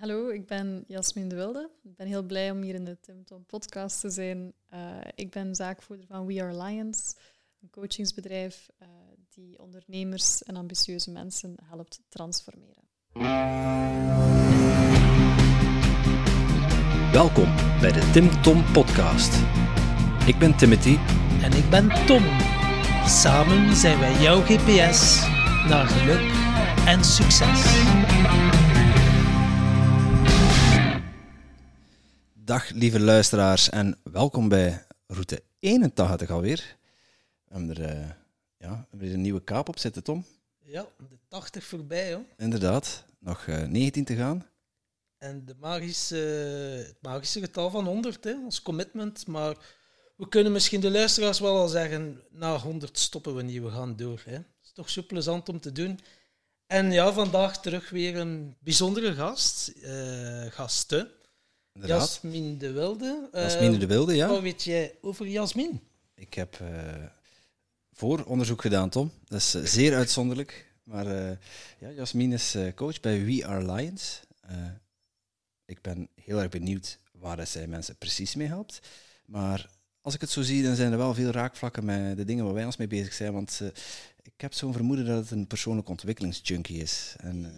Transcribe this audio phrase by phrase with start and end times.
[0.00, 1.70] Hallo, ik ben Jasmin de Wilde.
[1.82, 4.52] Ik ben heel blij om hier in de Tim Tom podcast te zijn.
[4.74, 4.78] Uh,
[5.14, 7.14] ik ben zaakvoerder van We Are Lions,
[7.62, 8.88] een coachingsbedrijf uh,
[9.28, 12.82] die ondernemers en ambitieuze mensen helpt transformeren.
[17.12, 19.34] Welkom bij de Tim Tom podcast.
[20.26, 20.96] Ik ben Timothy.
[21.42, 22.22] En ik ben Tom.
[23.06, 25.20] Samen zijn wij jouw GPS
[25.68, 26.32] naar geluk
[26.86, 28.59] en succes.
[32.50, 36.76] Dag lieve luisteraars en welkom bij route 81 alweer.
[37.44, 38.10] We hebben er uh,
[38.58, 40.24] ja, weer een nieuwe kaap op zitten, Tom.
[40.64, 42.24] Ja, de 80 voorbij, hoor.
[42.36, 44.46] Inderdaad, nog uh, 19 te gaan.
[45.18, 46.16] En de magische,
[46.86, 49.26] het magische getal van 100, hè, ons commitment.
[49.26, 49.56] Maar
[50.16, 53.96] we kunnen misschien de luisteraars wel al zeggen, na 100 stoppen we niet, we gaan
[53.96, 54.22] door.
[54.24, 54.32] Hè.
[54.32, 56.00] Het is toch zo plezant om te doen.
[56.66, 61.10] En ja, vandaag terug weer een bijzondere gast, uh, gasten.
[61.72, 62.00] Inderdaad.
[62.00, 63.28] Jasmin de Wilde.
[63.32, 64.28] Jasmin de Wilde, ja.
[64.28, 65.80] Wat weet jij over Jasmin?
[66.14, 66.68] Ik heb uh,
[67.92, 69.12] vooronderzoek gedaan, Tom.
[69.24, 70.72] Dat is uh, zeer uitzonderlijk.
[70.82, 71.30] Maar uh,
[71.78, 74.20] ja, Jasmin is coach bij We Are Lions.
[75.64, 78.80] ik ben heel erg benieuwd waar zij mensen precies mee helpt.
[79.26, 82.44] Maar als ik het zo zie, dan zijn er wel veel raakvlakken met de dingen
[82.44, 83.32] waar wij ons mee bezig zijn.
[83.32, 83.60] Want
[84.22, 87.14] ik heb zo'n vermoeden dat het een persoonlijke ontwikkelingsjunkie is.
[87.18, 87.48] En, ja.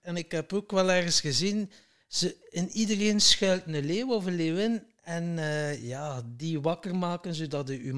[0.00, 1.70] en ik heb ook wel ergens gezien
[2.08, 4.82] ze, in iedereen schuilt een leeuw of een leeuwin.
[5.02, 7.92] En uh, ja, die wakker maken zodat je je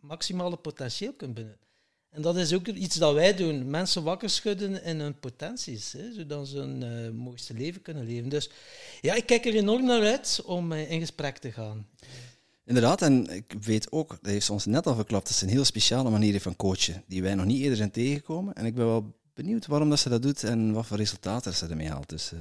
[0.00, 1.66] maximale potentieel kunt benutten.
[2.10, 3.70] En dat is ook iets dat wij doen.
[3.70, 8.28] Mensen wakker schudden in hun potenties, hè, zodat ze hun uh, mooiste leven kunnen leven.
[8.28, 8.50] Dus
[9.00, 11.86] ja, ik kijk er enorm naar uit om uh, in gesprek te gaan.
[12.64, 15.48] Inderdaad, en ik weet ook, dat heeft ze ons net al verklapt, dat is een
[15.48, 18.54] heel speciale manier van coachen, die wij nog niet eerder zijn tegengekomen.
[18.54, 21.66] En ik ben wel benieuwd waarom dat ze dat doet en wat voor resultaten ze
[21.66, 22.08] ermee haalt.
[22.08, 22.32] Dus,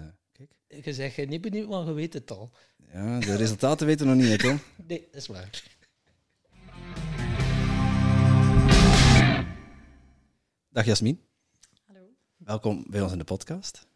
[0.67, 2.52] je zegt, je niet benieuwd, maar je weet het al.
[2.91, 4.55] Ja, de resultaten weten we nog niet, hè,
[4.88, 5.63] Nee, dat is waar.
[10.70, 11.21] Dag Jasmin.
[11.86, 11.99] Hallo.
[12.37, 13.87] Welkom bij ons in de podcast.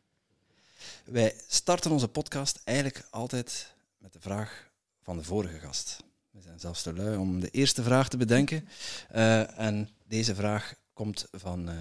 [1.06, 4.72] Wij starten onze podcast eigenlijk altijd met de vraag
[5.02, 6.04] van de vorige gast.
[6.32, 8.68] We zijn zelfs te lui om de eerste vraag te bedenken.
[9.16, 11.76] Uh, en deze vraag komt van uh,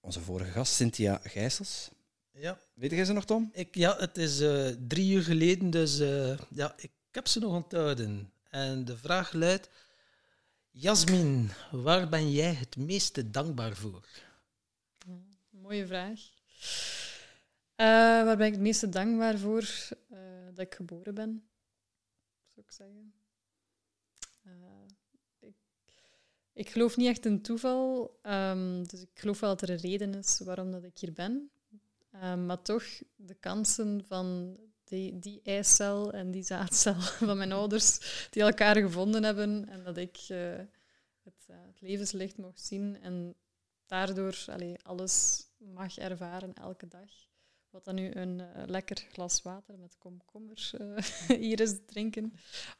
[0.00, 1.90] onze vorige gast, Cynthia Gijsels.
[2.38, 2.58] Ja.
[2.74, 3.50] Weet jij ze nog, Tom?
[3.52, 7.52] Ik, ja, het is uh, drie uur geleden, dus uh, ja, ik heb ze nog
[7.52, 8.32] onthouden.
[8.50, 9.70] En de vraag luidt:
[10.70, 14.08] Jasmin, waar ben jij het meeste dankbaar voor?
[15.06, 15.18] Ja,
[15.50, 16.20] mooie vraag.
[17.76, 17.86] Uh,
[18.24, 19.94] waar ben ik het meeste dankbaar voor?
[20.54, 21.48] dat ik geboren ben,
[22.46, 23.14] zou ik zeggen.
[25.38, 25.54] Ik,
[26.52, 30.14] ik, geloof niet echt in toeval, um, dus ik geloof wel dat er een reden
[30.14, 31.50] is waarom dat ik hier ben.
[32.22, 32.84] Um, maar toch,
[33.16, 37.98] de kansen van die, die eicel en die zaadcel van mijn ouders,
[38.30, 40.56] die elkaar gevonden hebben en dat ik uh,
[41.22, 43.34] het, uh, het, levenslicht mocht zien en
[43.86, 44.44] daardoor
[44.82, 47.10] alles mag ervaren elke dag.
[47.70, 50.70] Wat dan nu een lekker glas water met komkommer
[51.38, 52.32] hier is drinken.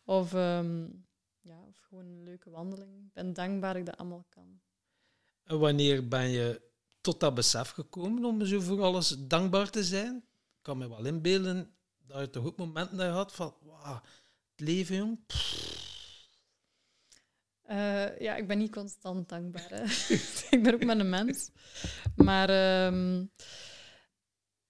[0.04, 1.06] Of, um,
[1.40, 3.04] ja, of gewoon een leuke wandeling.
[3.04, 4.60] Ik ben dankbaar dat ik dat allemaal kan.
[5.42, 6.60] Wanneer ben je
[7.06, 10.16] tot dat besef gekomen om zo voor alles dankbaar te zijn.
[10.16, 11.74] Ik kan me wel inbeelden
[12.06, 14.00] dat je toch ook momenten had van, wauw,
[14.50, 15.18] het leven, jong.
[17.70, 19.72] Uh, ja, ik ben niet constant dankbaar.
[20.50, 21.50] Ik ben ook maar een mens.
[22.16, 22.50] Maar
[22.86, 23.30] um,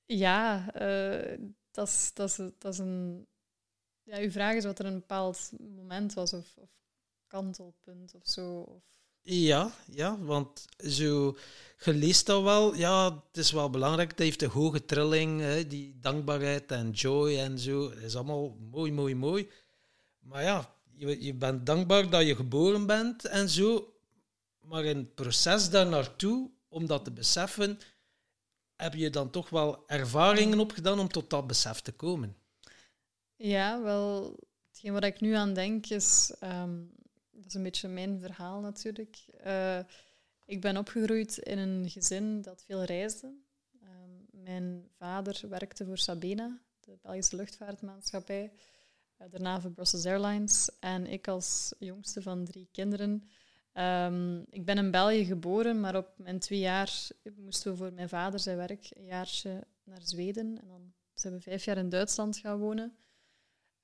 [0.07, 1.39] ja, uh,
[1.71, 2.13] dat
[2.61, 3.27] is een...
[4.03, 6.71] Ja, uw vraag is wat er een bepaald moment was of, of
[7.27, 8.61] kantelpunt of zo.
[8.61, 8.96] Of
[9.27, 11.37] ja, ja, want zo,
[11.85, 12.75] je leest dat wel.
[12.75, 14.11] Ja, het is wel belangrijk.
[14.11, 17.91] Het heeft een hoge trilling, hè, die dankbaarheid en joy en zo.
[17.91, 19.51] Het is allemaal mooi, mooi, mooi.
[20.19, 23.95] Maar ja, je, je bent dankbaar dat je geboren bent en zo.
[24.61, 27.79] Maar in het proces daar naartoe, om dat te beseffen,
[28.77, 32.37] heb je dan toch wel ervaringen opgedaan om tot dat besef te komen.
[33.37, 34.37] Ja, wel,
[34.69, 36.35] hetgeen wat ik nu aan denk is...
[36.43, 36.95] Um
[37.37, 39.25] dat is een beetje mijn verhaal natuurlijk.
[39.47, 39.79] Uh,
[40.45, 43.27] ik ben opgegroeid in een gezin dat veel reisde.
[43.83, 48.53] Um, mijn vader werkte voor Sabena, de Belgische luchtvaartmaatschappij.
[49.19, 50.71] Uh, daarna voor Brussels Airlines.
[50.81, 53.29] En ik als jongste van drie kinderen.
[53.75, 58.09] Um, ik ben in België geboren, maar op mijn twee jaar moesten we voor mijn
[58.09, 60.61] vader zijn werk een jaartje naar Zweden.
[60.61, 62.97] En dan zijn we vijf jaar in Duitsland gaan wonen.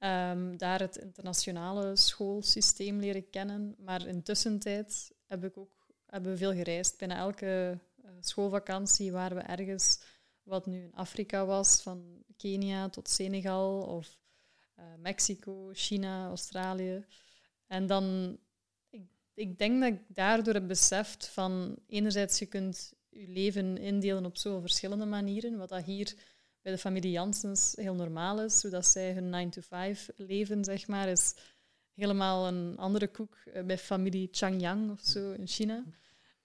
[0.04, 3.74] Um, daar het internationale schoolsysteem leren kennen.
[3.78, 6.98] Maar intussen tijd heb ik ook, hebben we veel gereisd.
[6.98, 10.00] Bijna elke uh, schoolvakantie waren we ergens
[10.42, 14.18] wat nu in Afrika was, van Kenia tot Senegal of
[14.78, 17.04] uh, Mexico, China, Australië.
[17.66, 18.38] En dan,
[18.90, 19.04] ik,
[19.34, 24.36] ik denk dat ik daardoor heb beseft van enerzijds je kunt je leven indelen op
[24.36, 26.14] zoveel verschillende manieren, wat dat hier
[26.62, 31.34] bij de familie Janssens heel normaal is, zodat zij hun 9-to-5 leven, zeg maar, is
[31.94, 35.84] helemaal een andere koek eh, bij familie Changyang of zo in China.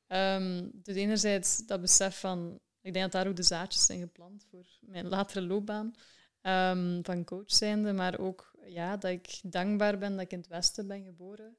[0.08, 4.46] Um, dus enerzijds dat besef van, ik denk dat daar ook de zaadjes zijn geplant
[4.50, 5.96] voor mijn latere loopbaan
[6.42, 10.48] um, van coach zijnde, maar ook ja, dat ik dankbaar ben dat ik in het
[10.48, 11.58] Westen ben geboren.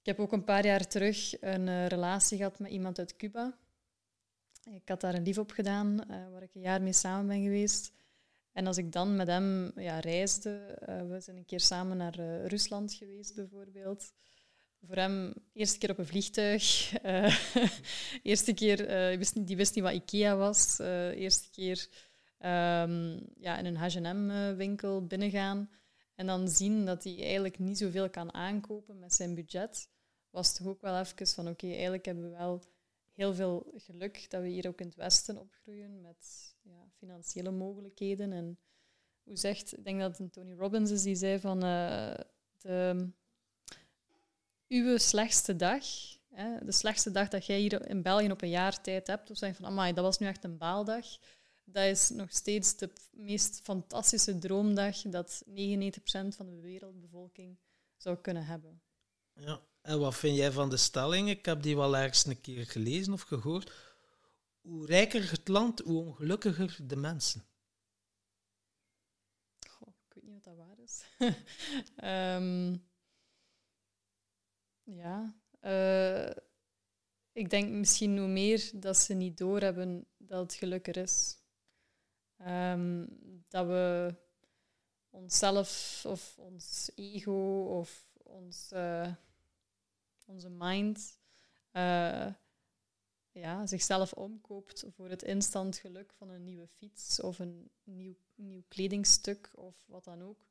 [0.00, 3.58] Ik heb ook een paar jaar terug een uh, relatie gehad met iemand uit Cuba.
[4.70, 7.42] Ik had daar een lief op gedaan, uh, waar ik een jaar mee samen ben
[7.42, 7.92] geweest.
[8.52, 12.20] En als ik dan met hem ja, reisde, uh, we zijn een keer samen naar
[12.20, 14.12] uh, Rusland geweest bijvoorbeeld.
[14.86, 16.92] Voor hem, eerste keer op een vliegtuig.
[18.22, 18.76] Eerste keer,
[19.08, 20.78] die wist, niet, die, wist niet, wat IKEA was.
[20.78, 21.88] eerste keer
[22.38, 25.70] um, ja, in een H&M-winkel binnengaan.
[26.14, 29.88] En dan zien dat hij eigenlijk niet zoveel kan aankopen met zijn budget.
[30.30, 32.62] Was toch ook wel even van, oké, eigenlijk hebben we wel
[33.12, 38.32] heel veel geluk dat we hier ook in het Westen opgroeien met ja, financiële mogelijkheden.
[38.32, 38.58] En
[39.22, 42.14] hoe zegt, ik denk dat het Tony Robbins is, die zei van uh,
[42.58, 43.08] de,
[44.68, 45.84] uw slechtste dag,
[46.28, 49.36] hè, de slechtste dag dat jij hier in België op een jaar tijd hebt, of
[49.36, 51.06] zeg van, amai, dat was nu echt een baaldag,
[51.64, 55.52] dat is nog steeds de meest fantastische droomdag dat 99%
[56.28, 57.58] van de wereldbevolking
[57.96, 58.82] zou kunnen hebben.
[59.34, 61.28] Ja, en wat vind jij van de stelling?
[61.28, 63.72] Ik heb die wel ergens een keer gelezen of gehoord.
[64.60, 67.44] Hoe rijker het land, hoe ongelukkiger de mensen.
[69.68, 71.04] Goh, ik weet niet of dat waar is.
[72.04, 72.84] um,
[75.00, 75.40] ja.
[75.60, 76.30] Uh,
[77.32, 81.38] ik denk misschien hoe meer dat ze niet doorhebben dat het gelukkig is.
[82.46, 83.08] Um,
[83.48, 84.14] dat we
[85.10, 88.70] onszelf of ons ego of ons...
[88.72, 89.12] Uh,
[90.32, 91.18] onze mind,
[91.72, 92.32] uh,
[93.30, 98.62] ja, zichzelf omkoopt voor het instant geluk van een nieuwe fiets of een nieuw, nieuw
[98.68, 100.46] kledingstuk of wat dan ook.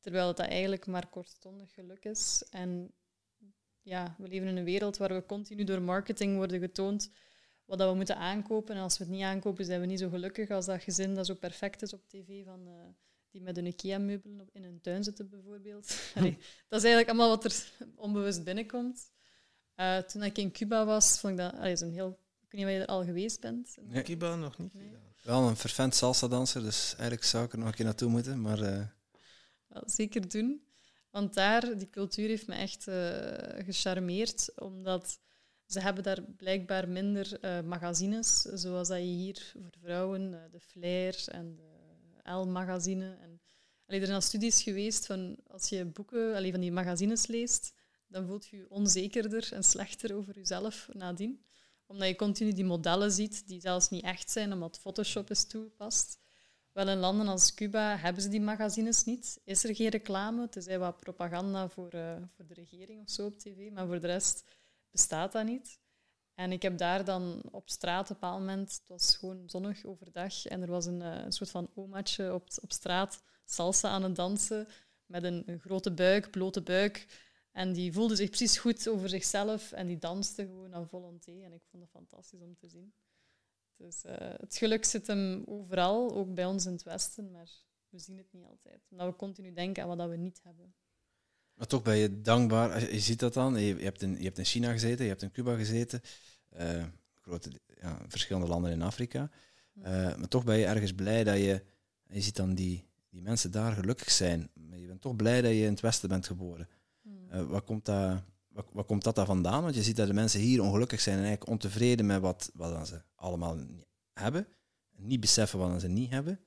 [0.00, 2.44] Terwijl het eigenlijk maar kortstondig geluk is.
[2.50, 2.92] En
[3.82, 7.10] ja, we leven in een wereld waar we continu door marketing worden getoond
[7.64, 8.74] wat dat we moeten aankopen.
[8.74, 11.26] En als we het niet aankopen, zijn we niet zo gelukkig als dat gezin dat
[11.26, 12.66] zo perfect is op tv van...
[12.66, 12.74] Uh,
[13.36, 15.86] die met een IKEA-meubelen in hun tuin zitten, bijvoorbeeld.
[16.68, 19.10] dat is eigenlijk allemaal wat er onbewust binnenkomt.
[19.76, 22.18] Uh, toen ik in Cuba was, vond ik dat allee, een heel.
[22.40, 23.76] Ik weet niet of je er al geweest bent.
[23.80, 24.02] Nee.
[24.02, 24.74] Cuba nog niet.
[24.74, 24.96] Nee.
[25.22, 28.40] Wel een vervent salsa-danser, dus eigenlijk zou ik er nog een keer naartoe moeten.
[28.40, 28.86] Maar, uh...
[29.66, 30.66] Wel, zeker doen.
[31.10, 32.94] Want daar, die cultuur heeft me echt uh,
[33.64, 35.20] gecharmeerd, omdat
[35.66, 41.24] ze hebben daar blijkbaar minder uh, magazines, zoals dat je hier voor vrouwen, de Flair
[41.28, 41.75] en de
[42.34, 43.16] L-magazine.
[43.20, 43.40] En,
[43.86, 47.74] allee, er zijn al studies geweest van als je boeken allee, van die magazines leest,
[48.06, 51.44] dan voelt je je onzekerder en slechter over jezelf nadien.
[51.86, 56.18] Omdat je continu die modellen ziet die zelfs niet echt zijn, omdat Photoshop is toegepast.
[56.72, 59.40] Wel in landen als Cuba hebben ze die magazines niet.
[59.44, 63.26] Is er geen reclame, Het is wat propaganda voor, uh, voor de regering of zo
[63.26, 64.44] op tv, maar voor de rest
[64.90, 65.78] bestaat dat niet.
[66.36, 69.84] En ik heb daar dan op straat op een bepaald moment, het was gewoon zonnig
[69.84, 74.02] overdag, en er was een, uh, een soort van omaatje op, op straat salsa aan
[74.02, 74.68] het dansen,
[75.06, 77.24] met een, grote buik, blote buik.
[77.52, 81.42] En die voelde zich precies goed over zichzelf en die danste gewoon aan volonté.
[81.42, 82.94] En ik vond het fantastisch om te zien.
[83.76, 87.50] Dus uh, het geluk zit hem overal, ook bij ons in het Westen, maar
[87.88, 88.86] we zien het niet altijd.
[88.90, 90.74] Omdat we continu denken aan wat we niet hebben.
[91.56, 94.44] Maar toch ben je dankbaar, je ziet dat dan, je, hebt, in, je hebt in
[94.44, 96.00] China gezeten, je hebt in Cuba gezeten,
[96.58, 96.84] uh,
[97.20, 99.30] grote, ja, verschillende landen in Afrika.
[99.78, 99.84] Uh,
[100.16, 101.62] maar toch ben je ergens blij dat je,
[102.08, 104.50] je ziet dan die, die mensen daar gelukkig zijn.
[104.54, 106.68] Maar je bent toch blij dat je in het Westen bent geboren.
[107.32, 109.62] Uh, wat, komt dat, wat, wat, komt dat daar vandaan?
[109.62, 112.88] Want je ziet dat de mensen hier ongelukkig zijn en eigenlijk ontevreden met wat, wat
[112.88, 113.58] ze allemaal
[114.12, 114.46] hebben.
[114.96, 116.40] Niet beseffen wat ze niet hebben.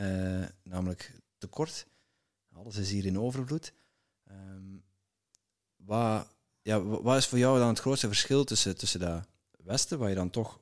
[0.00, 1.86] Uh, namelijk tekort.
[2.52, 3.72] Alles is hier in overvloed.
[4.30, 4.84] Um,
[5.76, 6.28] wat,
[6.62, 9.26] ja, wat is voor jou dan het grootste verschil tussen, tussen dat
[9.64, 10.60] Westen, waar je dan toch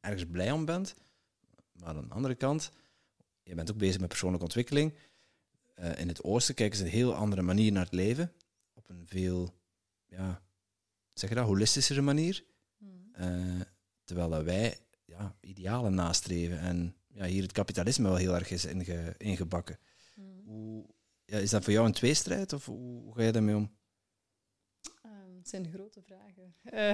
[0.00, 0.94] ergens blij om bent,
[1.72, 2.72] maar aan de andere kant,
[3.42, 4.94] je bent ook bezig met persoonlijke ontwikkeling.
[5.76, 8.32] Uh, in het Oosten kijken ze een heel andere manier naar het leven
[8.88, 9.54] een veel,
[10.06, 10.42] ja,
[11.12, 12.44] zeg je dat, holistischere manier.
[12.76, 13.12] Hmm.
[13.20, 13.60] Uh,
[14.04, 19.14] terwijl wij ja, idealen nastreven en ja, hier het kapitalisme wel heel erg is inge,
[19.18, 19.78] ingebakken.
[21.28, 23.76] Ja, is dat voor jou een tweestrijd of hoe, ga je daarmee om?
[25.04, 26.54] Um, het zijn grote vragen.
[26.64, 26.90] Uh,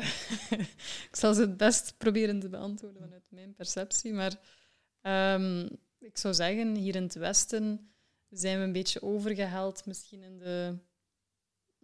[1.11, 4.41] ik zal ze het best proberen te beantwoorden vanuit mijn perceptie, maar
[5.05, 7.91] Ehm, ik zou zeggen, hier in het Westen
[8.31, 10.79] zijn we een beetje overgehaald misschien in de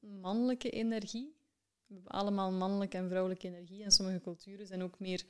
[0.00, 1.34] mannelijke energie.
[1.86, 3.84] We hebben allemaal mannelijke en vrouwelijke energie.
[3.84, 5.24] En sommige culturen zijn ook meer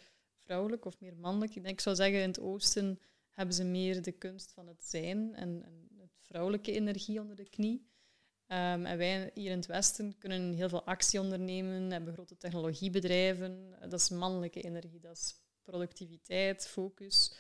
[0.45, 1.55] vrouwelijk of meer mannelijk.
[1.55, 3.01] Ik, denk, zou zeggen, in het oosten
[3.31, 5.89] hebben ze meer de kunst van het zijn en, en
[6.31, 7.89] vrouwelijke energie onder de knie.
[8.47, 13.77] Ehm, en wij hier in het Westen kunnen heel veel actie ondernemen, hebben grote technologiebedrijven.
[13.81, 17.35] Dat is mannelijke energie, dat is productiviteit, focus.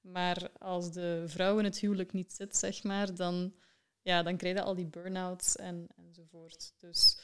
[0.00, 3.54] Maar als de vrouw in het huwelijk niet zit, zeg maar, dan,
[4.02, 6.74] ja, dan krijg je al die burn-outs en, enzovoort.
[6.78, 7.18] Dus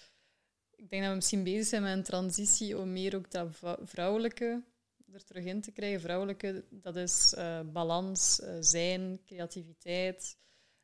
[0.71, 3.49] ik denk dat we misschien bezig zijn met een transitie om meer ook dat
[3.83, 4.65] vrouwelijke
[5.13, 6.01] er terug in te krijgen.
[6.01, 10.37] Vrouwelijke, dat is uh, balans, uh, zijn, creativiteit,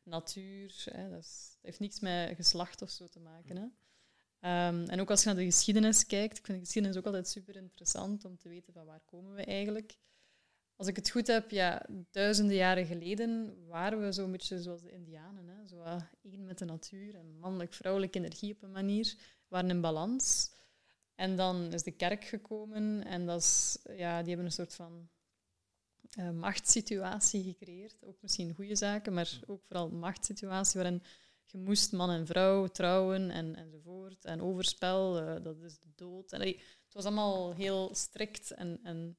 [0.07, 0.83] natuur.
[0.85, 1.09] Hè.
[1.09, 3.57] Dat, heeft niks met geslacht of zo te maken.
[3.57, 3.63] Hè.
[4.67, 7.27] Um, en ook als je naar de geschiedenis kijkt, ik vind de geschiedenis ook altijd
[7.27, 9.97] super interessant om te weten van waar komen we eigenlijk.
[10.75, 14.91] Als ik het goed heb, ja, duizenden jaren geleden waren we zo'n beetje zoals de
[14.91, 15.47] Indianen.
[15.47, 15.67] Hè.
[15.67, 19.15] Zo uh, één met de natuur en mannelijk-vrouwelijke energie op een manier.
[19.47, 20.51] waren in balans.
[21.15, 25.09] En dan is de kerk gekomen en dat is, ja, die hebben een soort van
[26.19, 28.03] uh, machtssituatie gecreëerd.
[28.03, 31.03] Ook misschien goede zaken, maar ook vooral machtssituatie waarin
[31.45, 34.25] je moest man en vrouw trouwen en, enzovoort.
[34.25, 36.31] En overspel, uh, dat is de dood.
[36.31, 38.51] En, het was allemaal heel strikt.
[38.51, 39.17] En, en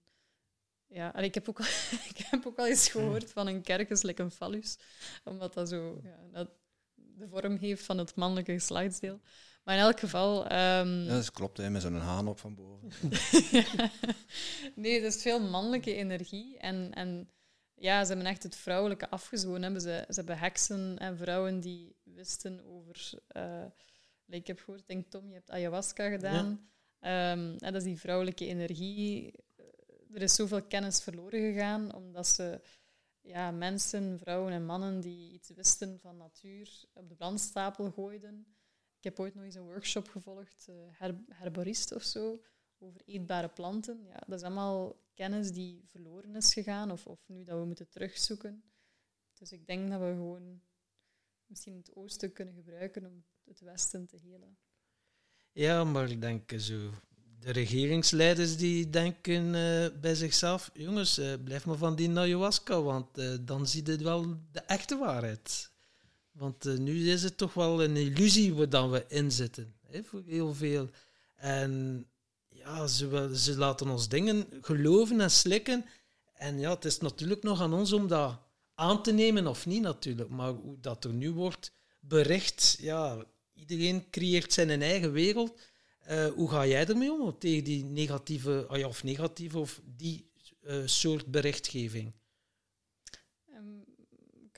[0.87, 1.61] ja, ik, heb ook,
[2.15, 4.79] ik heb ook al eens gehoord van een kerk is een fallus,
[5.25, 6.51] omdat dat zo ja, dat
[6.95, 9.21] de vorm heeft van het mannelijke geslachtsdeel.
[9.69, 10.43] Maar in elk geval...
[10.43, 11.03] Um...
[11.03, 12.89] Ja, dat klopt, hè, met zo'n haan op van boven.
[14.83, 16.59] nee, het is veel mannelijke energie.
[16.59, 17.31] En, en
[17.75, 19.63] ja, ze hebben echt het vrouwelijke afgezworen.
[19.63, 23.11] Hebben ze, ze hebben heksen en vrouwen die wisten over...
[23.37, 23.65] Uh,
[24.29, 26.69] ik heb gehoord, denk Tom, je hebt ayahuasca gedaan.
[27.01, 29.33] Ehm, en dat is die vrouwelijke energie.
[30.15, 32.61] Er is zoveel kennis verloren gegaan, omdat ze
[33.21, 38.47] ja, mensen, vrouwen en mannen die iets wisten van natuur op de brandstapel gooiden.
[38.99, 42.43] Ik heb ooit nog eens een workshop gevolgd, uh, herborist of zo,
[42.79, 44.05] over eetbare planten.
[44.05, 47.89] Ja, dat is allemaal kennis die verloren is gegaan of, of nu dat we moeten
[47.89, 48.63] terugzoeken.
[49.39, 50.63] Dus ik denk dat we gewoon
[51.47, 54.59] misschien het oosten kunnen gebruiken om het westen te helen.
[55.53, 56.91] Ja, maar ik denk zo
[57.39, 63.07] de regeringsleiders die denken uh, bij zichzelf, jongens, uh, blijf maar van die ayahuasca, want
[63.47, 65.71] dan zie je wel de echte waarheid.
[66.39, 70.89] Want nu is het toch wel een illusie waar we inzitten, hè, voor heel veel.
[71.37, 72.05] En
[72.49, 75.85] ja, ze, ze laten ons dingen geloven en slikken.
[76.35, 78.39] En ja, het is natuurlijk nog aan ons om dat
[78.75, 80.29] aan te nemen of niet natuurlijk.
[80.29, 85.61] Maar hoe dat er nu wordt bericht, ja, iedereen creëert zijn eigen wereld.
[86.11, 90.31] Uh, hoe ga jij ermee om tegen die negatieve, ah of negatieve of die
[90.63, 92.13] uh, soort berichtgeving?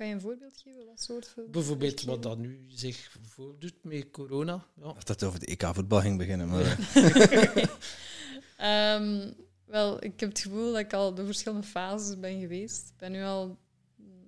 [0.01, 0.87] Kan je een voorbeeld geven?
[0.87, 4.67] Wat soort Bijvoorbeeld wat dat nu zich voordoet met corona.
[4.77, 4.89] Ja.
[4.89, 6.49] Of dat over de EK-voetbal ging beginnen.
[6.49, 6.79] Maar
[8.97, 9.35] um,
[9.75, 12.89] wel, ik heb het gevoel dat ik al door verschillende fases ben geweest.
[12.89, 13.59] Ik ben nu al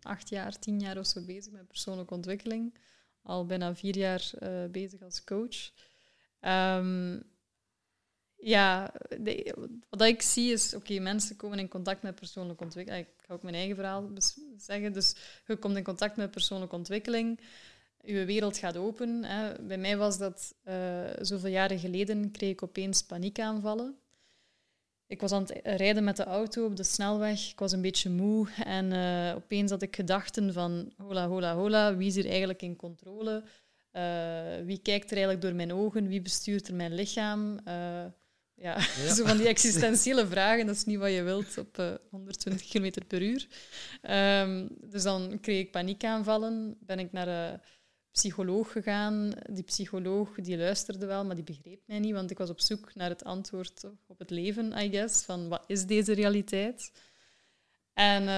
[0.00, 2.78] acht jaar, tien jaar of zo bezig met persoonlijke ontwikkeling.
[3.22, 5.70] Al bijna vier jaar uh, bezig als coach.
[6.40, 7.22] Um,
[8.42, 8.92] ja,
[9.88, 13.06] wat ik zie is, oké, mensen komen in contact met persoonlijke ontwikkeling.
[13.06, 14.10] Ik ga ook mijn eigen verhaal
[14.56, 14.92] zeggen.
[14.92, 15.14] Dus
[15.46, 17.40] je komt in contact met persoonlijke ontwikkeling.
[18.04, 19.24] Je wereld gaat open.
[19.24, 19.62] Hè.
[19.62, 20.74] Bij mij was dat uh,
[21.20, 23.96] zoveel jaren geleden, kreeg ik opeens paniekaanvallen.
[25.06, 27.50] Ik was aan het rijden met de auto op de snelweg.
[27.50, 28.48] Ik was een beetje moe.
[28.64, 32.76] En uh, opeens had ik gedachten van, hola, hola, hola, wie is hier eigenlijk in
[32.76, 33.42] controle?
[33.92, 34.02] Uh,
[34.64, 36.08] wie kijkt er eigenlijk door mijn ogen?
[36.08, 37.60] Wie bestuurt er mijn lichaam?
[38.62, 39.14] Ja, ja.
[39.14, 40.66] zo van die existentiële vragen.
[40.66, 43.46] Dat is niet wat je wilt op uh, 120 km per uur.
[44.10, 46.76] Um, dus dan kreeg ik paniekaanvallen.
[46.80, 47.60] Ben ik naar een
[48.10, 49.32] psycholoog gegaan.
[49.50, 52.12] Die psycholoog die luisterde wel, maar die begreep mij niet.
[52.12, 55.24] Want ik was op zoek naar het antwoord op het leven, I guess.
[55.24, 56.92] Van wat is deze realiteit?
[57.92, 58.28] En,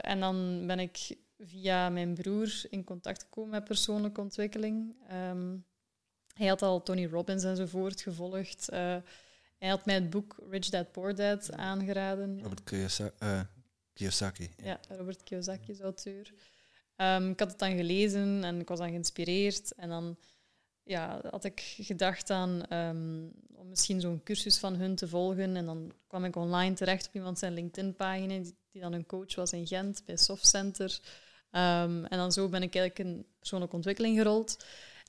[0.00, 4.94] en dan ben ik via mijn broer in contact gekomen met persoonlijke ontwikkeling.
[5.08, 5.56] Ehm,
[6.34, 8.68] hij had al Tony Robbins enzovoort gevolgd.
[8.72, 8.96] Uh,
[9.58, 12.42] hij had mij het boek Rich Dad Poor Dad aangeraden.
[12.42, 13.14] Robert Kiyosaki.
[13.22, 13.40] Uh,
[13.92, 14.50] Kiyosaki.
[14.62, 14.80] Ja.
[14.88, 16.32] Robert Kiyosaki is auteur.
[16.96, 19.74] Um, ik had het dan gelezen en ik was dan geïnspireerd.
[19.74, 20.18] En dan
[20.82, 25.56] ja, had ik gedacht aan um, om misschien zo'n cursus van hun te volgen.
[25.56, 29.34] En dan kwam ik online terecht op iemand zijn LinkedIn-pagina, die, die, dan een coach
[29.34, 31.00] was in Gent bij Softcenter.
[31.52, 34.64] Um, en dan zo ben ik eigenlijk in persoonlijke ontwikkeling gerold.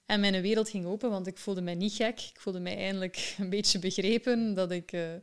[0.09, 2.19] En mijn wereld ging open, want ik voelde mij niet gek.
[2.19, 5.13] Ik voelde mij eindelijk een beetje begrepen dat ik uh,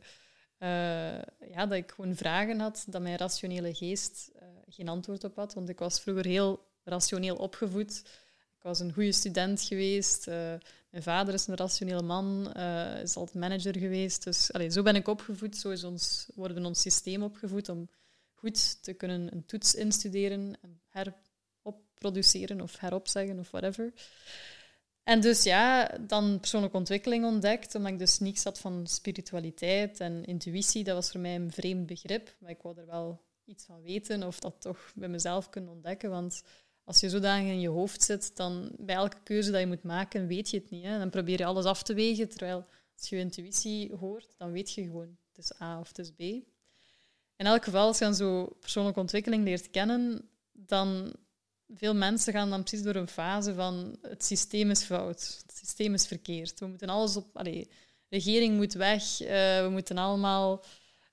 [1.49, 4.31] ja, dat ik gewoon vragen had dat mijn rationele geest
[4.69, 5.53] geen antwoord op had.
[5.53, 8.01] Want ik was vroeger heel rationeel opgevoed.
[8.57, 10.25] Ik was een goede student geweest.
[10.89, 12.53] mijn vader is een rationele man,
[13.01, 14.23] is altijd manager geweest.
[14.23, 15.57] Dus allee, zo ben ik opgevoed.
[15.57, 17.89] Zo is ons, worden ons systeem opgevoed om
[18.33, 23.93] goed te kunnen een toets instuderen en heropproduceren of heropzeggen of whatever.
[25.07, 30.25] En dus ja, dan persoonlijke ontwikkeling ontdekt, omdat ik dus niets had van spiritualiteit en
[30.25, 30.83] intuïtie.
[30.83, 34.23] Dat was voor mij een vreemd begrip, maar ik wou er wel iets van weten
[34.23, 36.09] of dat toch bij mezelf kunnen ontdekken.
[36.09, 36.43] Want
[36.83, 40.27] als je zodanig in je hoofd zit, dan bij elke keuze dat je moet maken,
[40.27, 40.83] weet je het niet.
[40.83, 40.97] Hè?
[40.97, 42.65] Dan probeer je alles af te wegen, terwijl
[42.97, 46.11] als je je intuïtie hoort, dan weet je gewoon, het is A of het is
[46.11, 46.19] B.
[47.35, 51.15] In elk geval, als je zo persoonlijke ontwikkeling leert kennen, dan
[51.73, 55.93] veel mensen gaan dan precies door een fase van het systeem is fout, het systeem
[55.93, 56.59] is verkeerd.
[56.59, 57.29] We moeten alles op...
[57.33, 57.67] de
[58.09, 59.27] regering moet weg, uh,
[59.61, 60.63] we moeten allemaal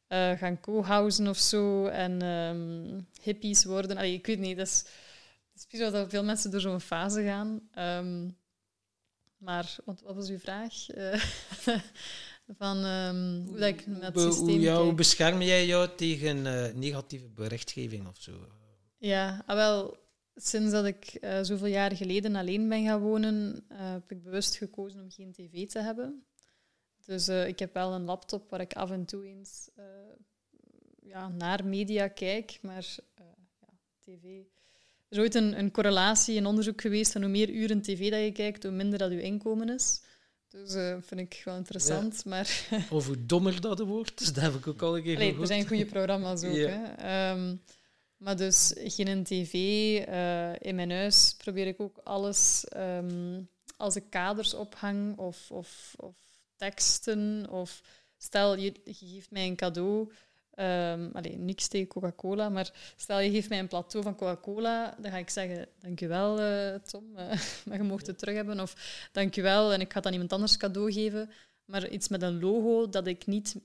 [0.09, 3.97] uh, gaan co-housen of zo en um, hippies worden.
[3.97, 7.23] Allee, ik weet niet, dat is, dat is precies dat veel mensen door zo'n fase
[7.23, 7.69] gaan.
[7.79, 8.37] Um,
[9.39, 10.97] maar wat, wat, was uw vraag?
[10.97, 11.25] Uh,
[12.59, 16.73] van um, hoe dat ik met het systeem hoe, hoe bescherm jij jou tegen uh,
[16.75, 18.33] negatieve berichtgeving of zo?
[18.99, 19.97] Ja, ah, wel,
[20.35, 24.57] sinds dat ik uh, zoveel jaren geleden alleen ben gaan wonen, uh, heb ik bewust
[24.57, 26.25] gekozen om geen tv te hebben.
[27.05, 29.69] Dus ik heb wel een laptop waar ik af en toe eens
[31.03, 32.97] ja, naar media kijk, maar
[33.61, 34.23] ja, tv...
[35.09, 38.21] Er is ooit een, een correlatie, een onderzoek geweest van hoe meer uren tv dat
[38.21, 40.03] je kijkt, hoe minder dat je inkomen is.
[40.49, 42.21] Dus uh, vind ik wel interessant.
[42.25, 42.31] Ja.
[42.31, 45.41] Maar of hoe dommer dat wordt, dus dat heb ik ook al een keer Allee,
[45.41, 46.55] Er zijn goede programma's ook.
[46.55, 46.95] Ja.
[46.97, 47.33] Hè.
[47.33, 47.63] Um,
[48.25, 49.53] maar dus geen tv.
[50.09, 55.95] Uh, in mijn huis probeer ik ook alles um, als ik kaders ophang of, of,
[55.97, 56.17] of
[56.57, 57.47] teksten.
[57.51, 57.83] Of
[58.17, 60.13] stel, je, geeft mij een cadeau
[60.57, 65.11] Um, allee, niks tegen Coca-Cola, maar stel je geeft mij een plateau van Coca-Cola, dan
[65.11, 67.19] ga ik zeggen, dankjewel uh, Tom, uh,
[67.67, 68.61] maar je mocht het terug hebben.
[68.61, 71.31] Of dankjewel en ik ga dan iemand anders cadeau geven.
[71.65, 73.57] Maar iets met een logo dat ik niet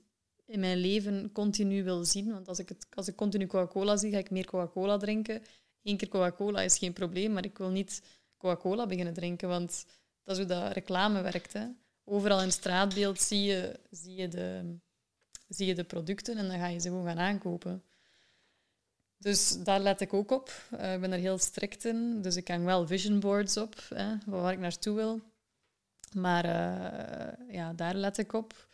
[0.50, 2.32] in mijn leven continu wil zien.
[2.32, 5.42] Want als ik, het, als ik continu Coca-Cola zie, ga ik meer Coca-Cola drinken.
[5.82, 8.02] Eén keer Coca-Cola is geen probleem, maar ik wil niet
[8.38, 9.86] Coca-Cola beginnen drinken, want
[10.24, 11.54] dat is hoe dat reclame werkt.
[12.04, 14.78] Overal in het straatbeeld zie je, zie je de
[15.48, 17.82] zie je de producten en dan ga je ze gewoon gaan aankopen.
[19.18, 20.52] Dus daar let ik ook op.
[20.72, 22.22] Uh, ik ben er heel strikt in.
[22.22, 25.20] Dus ik hang wel vision boards op, hè, waar ik naartoe wil.
[26.14, 28.68] Maar uh, ja, daar let ik op.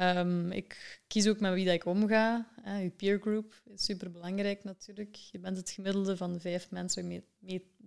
[0.00, 2.48] Um, ik kies ook met wie dat ik omga.
[2.62, 2.78] Hè.
[2.78, 5.14] Je peer group is super belangrijk natuurlijk.
[5.14, 7.24] Je bent het gemiddelde van de vijf mensen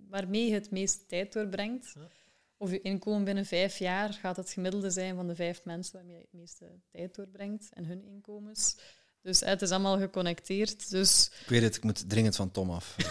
[0.10, 1.93] waarmee je het meeste tijd doorbrengt.
[1.95, 2.08] Ja
[2.63, 6.15] of je inkomen binnen vijf jaar gaat het gemiddelde zijn van de vijf mensen waarmee
[6.15, 8.76] je het meeste tijd doorbrengt en hun inkomens.
[9.21, 10.89] Dus het is allemaal geconnecteerd.
[10.89, 11.32] Dus...
[11.41, 12.95] Ik weet het, ik moet dringend van Tom af.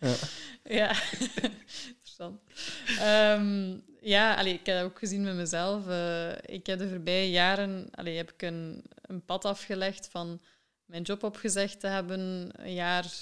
[0.00, 0.14] ja,
[0.78, 0.96] ja.
[1.88, 2.40] interessant.
[3.00, 5.86] Um, ja, allee, ik heb dat ook gezien met mezelf.
[5.86, 10.40] Uh, ik heb de voorbije jaren allee, heb ik een, een pad afgelegd van
[10.84, 13.12] mijn job opgezegd te hebben, een jaar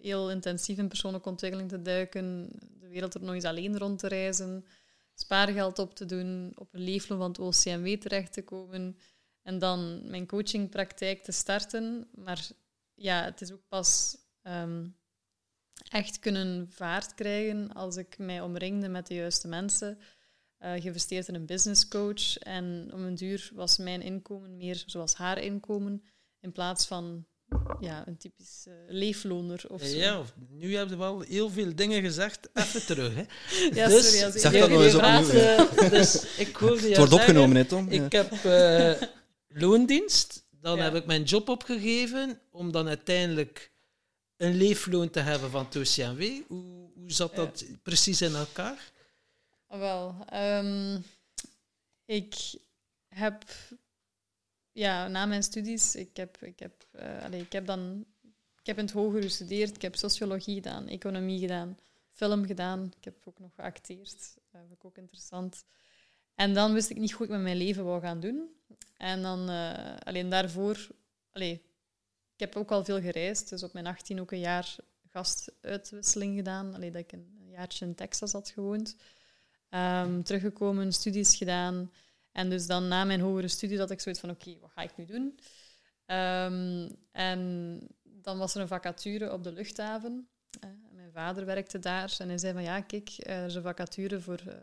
[0.00, 4.08] heel intensief in persoonlijke ontwikkeling te duiken, de wereld er nog eens alleen rond te
[4.08, 4.64] reizen,
[5.14, 8.98] spaargeld op te doen, op een leefloon van het OCMW terecht te komen
[9.42, 12.08] en dan mijn coachingpraktijk te starten.
[12.14, 12.48] Maar
[12.94, 14.95] ja, het is ook pas um,
[15.88, 19.98] echt kunnen vaart krijgen als ik mij omringde met de juiste mensen.
[20.60, 25.14] Uh, geïnvesteerd in een business coach en om een duur was mijn inkomen meer zoals
[25.14, 26.02] haar inkomen
[26.40, 27.26] in plaats van
[27.80, 29.96] ja, een typisch uh, leefloner of zo.
[29.96, 32.48] Ja, nu hebben we wel heel veel dingen gezegd.
[32.52, 33.22] Even terug, hè.
[33.80, 34.24] ja, dus, sorry.
[34.24, 35.88] Als zeg dat nog eens opnieuw.
[35.98, 37.88] dus ik hoorde Het wordt opgenomen, hè, Tom?
[37.88, 38.92] Ik heb uh,
[39.62, 40.44] loondienst.
[40.50, 40.82] Dan ja.
[40.82, 43.72] heb ik mijn job opgegeven om dan uiteindelijk
[44.36, 46.42] een leefloon te hebben van TOCMW.
[46.46, 48.92] Hoe, hoe zat dat precies in elkaar?
[49.68, 51.04] Wel, um,
[52.04, 52.34] ik
[53.08, 53.44] heb
[54.72, 58.06] ja, na mijn studies, ik heb, ik heb, uh, allez, ik heb dan
[58.66, 59.74] ik heb in het hoger gestudeerd.
[59.74, 61.78] Ik heb sociologie gedaan, economie gedaan,
[62.10, 62.92] film gedaan.
[62.96, 64.34] Ik heb ook nog geacteerd.
[64.50, 65.64] Dat vind ik ook interessant.
[66.34, 68.50] En dan wist ik niet goed wat ik met mijn leven wou gaan doen.
[68.96, 70.86] En dan, uh, alleen daarvoor,
[71.30, 71.62] allee,
[72.36, 73.48] ik heb ook al veel gereisd.
[73.48, 74.76] Dus op mijn 18 ook een jaar
[75.10, 76.74] gastuitwisseling gedaan.
[76.74, 78.96] Allee, dat ik een jaartje in Texas had gewoond.
[79.70, 81.92] Um, teruggekomen, studies gedaan.
[82.32, 84.96] En dus dan na mijn hogere studie dat ik zoiets van, oké, wat ga ik
[84.96, 85.38] nu doen?
[86.16, 90.28] Um, en dan was er een vacature op de luchthaven.
[90.64, 94.20] Uh, mijn vader werkte daar en hij zei van, ja, kijk, er is een vacature
[94.20, 94.54] voor uh,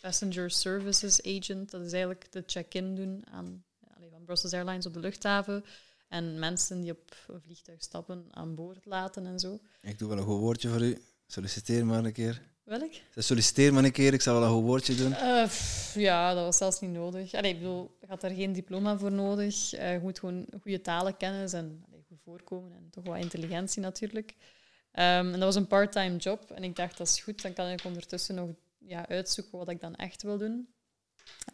[0.00, 1.70] passenger services agent.
[1.70, 3.64] Dat is eigenlijk de check-in doen aan,
[4.10, 5.64] van Brussels Airlines op de luchthaven.
[6.12, 9.60] En mensen die op een vliegtuig stappen aan boord laten en zo.
[9.80, 10.98] Ik doe wel een goed woordje voor u.
[11.26, 12.42] Solliciteer maar een keer.
[12.64, 12.92] Welk?
[13.16, 15.10] Solliciteer maar een keer, ik zal wel een goed woordje doen.
[15.10, 15.50] Uh,
[15.94, 17.34] ja, dat was zelfs niet nodig.
[17.34, 19.74] Allee, ik bedoel, je had daar geen diploma voor nodig.
[19.74, 24.30] Uh, je moet gewoon goede talenkennis en allee, goed voorkomen en toch wat intelligentie natuurlijk.
[24.30, 26.50] Um, en dat was een part-time job.
[26.50, 29.80] En ik dacht, dat is goed, dan kan ik ondertussen nog ja, uitzoeken wat ik
[29.80, 30.68] dan echt wil doen.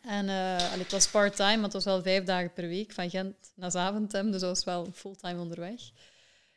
[0.02, 3.10] En uh, allee, het was part-time, maar het was wel vijf dagen per week, van
[3.10, 4.30] Gent naar Zaventem.
[4.30, 5.80] Dus dat was wel fulltime onderweg.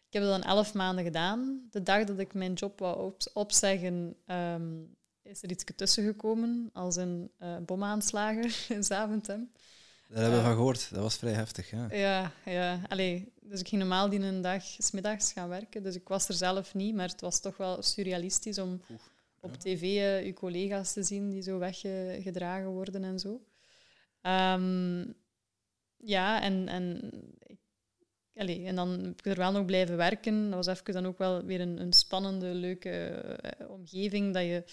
[0.07, 1.67] Ik heb dat dan elf maanden gedaan.
[1.69, 6.69] De dag dat ik mijn job wou op opzeggen, um, is er iets tussen gekomen,
[6.73, 9.51] als een uh, bomaanslagen in Zaventem.
[10.07, 10.89] Daar hebben we van gehoord.
[10.91, 11.87] Dat was vrij heftig, ja.
[11.91, 12.81] Ja, ja.
[12.87, 15.83] Allee, dus ik ging normaal die een dag smiddags gaan werken.
[15.83, 19.10] Dus ik was er zelf niet, maar het was toch wel surrealistisch om Oef,
[19.41, 23.29] op tv uh, uw collega's te zien die zo weggedragen worden en zo.
[24.21, 25.13] Um,
[25.97, 27.59] ja, en, en ik
[28.35, 30.49] Allee, en dan heb ik er wel nog blijven werken.
[30.49, 33.23] Dat was even dan ook wel weer een, een spannende, leuke
[33.59, 34.33] uh, omgeving.
[34.33, 34.63] Dat je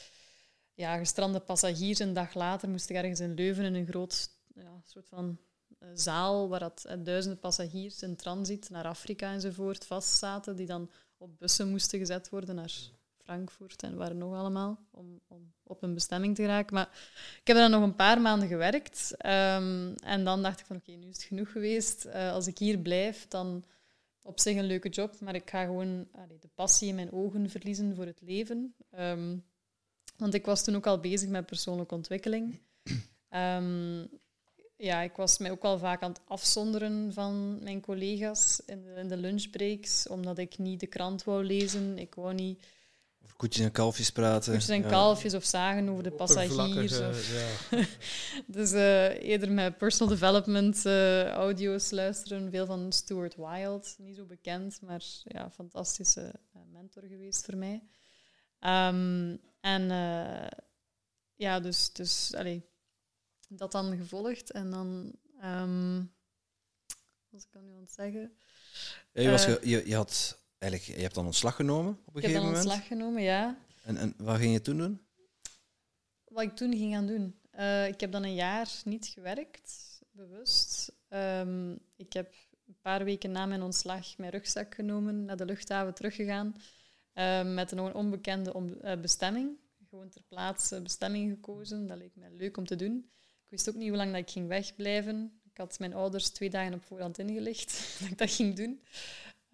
[0.75, 5.09] ja, gestrande passagiers een dag later moest ergens in Leuven in een groot ja, soort
[5.09, 5.39] van
[5.79, 11.39] uh, zaal waar dat, duizenden passagiers in transit naar Afrika enzovoort vastzaten, die dan op
[11.39, 12.75] bussen moesten gezet worden naar
[13.29, 16.75] Frankfurt en waar nog allemaal, om, om op een bestemming te geraken.
[16.75, 16.89] Maar
[17.41, 19.11] ik heb dan nog een paar maanden gewerkt.
[19.27, 22.07] Um, en dan dacht ik van oké, nu is het genoeg geweest.
[22.07, 23.65] Uh, als ik hier blijf, dan
[24.23, 26.09] op zich een leuke job, maar ik ga gewoon
[26.41, 28.75] de passie in mijn ogen verliezen voor het leven.
[28.99, 29.45] Um,
[30.17, 32.61] want ik was toen ook al bezig met persoonlijke ontwikkeling.
[33.31, 34.09] Um,
[34.77, 38.95] ja, ik was mij ook wel vaak aan het afzonderen van mijn collega's in de,
[38.95, 41.99] in de lunchbreaks, omdat ik niet de krant wou lezen.
[41.99, 42.77] Ik wou niet
[43.39, 44.53] koetjes en kalfjes praten.
[44.53, 44.89] Koetjes en ja.
[44.89, 47.01] kalfjes of zagen over de passagiers.
[47.01, 47.85] Of ja.
[48.57, 52.51] dus uh, eerder met personal development uh, audio's luisteren.
[52.51, 57.83] Veel van Stuart Wilde, niet zo bekend, maar ja, fantastische uh, mentor geweest voor mij.
[58.61, 59.83] Um, en
[61.35, 62.65] ja, dus, dus allee,
[63.49, 64.51] dat dan gevolgd.
[64.51, 65.13] En dan,
[65.45, 66.13] um,
[67.29, 68.33] wat kan ik nu aan het zeggen?
[69.13, 72.23] Ja, je, was ge, je, je had eigenlijk, je hebt dan ontslag genomen op een
[72.23, 72.65] gegeven moment?
[72.65, 73.59] Ik heb dan ontslag genomen, ja.
[73.83, 75.01] En, en wat ging je toen doen?
[76.25, 77.41] Wat ik toen ging gaan doen?
[77.59, 80.93] Uh, ik heb dan een jaar niet gewerkt, bewust.
[81.09, 82.35] Um, ik heb
[82.67, 86.57] een paar weken na mijn ontslag mijn rugzak genomen, naar de luchthaven teruggegaan,
[87.15, 89.57] uh, met een onbekende om, uh, bestemming.
[89.89, 91.87] Gewoon ter plaatse bestemming gekozen.
[91.87, 93.11] Dat leek mij leuk om te doen.
[93.19, 95.41] Ik wist ook niet hoe lang dat ik ging wegblijven.
[95.51, 98.81] Ik had mijn ouders twee dagen op voorhand ingelicht dat ik dat ging doen.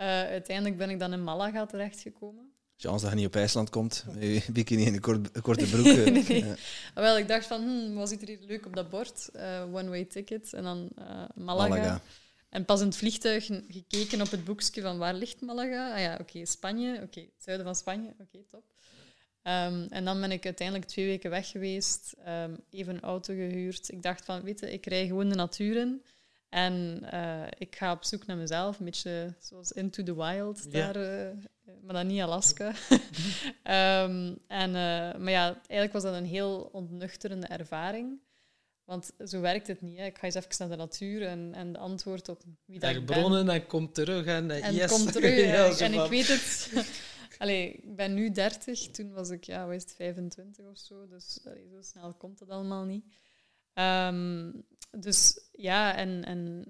[0.05, 2.53] Uh, uiteindelijk ben ik dan in Malaga terechtgekomen.
[2.77, 5.85] Chance dat je niet op IJsland komt, met bikini en een, kort, een korte broek.
[5.85, 6.45] nee, nee.
[6.45, 6.55] Ja.
[6.95, 9.31] Wel, ik dacht van, hm, wat zit er hier leuk op dat bord?
[9.37, 10.53] Uh, One-way ticket.
[10.53, 10.91] En dan
[11.35, 11.69] Malaga.
[11.69, 12.01] Malaga.
[12.49, 15.95] En pas in het vliegtuig gekeken op het boekje van waar ligt Malaga?
[15.95, 16.95] Ah ja, oké, okay, Spanje.
[16.95, 18.09] Oké, okay, zuiden van Spanje.
[18.09, 18.65] Oké, okay, top.
[19.47, 23.91] Um, en dan ben ik uiteindelijk twee weken weg geweest, um, even een auto gehuurd.
[23.91, 26.03] Ik dacht van, weet je, ik rij gewoon de natuur in.
[26.49, 30.97] En uh, ik ga op zoek naar mezelf, een beetje zoals Into the Wild, daar,
[30.97, 31.31] uh,
[31.83, 32.69] maar dan niet Alaska.
[32.69, 34.75] um, en, uh,
[35.21, 38.21] maar ja, eigenlijk was dat een heel ontnuchterende ervaring.
[38.85, 39.99] Want zo werkt het niet.
[39.99, 40.05] Hè.
[40.05, 43.07] Ik ga eens even naar de natuur en, en de antwoord op wie dat ik
[43.07, 43.19] ben.
[43.19, 44.91] bronnen en kom terug en, en yes.
[44.91, 45.45] kom terug.
[45.45, 46.71] ja, en ik weet het.
[47.39, 51.07] Allee, ik ben nu 30, toen was ik ja, wat is het, 25 of zo.
[51.09, 53.05] Dus allee, zo snel komt het allemaal niet.
[53.75, 56.65] Um, dus ja, en, en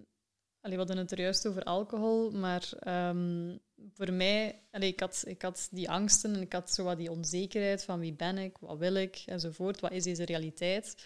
[0.61, 2.69] allee, we hadden het er juist over alcohol, maar
[3.09, 3.61] um,
[3.93, 7.11] voor mij, allee, ik, had, ik had die angsten en ik had zo wat die
[7.11, 9.81] onzekerheid van wie ben ik, wat wil ik, enzovoort.
[9.81, 10.97] Wat is deze realiteit?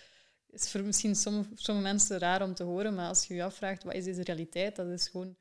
[0.50, 3.82] is voor misschien sommige, sommige mensen raar om te horen, maar als je je afvraagt
[3.82, 5.36] wat is deze realiteit, dat is gewoon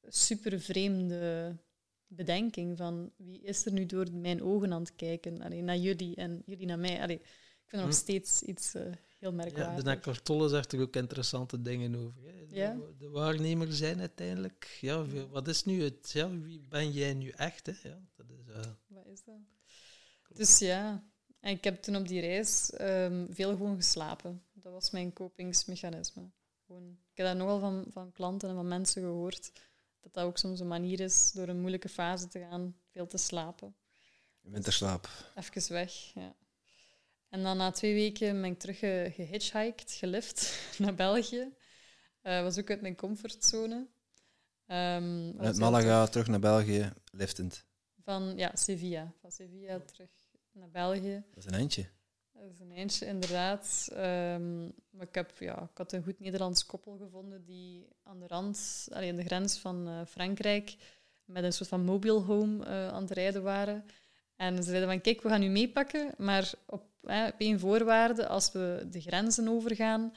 [0.00, 1.56] een super vreemde
[2.06, 6.16] bedenking van wie is er nu door mijn ogen aan het kijken, allee, naar jullie
[6.16, 7.00] en jullie naar mij.
[7.00, 8.02] Allee, ik vind het nog hm.
[8.02, 8.82] steeds iets uh,
[9.22, 9.84] heel merkwaardig.
[9.84, 12.22] Ja, de Cartolle zegt er ook interessante dingen over.
[12.24, 12.46] Hè.
[12.46, 12.76] De, ja?
[12.98, 17.66] de waarnemer zijn uiteindelijk, ja, wat is nu het, ja, wie ben jij nu echt?
[17.66, 17.88] Hè?
[17.88, 18.72] Ja, dat is, uh...
[18.86, 19.34] Wat is dat?
[20.34, 21.04] Dus ja,
[21.40, 24.42] en ik heb toen op die reis um, veel gewoon geslapen.
[24.52, 26.30] Dat was mijn kopingsmechanisme.
[26.66, 29.52] Gewoon, ik heb dat nogal van, van klanten en van mensen gehoord,
[30.00, 33.18] dat dat ook soms een manier is door een moeilijke fase te gaan, veel te
[33.18, 33.74] slapen.
[34.40, 35.08] Winterslaap.
[35.34, 36.34] Even weg, ja.
[37.32, 41.52] En dan na twee weken ben ik terug ge gehitchhiked, gelift naar België.
[42.22, 43.74] Uh, was ook uit mijn comfortzone.
[44.66, 47.66] Um, uit Malaga terug naar België, liftend.
[48.02, 49.12] Van ja, Sevilla.
[49.20, 50.10] Van Sevilla terug
[50.50, 51.24] naar België.
[51.28, 51.88] Dat is een eindje.
[52.32, 53.88] Dat is een eindje, inderdaad.
[53.92, 58.26] Ehm, maar ik, heb, ja, ik had een goed Nederlands koppel gevonden die aan de
[58.26, 60.76] rand, allee, aan de grens van eh, Frankrijk,
[61.24, 63.84] met een soort van mobile home eh, aan het rijden waren.
[64.36, 68.52] En ze zeiden van, kijk, we gaan u meepakken, maar op, op één voorwaarde, als
[68.52, 70.12] we de grenzen overgaan,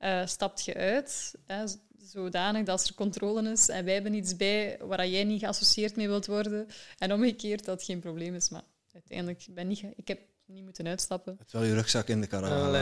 [0.00, 1.64] uh, stapt je uit, hè,
[1.98, 6.08] zodanig dat er controle is en wij hebben iets bij waar jij niet geassocieerd mee
[6.08, 6.66] wilt worden.
[6.98, 8.48] En omgekeerd, dat het geen probleem is.
[8.48, 11.38] Maar uiteindelijk, ben niet, ik heb niet moeten uitstappen.
[11.46, 12.72] Terwijl je rugzak in de caravan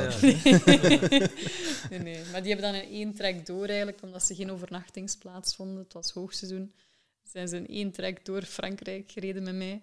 [1.90, 5.56] nee, nee, maar die hebben dan in één trek door eigenlijk, omdat ze geen overnachtingsplaats
[5.56, 5.82] vonden.
[5.82, 6.74] Het was hoogseizoen.
[7.22, 9.82] Zijn ze in één trek door Frankrijk gereden met mij.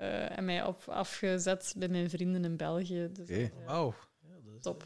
[0.00, 3.08] Uh, en mij op, afgezet bij mijn vrienden in België.
[3.12, 3.52] Dus okay.
[3.58, 3.94] uh, Wauw.
[4.60, 4.84] Top.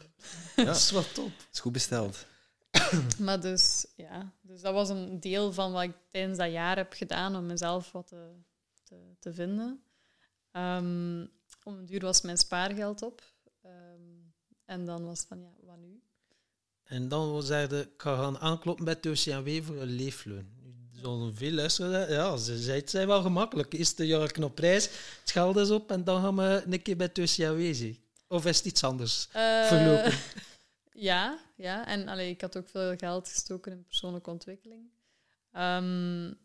[0.55, 0.63] Ja.
[0.65, 1.31] dat is wel top.
[1.37, 2.25] Het is goed besteld.
[3.19, 6.93] maar dus, ja, dus dat was een deel van wat ik tijdens dat jaar heb
[6.93, 8.31] gedaan om mezelf wat te,
[8.83, 9.83] te, te vinden.
[10.51, 11.31] Um,
[11.63, 13.21] om een duur was mijn spaargeld op.
[13.65, 14.33] Um,
[14.65, 16.01] en dan was het van, ja, wat nu?
[16.83, 20.47] En dan zeiden ik ga gaan aankloppen bij TCW voor een leefloon.
[21.03, 22.11] Zullen veel luisteren.
[22.11, 23.73] Ja, ze zei het zijn wel gemakkelijk.
[23.73, 24.83] Eerst de jaar op prijs,
[25.19, 27.97] het geld is op en dan gaan we een keer bij TCW zien.
[28.27, 30.13] Of is het iets anders uh, verlopen?
[30.95, 31.87] Ja, ja.
[31.87, 34.91] En allee, ik had ook veel geld gestoken in persoonlijke ontwikkeling.
[35.57, 36.37] Um,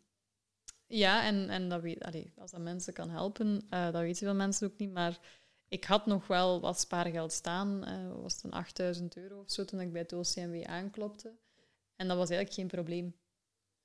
[0.86, 4.34] ja, en, en dat weet, allee, als dat mensen kan helpen, uh, dat weten veel
[4.34, 4.92] mensen ook niet.
[4.92, 5.18] Maar
[5.68, 7.88] ik had nog wel wat spaargeld staan.
[7.88, 11.32] Uh, was het een 8000 euro of zo toen ik bij het OCMW aanklopte.
[11.96, 13.14] En dat was eigenlijk geen probleem.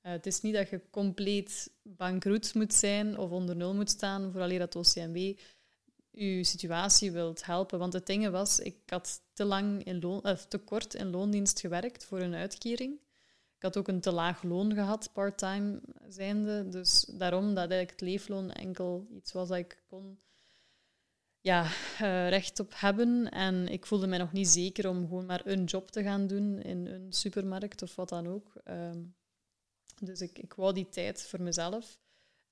[0.06, 4.32] Uh, het is niet dat je compleet bankroet moet zijn of onder nul moet staan
[4.32, 5.36] voor alleen dat OCMW
[6.14, 7.78] je situatie wilt helpen.
[7.78, 12.04] Want het ding was, ik had te lang in of te kort in loondienst gewerkt
[12.04, 12.92] voor een uitkering.
[13.56, 16.68] Ik had ook een te laag loon gehad, part-time zijnde.
[16.68, 20.18] Dus daarom dat eigenlijk het leefloon enkel iets was dat ik kon
[21.40, 23.30] ja, uh, recht op hebben.
[23.30, 26.58] En ik voelde mij nog niet zeker om gewoon maar een job te gaan doen
[26.58, 28.52] in een supermarkt of wat dan ook.
[28.68, 29.14] Um,
[30.00, 31.98] dus ik, ik wou die tijd voor mezelf.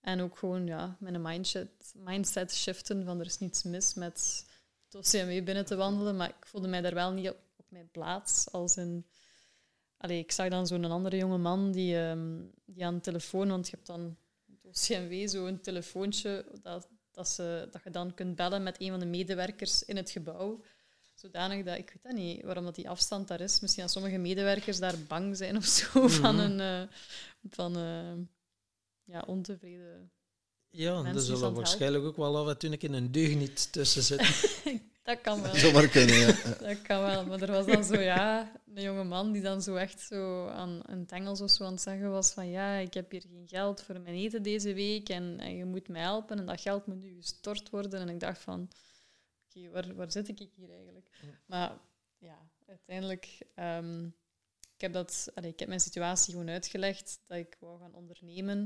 [0.00, 4.46] En ook gewoon ja, mijn mindset, mindset shiften van er is niets mis met
[4.84, 6.16] het OCMW binnen te wandelen.
[6.16, 8.50] Maar ik voelde mij daar wel niet op, mijn plaats.
[8.50, 9.06] Als een,
[9.96, 13.68] allee, ik zag dan zo'n andere jonge man die, um, die aan de telefoon, want
[13.68, 18.62] je hebt dan het OCMW zo'n telefoontje dat, dat, ze, dat je dan kunt bellen
[18.62, 20.62] met een van de medewerkers in het gebouw.
[21.22, 23.60] Zodanig dat, ik weet dat niet, waarom dat die afstand daar is.
[23.60, 26.10] Misschien dat sommige medewerkers daar bang zijn of zo mm -hmm.
[26.10, 26.58] van een...
[26.58, 26.88] Uh,
[27.50, 28.24] van, uh,
[29.04, 30.10] ja, ontevreden
[30.70, 34.34] Ja, er zullen waarschijnlijk ook wel af en toe een, een deugniet tussen zitten.
[35.02, 35.54] dat kan wel.
[35.54, 36.26] Zomaar kunnen, ja.
[36.68, 37.26] dat kan wel.
[37.26, 40.80] Maar er was dan zo, ja, een jonge man die dan zo echt zo aan
[40.86, 43.82] een Engels of zo aan het zeggen was van ja, ik heb hier geen geld
[43.82, 47.02] voor mijn eten deze week en, en je moet mij helpen en dat geld moet
[47.02, 48.00] nu gestort worden.
[48.00, 48.68] En ik dacht van,
[49.56, 51.06] oké, okay, waar, waar zit ik hier eigenlijk?
[51.46, 51.78] Maar
[52.18, 53.38] ja, uiteindelijk...
[53.56, 54.14] Um,
[54.74, 58.58] ik heb, dat, allee, ik heb mijn situatie gewoon uitgelegd, dat ik wou gaan ondernemen.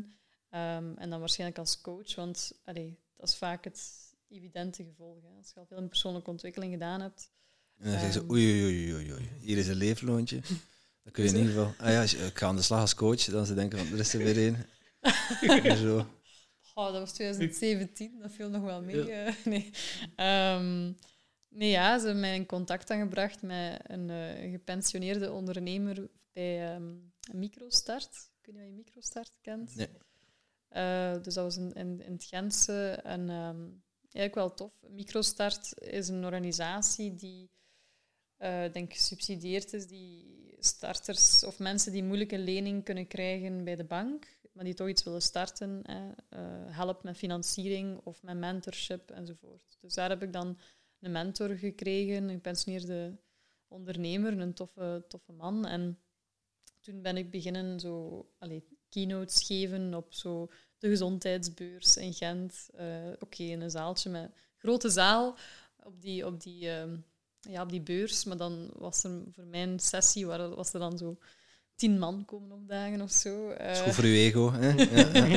[0.51, 3.81] Um, en dan waarschijnlijk als coach, want allee, dat is vaak het
[4.29, 5.23] evidente gevolg.
[5.23, 5.29] Hè.
[5.39, 7.31] Als je al veel in persoonlijke ontwikkeling gedaan hebt.
[7.79, 10.41] En dan um, zeg je oei, oei, oei, oei, hier is een leefloontje.
[11.03, 11.75] Dan kun je in ieder geval...
[11.79, 14.15] Ah ja, ik ga aan de slag als coach, dan ze denken van, er is
[14.15, 14.67] er weer één.
[15.87, 16.07] zo.
[16.79, 19.05] Oh, dat was 2017, dat viel nog wel mee.
[19.05, 19.27] Ja.
[19.27, 19.71] Uh, nee.
[20.57, 20.97] Um,
[21.49, 27.13] nee, ja, ze hebben mij in contact aangebracht met een uh, gepensioneerde ondernemer bij um,
[27.33, 28.31] Microstart.
[28.41, 29.75] Ik weet niet of je Microstart kent.
[29.75, 29.89] Nee.
[30.73, 32.91] Uh, dus dat was in, in, in het Gentse.
[32.91, 34.73] En um, eigenlijk wel tof.
[34.89, 37.51] Microstart is een organisatie die,
[38.39, 43.77] uh, denk gesubsidieerd is, die starters of mensen die moeilijk een lening kunnen krijgen bij
[43.77, 48.37] de bank, maar die toch iets willen starten, eh, uh, helpt met financiering of met
[48.37, 49.77] mentorship enzovoort.
[49.81, 50.59] Dus daar heb ik dan
[51.01, 53.17] een mentor gekregen, een gepensioneerde
[53.69, 55.67] ondernemer, een toffe, toffe man.
[55.67, 55.99] En
[56.81, 62.69] toen ben ik beginnen zo allee, keynotes geven op zo de gezondheidsbeurs in Gent.
[62.81, 65.37] Uh, Oké, in een zaaltje met grote zaal
[65.83, 66.93] op die, op die, uh,
[67.41, 68.25] ja, op die beurs.
[68.25, 71.19] Maar dan was er voor mijn sessie was er dan zo
[71.77, 73.51] tien man komen opdagen of zo.
[73.51, 74.53] Uh, is goed voor uw ego.
[74.53, 74.71] Hè?
[74.95, 75.37] ja, ja.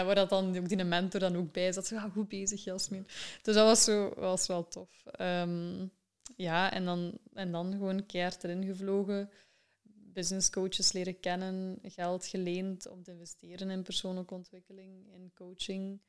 [0.00, 1.86] uh, waar dat dan ook die mentor dan ook bij zat.
[1.86, 3.06] Zo, ja, goed bezig, Jasmin.
[3.42, 5.04] Dus dat was, zo, was wel tof.
[5.20, 5.90] Um,
[6.36, 9.30] ja, en dan, en dan gewoon keihard erin gevlogen
[10.14, 16.00] business coaches leren kennen, geld geleend om te investeren in persoonlijke ontwikkeling, in coaching.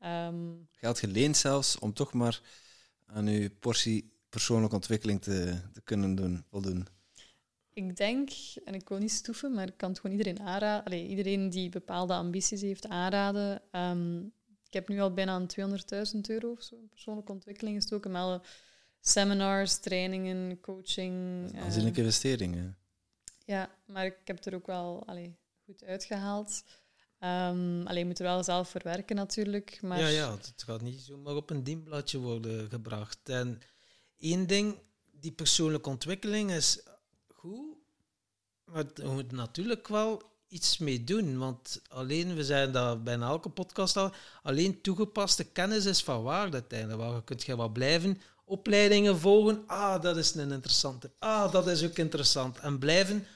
[0.00, 2.40] Um, geld geleend zelfs om toch maar
[3.06, 6.86] aan uw portie persoonlijke ontwikkeling te, te kunnen doen, voldoen.
[7.74, 8.30] Ik denk,
[8.64, 10.84] en ik wil niet stoeven, maar ik kan het gewoon iedereen aanraden.
[10.84, 13.62] Allee, iedereen die bepaalde ambities heeft aanraden.
[13.72, 14.32] Um,
[14.66, 18.40] ik heb nu al bijna 200.000 euro of zo in persoonlijke ontwikkeling gestoken, met alle
[19.00, 21.14] seminars, trainingen, coaching.
[21.52, 22.76] eh, Aanzienlijke investeringen.
[23.44, 26.64] ja, maar ik heb er ook wel allee, goed uitgehaald.
[27.18, 29.78] Ehm alleen je moet er wel zelf voor werken natuurlijk.
[29.82, 33.18] Maar Ja, ja, het gaat niet zomaar op een dienbladje worden gebracht.
[33.28, 33.60] En
[34.18, 34.78] één ding,
[35.12, 36.82] die persoonlijke ontwikkeling is
[38.64, 41.38] maar je moet natuurlijk wel iets mee doen.
[41.38, 46.52] Want alleen, we zijn dat bijna elke podcast al, alleen toegepaste kennis is van waarde
[46.52, 47.00] uiteindelijk.
[47.00, 49.62] Waar je kunt je wat blijven opleidingen volgen.
[49.66, 51.10] Ah, dat is een interessante.
[51.18, 52.58] Ah, dat is ook interessant.
[52.58, 53.26] En blijven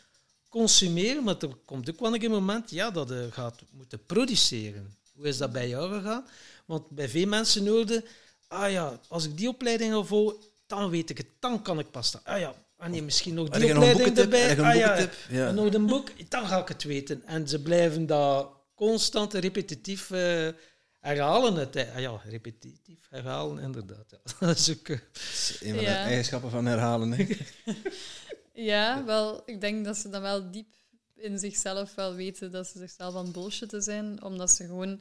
[0.49, 4.97] consumeren, maar er komt ook wel een moment ja, dat je gaat moeten produceren.
[5.15, 6.27] Hoe is dat bij jou gegaan?
[6.67, 8.05] Want bij veel mensen hoorde,
[8.49, 10.35] ah ja, als ik die opleiding al volg,
[10.67, 12.25] dan weet ik het, dan kan ik pas.
[12.25, 14.51] Ah ja, ah nee, misschien nog die opleiding erbij.
[14.59, 17.23] Een Ah ja, nog een boek, dan ga ik het weten.
[17.27, 20.49] En ze blijven dat constant repetitief eh,
[21.01, 21.55] herhalen.
[21.55, 24.05] Het, ah ja, repetitief herhalen, inderdaad.
[24.11, 24.19] Ja.
[24.47, 24.89] Dat is ook...
[24.89, 24.99] eh,
[25.61, 25.93] een van Ja.
[26.03, 27.13] de eigenschappen van herhalen.
[27.13, 27.27] hè.
[28.53, 30.67] Ja, wel, ik denk dat ze dan wel diep
[31.17, 35.01] in zichzelf wel weten dat ze zichzelf aan bullshitten zijn, omdat ze gewoon,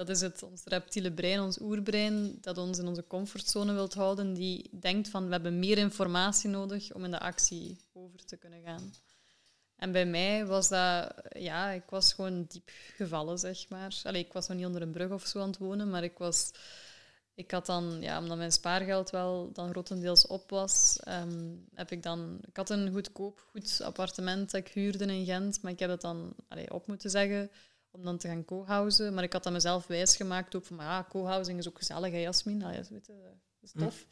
[0.00, 4.34] dat is het, ons reptiele brein, ons oerbrein, dat ons in onze comfortzone wilt houden,
[4.34, 8.62] die denkt van, we hebben meer informatie nodig om in de actie over te kunnen
[8.62, 8.94] gaan.
[9.76, 14.00] En bij mij was dat, ja, ik was gewoon diep gevallen, zeg maar.
[14.02, 16.18] Allee, ik was nog niet onder een brug of zo aan het wonen, maar ik
[16.18, 16.50] was...
[17.34, 22.02] Ik had dan, ja, omdat mijn spaargeld wel dan grotendeels op was, ehm, heb ik
[22.02, 22.38] dan...
[22.48, 26.00] Ik had een goedkoop, goed appartement dat ik huurde in Gent, maar ik heb het
[26.00, 27.50] dan allee, op moeten zeggen
[27.90, 29.14] om dan te gaan co-housen.
[29.14, 32.18] Maar ik had dat mezelf wijsgemaakt ook van, maar ja, co-housing is ook gezellig, hè,
[32.18, 32.64] Jasmin?
[32.66, 33.12] Weet je,
[33.60, 34.06] dat is tof.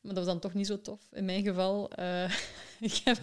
[0.00, 1.90] Maar dat was dan toch niet zo tof, in mijn geval.
[1.90, 2.24] Eh,
[2.88, 3.16] ik, heb,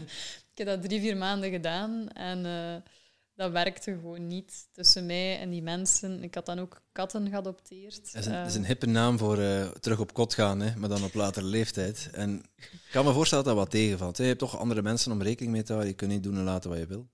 [0.51, 2.91] ik heb dat drie, vier maanden gedaan en eh,
[3.39, 6.23] dat werkte gewoon niet tussen mij en die mensen.
[6.23, 8.13] Ik had dan ook katten geadopteerd.
[8.13, 10.59] Dat is een, dat is Eh, een hippe naam voor eh, terug op kot gaan,
[10.59, 12.09] hè, maar dan op latere leeftijd.
[12.11, 14.17] En ik kan me voorstellen dat dat wat tegenvalt.
[14.17, 15.91] Je hebt toch andere mensen om rekening mee te houden.
[15.91, 17.09] Je kunt niet doen en laten wat je wil.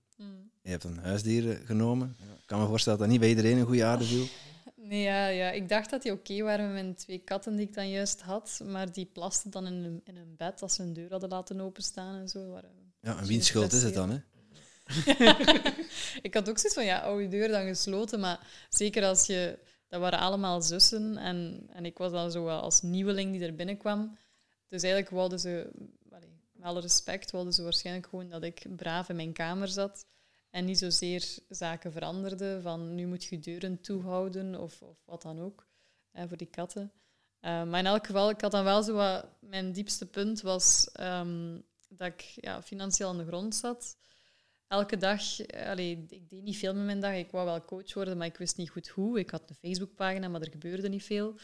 [0.66, 2.16] Je hebt een huisdier eh, genomen.
[2.20, 4.26] Ik kan me voorstellen dat dat niet bij iedereen een goede aarde viel.
[4.74, 7.74] Nee, ja, ja, ik dacht dat die oké waren met mijn twee katten die ik
[7.74, 10.92] dan juist had, maar die plasten dan in een, in een bed als ze een
[10.92, 12.48] deur hadden laten openstaan en zo.
[12.48, 14.10] Waren Ja, en wiens schuld is het dan?
[14.10, 14.18] Hè?
[16.28, 19.58] ik had ook zoiets van, ja, oude deur dan gesloten, maar zeker als je...
[19.88, 23.54] Dat waren allemaal zussen en, en ik was dan zo wel als nieuweling die er
[23.54, 24.18] binnenkwam.
[24.68, 25.70] Dus eigenlijk wilden ze,
[26.10, 30.06] allee, met alle respect, wilden ze waarschijnlijk gewoon dat ik braaf in mijn kamer zat
[30.56, 35.40] en niet zozeer zaken veranderden van nu moet je deuren toehouden of, of wat dan
[35.40, 35.66] ook,
[36.12, 36.92] voor die katten.
[37.40, 39.26] Eh, maar in elk geval, ik had dan wel zo wat...
[39.40, 43.96] Mijn diepste punt was ehm, dat ik ja, financieel aan de grond zat
[44.68, 47.14] elke dag, eh, allee, ik deed niet veel met mijn dag.
[47.14, 49.18] Ik wou wel coach worden, maar ik wist niet goed hoe.
[49.18, 51.38] Ik had een Facebookpagina, maar er gebeurde niet veel.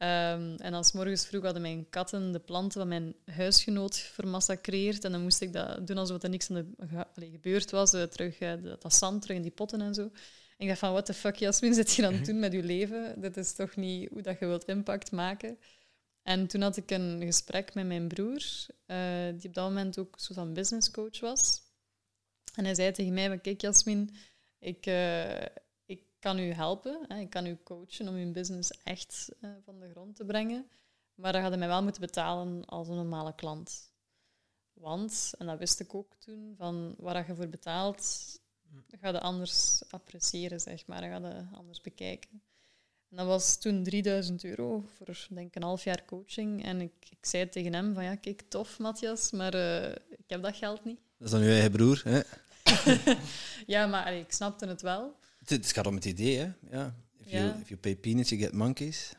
[0.00, 5.04] Ehm, en dan 's morgens vroeg hadden mijn katten de planten van mijn huisgenoot vermassacreerd.
[5.04, 7.92] En dan moest ik dat doen alsof er niks aan de, allee, gebeurd was.
[7.92, 10.02] eh, terug eh, dat, dat zand terug in die potten en zo.
[10.02, 10.10] En
[10.56, 13.20] ik dacht van, what the fuck, Jasmin, zit je aan het doen met je leven?
[13.20, 15.58] Dit is toch niet hoe dat je wilt impact maken?
[16.22, 18.42] En toen had ik een gesprek met mijn broer,
[18.86, 18.98] eh,
[19.36, 21.60] die op dat moment ook soort van business coach was.
[22.54, 24.16] En hij zei tegen mij, kijk Jasmin,
[24.58, 25.69] ik, ik
[26.20, 27.04] kan u helpen.
[27.08, 27.18] Hè.
[27.18, 30.66] Ik kan u coachen om uw business echt eh, van de grond te brengen.
[31.14, 33.92] Maar dan gaat mij wel moeten betalen als een normale klant.
[34.72, 38.38] Want, en dat wist ik ook toen, van waar dat je voor betaalt,
[39.00, 41.00] ga je anders appreciëren, zeg maar.
[41.00, 42.42] Dan ga je anders bekijken.
[43.10, 46.64] En dat was toen 3000 euro voor, denk ik, een half jaar coaching.
[46.64, 50.42] En ik, ik zei tegen hem van, ja, kijk, tof, Matthias, maar eh, ik heb
[50.42, 51.00] dat geld niet.
[51.18, 52.02] Dat is dan uw eigen broer.
[52.04, 52.20] Hè?
[53.66, 55.18] Ja, maar allee, ik snapte het wel.
[55.50, 56.38] Het, gaat om het idee.
[56.38, 56.52] Hè?
[56.70, 56.94] Ja.
[57.18, 57.54] If, you, Ja.
[57.60, 59.12] if you pay peanuts, you get monkeys.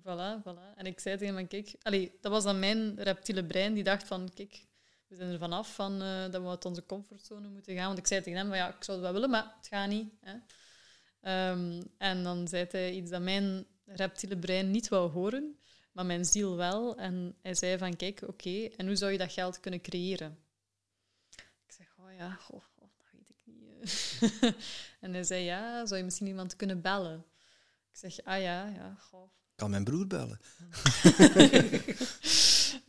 [0.00, 0.74] Voilà, voilà.
[0.76, 4.06] En ik zei tegen hem, kijk, allee, dat was dan mijn reptiele brein die dacht
[4.06, 4.64] van, kijk,
[5.06, 7.86] we zijn er vanaf van eh, dat we uit onze comfortzone moeten gaan.
[7.86, 9.88] Want ik zei tegen hem, van, ja, ik zou het wel willen, maar het gaat
[9.88, 10.12] niet.
[10.20, 10.36] Hè.
[11.20, 15.58] Ehm, en dan zei hij iets dat mijn reptiele brein niet wou horen,
[15.92, 16.96] maar mijn ziel wel.
[16.96, 20.38] En hij zei van, kijk, oké, en hoe zou je dat geld kunnen creëren?
[21.66, 23.62] Ik zeg, oh ja, goh, goh, dat weet ik niet.
[23.68, 23.75] eh.
[25.00, 27.24] en hij zei, ja, zou je misschien iemand kunnen bellen?
[27.92, 30.40] Ik zeg, ah ja, ja, goh, kan mijn broer bellen.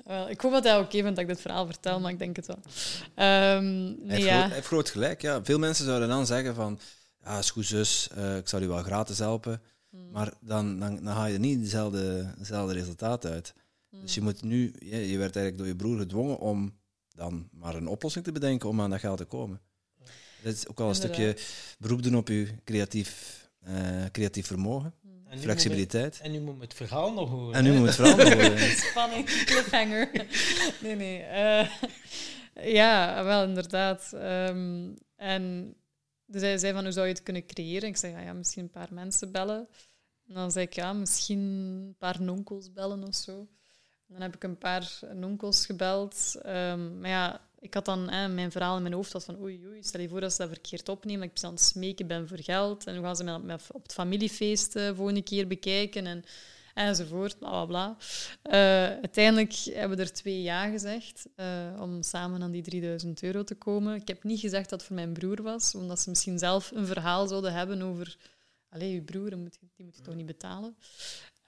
[0.06, 2.36] Wel, ik hoop dat hij oké vindt dat ik dit verhaal vertel, maar ik denk
[2.36, 2.60] het wel.
[3.16, 3.62] Ehm, Hij
[4.00, 4.32] nee, heeft, ja.
[4.32, 5.22] groot, hij heeft groot gelijk.
[5.22, 5.44] Ja.
[5.44, 6.80] Veel mensen zouden dan zeggen van...
[7.24, 9.62] Ja, is goed zus, eh, ik zal u wel gratis helpen.
[9.90, 10.12] Hmm.
[10.12, 13.54] Maar dan, dan, dan haal je niet dezelfde, dezelfde resultaat uit.
[13.90, 14.02] Hmm.
[14.02, 14.74] Dus je moet nu...
[14.80, 16.78] Je, je werd eigenlijk door je broer gedwongen om
[17.08, 19.62] dan maar een oplossing te bedenken om aan dat geld te komen.
[20.48, 21.40] Dat is ook wel een Inderdaad.
[21.40, 24.94] stukje beroep doen op je creatief, eh, creatief vermogen.
[25.02, 25.28] Hmm.
[25.28, 26.20] En nu flexibiliteit.
[26.22, 27.54] En nu moet het verhaal nog horen.
[27.54, 28.78] En nu moet het verhaal nog horen.
[28.78, 30.12] Spanning, cliffhanger.
[30.84, 31.20] nee, nee.
[31.22, 31.70] Uh,
[32.74, 34.12] ja, wel inderdaad.
[34.14, 35.76] Um, en
[36.26, 37.90] dus hij zei van, hoe zou je het kunnen creëren?
[37.90, 39.68] Ik zei, ja, ja, misschien een paar mensen bellen.
[40.28, 43.40] En dan zei ik, ja, misschien een paar nonkels bellen of zo.
[44.08, 46.36] En dan heb ik een paar nonkels gebeld.
[46.46, 49.66] Um, maar ja, ik had dan hè, mijn verhaal in mijn hoofd dat van oei,
[49.68, 52.28] oei, stel je voor dat ze dat verkeerd opnemen, dat ik aan het smeken ben
[52.28, 52.86] voor geld.
[52.88, 56.24] En hoe gaan ze me op het familiefeest uh, volgende keer bekijken en,
[56.74, 57.98] enzovoort, bla bla bla.
[58.44, 58.54] Uh,
[59.00, 63.56] uiteindelijk hebben we er twee ja gezegd uh, om samen aan die 3000 euro te
[63.56, 63.96] komen.
[63.96, 66.86] Ik heb niet gezegd dat het voor mijn broer was, omdat ze misschien zelf een
[66.86, 68.18] verhaal zouden hebben over...
[68.70, 70.76] Allee, je broer, die moet je toch niet betalen?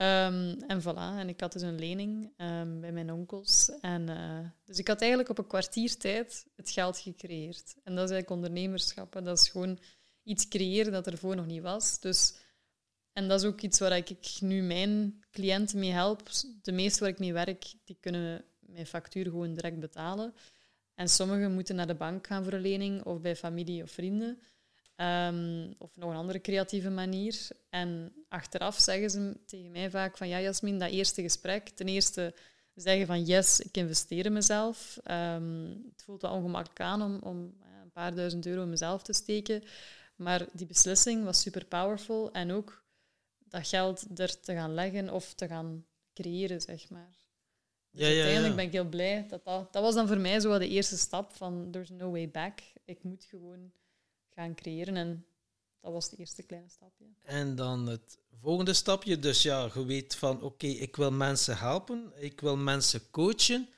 [0.02, 3.72] Um, en voilà, en ik had dus een lening um, bij mijn onkels.
[3.82, 7.76] En, uh, dus ik had eigenlijk op een kwartier tijd het geld gecreëerd.
[7.84, 9.12] En dat is eigenlijk ondernemerschap.
[9.24, 9.80] Dat is gewoon
[10.24, 12.00] iets creëren dat er voor nog niet was.
[12.00, 12.36] Dus,
[13.14, 16.30] en dat is ook iets waar ik nu mijn cliënten mee help.
[16.62, 20.34] De meeste waar ik mee werk, die kunnen mijn factuur gewoon direct betalen.
[20.96, 24.40] En sommigen moeten naar de bank gaan voor een lening of bij familie of vrienden.
[25.02, 27.48] Um, of nog een andere creatieve manier.
[27.70, 32.34] En achteraf zeggen ze tegen mij vaak van ja, Jasmin, dat eerste gesprek, ten eerste
[32.74, 34.98] zeggen van yes, ik investeer in mezelf.
[35.12, 37.38] Um, het voelt wel ongemakkelijk aan om, om
[37.84, 39.64] een paar duizend euro in mezelf te steken.
[40.16, 42.32] Maar die beslissing was super powerful.
[42.32, 42.84] En ook
[43.40, 47.18] dat geld er te gaan leggen of te gaan creëren, zeg maar.
[47.92, 49.74] Dus ja, ja, uiteindelijk ben ik heel blij dat dat...
[49.74, 52.60] Dat was dan voor mij zo de eerste stap van there's no way back.
[52.86, 53.72] Ik moet gewoon
[54.40, 54.96] gaan creëren.
[54.96, 55.26] En
[55.82, 57.06] dat was het eerste kleine stapje.
[57.24, 59.20] En dan het volgende stapje.
[59.20, 63.70] Dus ja, je weet van oké, ik wil mensen helpen, ik wil mensen coachen.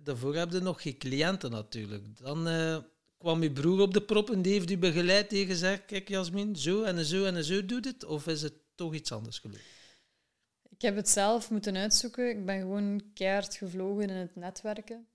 [0.00, 2.18] Daarvoor heb je nog geen cliënten natuurlijk.
[2.18, 2.78] Dan uh,
[3.18, 6.56] kwam je broer op de prop en die heeft u begeleid en gezegd, kijk Jasmin,
[6.56, 8.04] zo en zo en zo doet het.
[8.04, 9.76] Of is het toch iets anders gelukt?
[10.68, 12.30] Ik heb het zelf moeten uitzoeken.
[12.30, 15.06] Ik ben gewoon keihard gevlogen in het netwerken.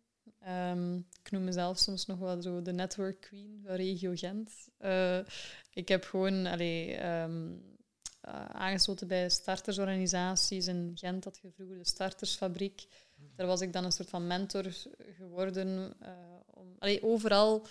[0.47, 4.51] Um, ik noem mezelf soms nog wel zo de network queen van regio Gent.
[4.81, 5.19] Uh,
[5.73, 7.63] ik heb gewoon allee, um,
[8.27, 10.67] uh, aangesloten bij startersorganisaties.
[10.67, 12.85] In Gent had je vroeger de startersfabriek.
[13.35, 14.65] Daar was ik dan een soort van mentor
[15.17, 15.93] geworden.
[16.01, 16.09] Uh,
[16.45, 17.67] om, allee, overal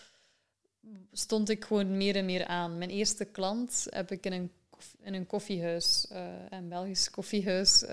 [1.13, 2.79] stond ik gewoon meer en meer aan.
[2.79, 4.53] Mijn eerste klant heb ik in een
[5.03, 7.89] in een koffiehuis, uh, een Belgisch koffiehuis, uh,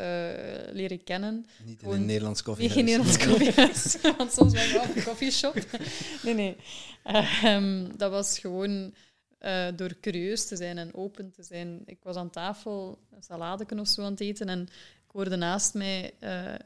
[0.72, 1.46] leren kennen.
[1.66, 2.78] Niet in een Nederlands koffiehuis.
[2.78, 5.56] Niet in een Nederlands koffiehuis, want soms ben ik wel een koffieshop.
[6.24, 6.56] nee, nee.
[7.46, 8.94] Um, dat was gewoon
[9.40, 11.82] uh, door curieus te zijn en open te zijn.
[11.86, 14.62] Ik was aan tafel een salade of zo aan het eten en
[15.06, 16.14] ik hoorde naast mij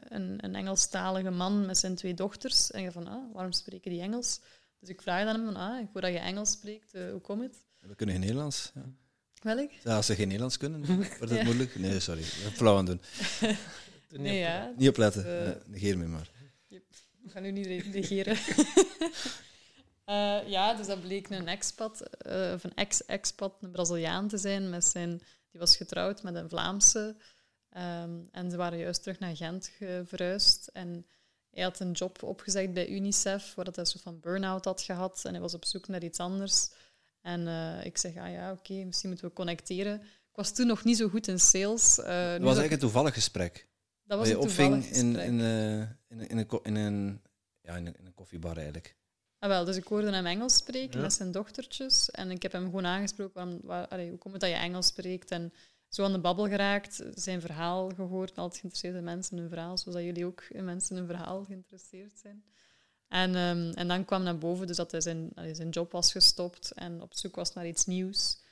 [0.08, 2.70] een, een Engelstalige man met zijn twee dochters.
[2.70, 4.40] En ik van, ah, waarom spreken die Engels?
[4.80, 7.42] Dus ik vraag aan hem, van, ah, ik hoor dat je Engels spreekt, hoe komt
[7.42, 7.64] het?
[7.86, 8.70] We kunnen geen Nederlands.
[8.74, 8.82] Ja.
[9.44, 11.44] Ja, als ze geen Nederlands kunnen, wordt het ja.
[11.44, 11.78] moeilijk.
[11.78, 12.22] Nee, sorry.
[12.22, 13.00] Flauw aan doen.
[14.10, 14.72] nee, ja.
[14.76, 15.26] Niet opletten.
[15.26, 16.30] Uh, negeer me maar.
[16.68, 18.36] Ik ga nu niet negeren.
[20.06, 24.70] uh, ja, dus dat bleek een expat, uh, of een ex-expat, een Braziliaan te zijn.
[24.70, 27.16] Met zijn, die was getrouwd met een Vlaamse.
[27.76, 29.70] Um, en ze waren juist terug naar Gent
[30.04, 30.66] verhuisd.
[30.66, 31.06] En
[31.50, 35.24] hij had een job opgezegd bij UNICEF, waar hij een soort van burn-out had gehad.
[35.24, 36.70] En hij was op zoek naar iets anders.
[37.24, 40.00] En uh, ik zeg, ah ja, oké, okay, misschien moeten we connecteren.
[40.00, 41.98] Ik was toen nog niet zo goed in sales.
[41.98, 43.68] Uh, dat was eigenlijk een toevallig gesprek.
[44.02, 45.02] Dat was een toevallig gesprek.
[45.02, 47.20] In, in, uh, in, in, een, in, een,
[47.60, 48.96] ja, in, een, in een koffiebar eigenlijk.
[49.38, 51.00] Ah, wel, dus ik hoorde hem Engels spreken ja.
[51.00, 52.10] met zijn dochtertjes.
[52.10, 54.86] En ik heb hem gewoon aangesproken, waarom, waar, allee, hoe komt het dat je Engels
[54.86, 55.30] spreekt?
[55.30, 55.52] En
[55.88, 58.38] zo aan de babbel geraakt, zijn verhaal gehoord.
[58.38, 61.44] Altijd geïnteresseerde mensen in een verhaal, zoals dat jullie ook in mensen in een verhaal
[61.44, 62.44] geïnteresseerd zijn.
[63.08, 66.72] En, um, en dan kwam naar boven dus dat hij zijn, zijn job was gestopt
[66.72, 68.42] en op zoek was naar iets nieuws.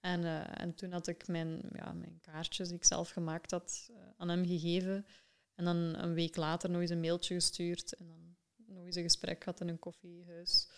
[0.00, 3.88] En, uh, en toen had ik mijn, ja, mijn kaartjes die ik zelf gemaakt had
[3.90, 5.06] uh, aan hem gegeven.
[5.54, 7.92] En dan een week later nog eens een mailtje gestuurd.
[7.92, 8.36] En dan
[8.66, 10.68] nog eens een gesprek gehad in een koffiehuis.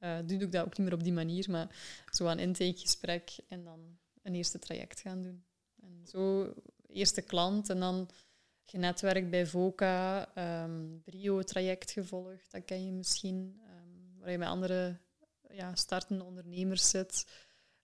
[0.00, 1.76] Uh, doe ik dat ook niet meer op die manier, maar
[2.10, 5.44] zo een intakegesprek en dan een eerste traject gaan doen.
[5.80, 6.54] En zo,
[6.86, 8.10] eerste klant en dan
[8.70, 10.28] genetwerkt bij VOCA,
[10.64, 14.96] um, Brio-traject gevolgd, dat ken je misschien, um, waar je met andere
[15.50, 17.26] ja, startende ondernemers zit.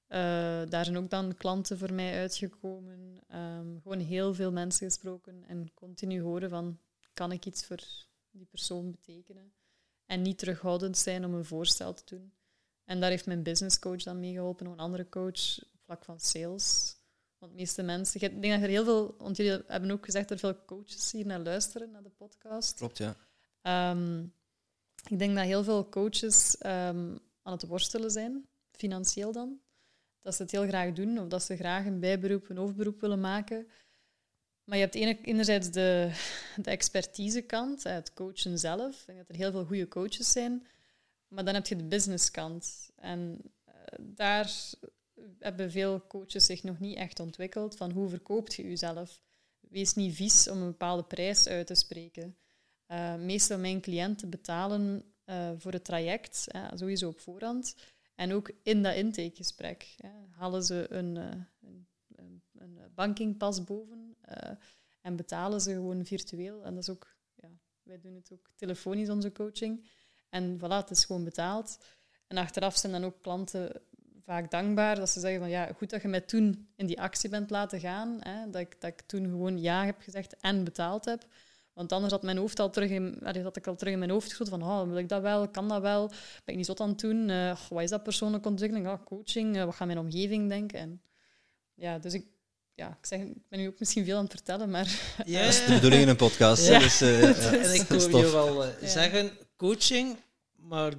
[0.09, 0.19] Uh,
[0.69, 3.23] daar zijn ook dan klanten voor mij uitgekomen.
[3.35, 6.79] Um, gewoon heel veel mensen gesproken en continu horen van,
[7.15, 7.81] kan ik iets voor
[8.31, 9.53] die persoon betekenen?
[10.07, 12.33] En niet terughoudend zijn om een voorstel te doen.
[12.85, 16.21] En daar heeft mijn business coach dan mee geholpen, een andere coach op vlak van
[16.21, 16.97] sales.
[17.45, 18.21] Want de meeste mensen...
[18.21, 19.15] Ik denk dat er heel veel...
[19.19, 22.77] Want jullie hebben ook gezegd dat er veel coaches hier naar luisteren, naar de podcast.
[22.77, 23.17] Klopt, ja.
[23.91, 24.33] Um,
[25.09, 29.61] ik denk dat heel veel coaches um, aan het worstelen zijn, financieel dan.
[30.25, 33.21] dat ze het heel graag doen of dat ze graag een bijberoep, een hoofdberoep willen
[33.21, 33.69] maken.
[34.65, 36.11] Maar je hebt enerzijds de,
[36.57, 39.01] de expertisekant, het coachen zelf.
[39.01, 40.67] Ik denk dat er heel veel goede coaches zijn.
[41.29, 42.91] Maar dan heb je de businesskant.
[42.97, 43.39] En
[43.69, 44.51] uh, daar
[45.39, 47.77] hebben veel coaches zich nog niet echt ontwikkeld.
[47.77, 49.21] Van hoe verkoopt je jezelf?
[49.61, 52.37] Wees niet vies om een bepaalde prijs uit te spreken.
[52.89, 57.77] Uh, meestal mijn cliënten betalen uh, voor het traject, sowieso op voorhand.
[58.15, 59.97] En ook in dat intakegesprek
[60.31, 61.17] halen ze een,
[61.61, 64.17] een, een, een bankingpas boven
[65.01, 66.65] en betalen ze gewoon virtueel.
[66.65, 67.49] En dat is ook, ja,
[67.83, 69.87] wij doen het ook telefonisch, onze coaching.
[70.29, 71.79] En voilà, het is gewoon betaald.
[72.27, 73.83] En achteraf zijn dan ook klanten
[74.25, 77.31] vaak dankbaar dat ze zeggen van ja, goed dat je mij toen in die actie
[77.31, 78.17] bent laten gaan.
[78.21, 81.25] Hè, dat, ik, dat ik toen gewoon ja heb gezegd en betaald heb.
[81.75, 84.29] Want anders had mijn hoofd al terug in, had ik al terug in mijn hoofd
[84.29, 86.89] geschoten van oh, wil ik dat wel, kan dat wel, ben ik niet zot aan
[86.89, 90.49] het doen, uh, wat is dat persoonlijke ontwikkeling, oh, coaching, uh, wat gaat mijn omgeving
[90.49, 90.79] denken.
[90.79, 91.03] En,
[91.75, 92.27] ja, dus ik,
[92.75, 95.01] ja, ik, zeg, ik ben nu ook misschien veel aan het vertellen, maar...
[95.25, 96.69] Ja, dat is de bedoeling in een podcast.
[96.69, 96.79] Ja.
[96.79, 100.17] Dus, uh, en ik je wel zeggen, coaching,
[100.57, 100.93] maar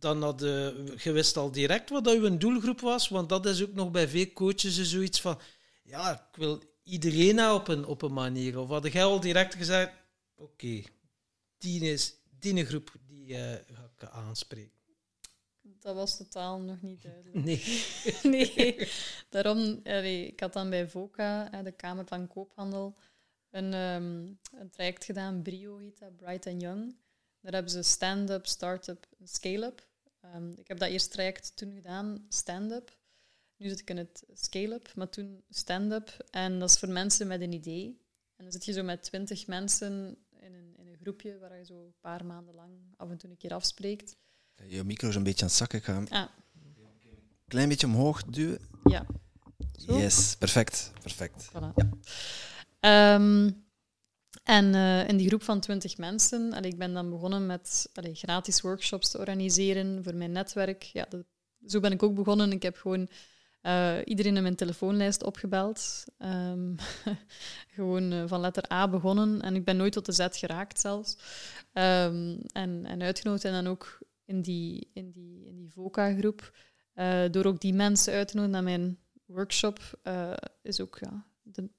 [0.00, 3.90] dan had je, wist al direct wat uw doelgroep was, want dat is ook nog
[3.90, 5.38] bij veel coaches zoiets van,
[5.82, 8.58] ja, ik wil iedereen helpen op een manier.
[8.58, 9.92] Of had jij al direct gezegd,
[10.36, 10.86] oké, okay,
[11.58, 14.78] die is die groep die uh, ga ik aanspreken?
[15.62, 17.36] Dat was totaal nog niet duidelijk.
[17.44, 17.62] Nee.
[18.54, 18.88] nee.
[19.28, 22.96] Daarom, allee, ik had dan bij VOCA, de Kamer van Koophandel,
[23.50, 26.96] een, um, een traject gedaan, BRIO heet dat, Bright and Young.
[27.40, 29.88] Daar hebben ze stand-up, start-up scale-up.
[30.34, 32.98] Um, ik heb dat eerste traject toen gedaan, stand-up.
[33.56, 36.26] Nu zit ik in het scale-up, maar toen stand-up.
[36.30, 38.00] En dat is voor mensen met een idee.
[38.36, 41.64] En dan zit je zo met twintig mensen in een, in een groepje waar je
[41.64, 44.16] zo een paar maanden lang af en toe een keer afspreekt.
[44.66, 46.08] Je micro is een beetje aan het zakken gaan.
[46.08, 46.28] Ah.
[47.48, 48.58] Klein beetje omhoog duwen.
[48.84, 49.06] Ja.
[49.76, 49.98] Zo?
[49.98, 50.92] Yes, perfect.
[51.02, 51.48] perfect.
[51.48, 51.72] Voilà.
[52.80, 53.14] Ja.
[53.14, 53.64] Um,
[54.42, 58.60] en uh, in die groep van 20 mensen, allee, ik ben dan begonnen met gratis
[58.60, 60.82] workshops te organiseren voor mijn netwerk.
[60.82, 61.08] Ja,
[61.66, 62.52] zo ben ik ook begonnen.
[62.52, 63.08] Ik heb gewoon
[63.62, 66.04] uh, iedereen in mijn telefoonlijst opgebeld.
[66.18, 66.74] Um,
[67.74, 69.40] gewoon uh, van letter A begonnen.
[69.40, 71.16] En ik ben nooit tot de Z geraakt zelfs.
[71.72, 76.56] Um, en, en uitgenodigd en dan ook in die, in die, in die VOCA-groep.
[77.30, 80.00] door ook die mensen uit te nodigen naar mijn workshop,
[80.62, 81.26] is ook ja,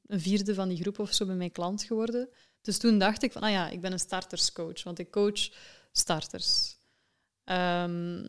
[0.05, 2.29] een vierde van die groep of zo bij mijn klant geworden.
[2.61, 5.49] Dus toen dacht ik van, ah ja, ik ben een starterscoach, want ik coach
[5.91, 6.75] starters.
[7.45, 8.27] Um,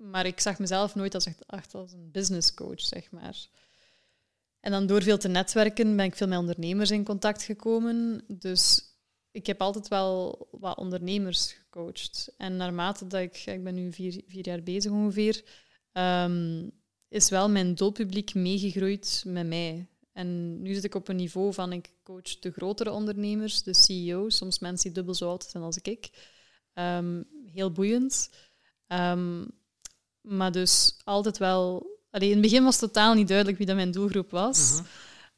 [0.00, 3.46] maar ik zag mezelf nooit als, echt als een business coach, zeg maar.
[4.60, 8.24] En dan door veel te netwerken ben ik veel met ondernemers in contact gekomen.
[8.28, 8.82] Dus
[9.30, 12.34] ik heb altijd wel wat ondernemers gecoacht.
[12.36, 15.44] En naarmate dat ik, ik ben nu vier, vier jaar bezig ongeveer,
[15.92, 16.70] um,
[17.08, 19.86] is wel mijn doelpubliek meegegroeid met mij.
[20.18, 24.36] En nu zit ik op een niveau van ik coach de grotere ondernemers, de CEO's,
[24.36, 26.10] soms mensen die dubbel zo oud zijn als ik.
[26.74, 28.30] Um, heel boeiend.
[28.88, 29.50] Um,
[30.20, 31.86] maar dus altijd wel...
[32.10, 34.72] Allee, in het begin was het totaal niet duidelijk wie dat mijn doelgroep was.
[34.72, 34.86] -hmm.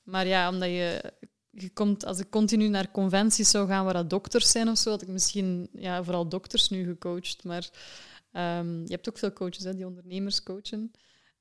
[0.02, 1.12] Maar ja, omdat je,
[1.50, 2.04] je komt...
[2.04, 5.08] Als ik continu naar conventies zou gaan waar dat dokters zijn of zo, had ik
[5.08, 7.44] misschien ja, vooral dokters nu gecoacht.
[7.44, 7.70] Maar
[8.32, 10.92] um, je hebt ook veel coaches hè, die ondernemers coachen.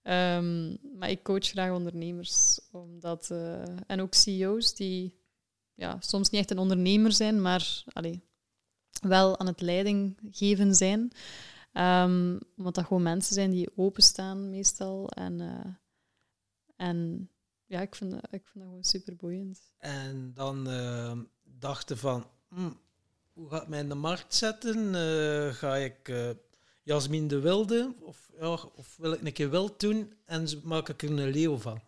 [0.04, 2.60] Um, maar ik coach graag ondernemers.
[2.72, 5.18] Omdat, uh, en ook CEO's die
[5.74, 8.22] ja, soms niet echt een ondernemer zijn, maar allee,
[9.02, 11.12] wel aan het leiding geven zijn.
[11.74, 15.10] Um, omdat dat gewoon mensen zijn die openstaan meestal.
[15.10, 15.66] En, uh,
[16.76, 17.30] en
[17.66, 19.60] ja, ik vind, ik vind dat gewoon super boeiend.
[19.78, 22.72] En dan uh, dachten van, hm,
[23.34, 24.78] hoe ga ik mij in de markt zetten?
[24.93, 26.12] Uh, ga ik
[26.89, 31.01] Jasmin de Wilde of, ja, of wil ik een keer wild doen en maak ik
[31.01, 31.81] er een leeuw van?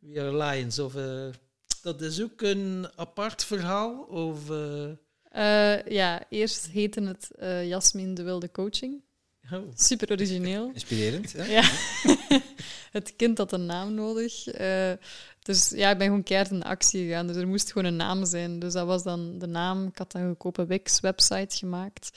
[0.00, 0.78] We are Lions.
[0.78, 0.92] Of,
[1.82, 4.00] dat is ook een apart verhaal?
[4.00, 4.48] Of,
[5.88, 7.30] ja, eerst heette het
[7.66, 9.02] Jasmin de Wilde Coaching.
[9.52, 9.62] Oh.
[9.74, 10.70] Super origineel.
[10.74, 11.32] Inspirerend.
[11.32, 11.44] Hè?
[11.44, 11.70] Ja.
[12.98, 14.44] het kind had een naam nodig.
[15.48, 17.26] Dus ja, ik ben gewoon keihard in actie gegaan.
[17.26, 18.58] Dus er moest gewoon een naam zijn.
[18.58, 19.86] Dus dat was dan de naam.
[19.86, 22.10] Ik had dan een goedkope Wix-website gemaakt.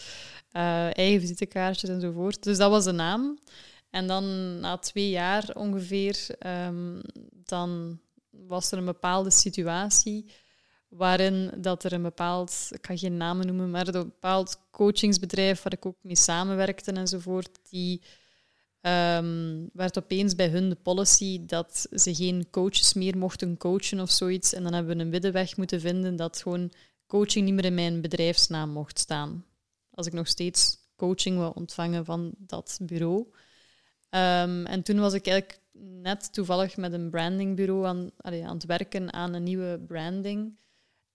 [0.54, 2.44] Uh, eigen visitekaartjes enzovoort.
[2.44, 3.40] Dus dat was de naam.
[3.90, 6.28] En dan na twee jaar ongeveer,
[6.68, 7.02] um,
[7.46, 10.32] dan was er een bepaalde situatie
[10.88, 15.74] waarin dat er een bepaald, ik ga geen namen noemen, maar een bepaald coachingsbedrijf waar
[15.74, 18.02] ik ook mee samenwerkte enzovoort, die
[18.82, 24.12] um, werd opeens bij hun de policy dat ze geen coaches meer mochten coachen of
[24.12, 24.54] zoiets.
[24.54, 26.72] En dan hebben we een middenweg moeten vinden dat gewoon
[27.08, 29.46] coaching niet meer in mijn bedrijfsnaam mocht staan.
[29.92, 33.18] Als ik nog steeds coaching wil ontvangen van dat bureau.
[34.10, 35.60] Um, en toen was ik eigenlijk
[36.02, 40.58] net toevallig met een brandingbureau aan, allee, aan het werken aan een nieuwe branding.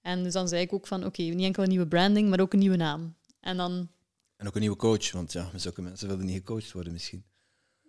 [0.00, 2.52] En dus dan zei ik ook van, oké, niet enkel een nieuwe branding, maar ook
[2.52, 3.14] een nieuwe naam.
[3.40, 3.88] En dan...
[4.36, 7.24] En ook een nieuwe coach, want ja, zulke mensen willen niet gecoacht worden misschien.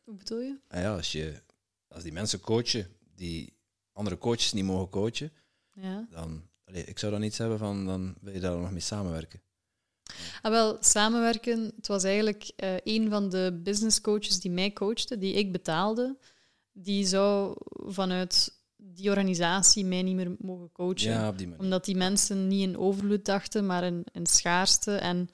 [0.08, 0.56] Hoe bedoel je?
[0.68, 1.42] Ah ja, als, je,
[1.88, 3.54] als die mensen coachen die
[3.94, 5.32] andere coaches niet mogen coachen,
[5.74, 6.08] Ja.
[6.12, 6.44] dan...
[6.64, 9.42] allee, ik zou dan iets hebben van, dan wil je daar nog mee samenwerken.
[10.42, 11.72] Ah, wel, samenwerken.
[11.76, 16.18] Het was eigenlijk eh, een van de business coaches die mij coachte, die ik betaalde.
[16.72, 21.12] Die zou vanuit die organisatie mij niet meer mogen coachen.
[21.12, 21.54] Ja, die.
[21.58, 24.96] Omdat die mensen niet in overvloed dachten, maar in, in schaarste.
[24.96, 25.30] En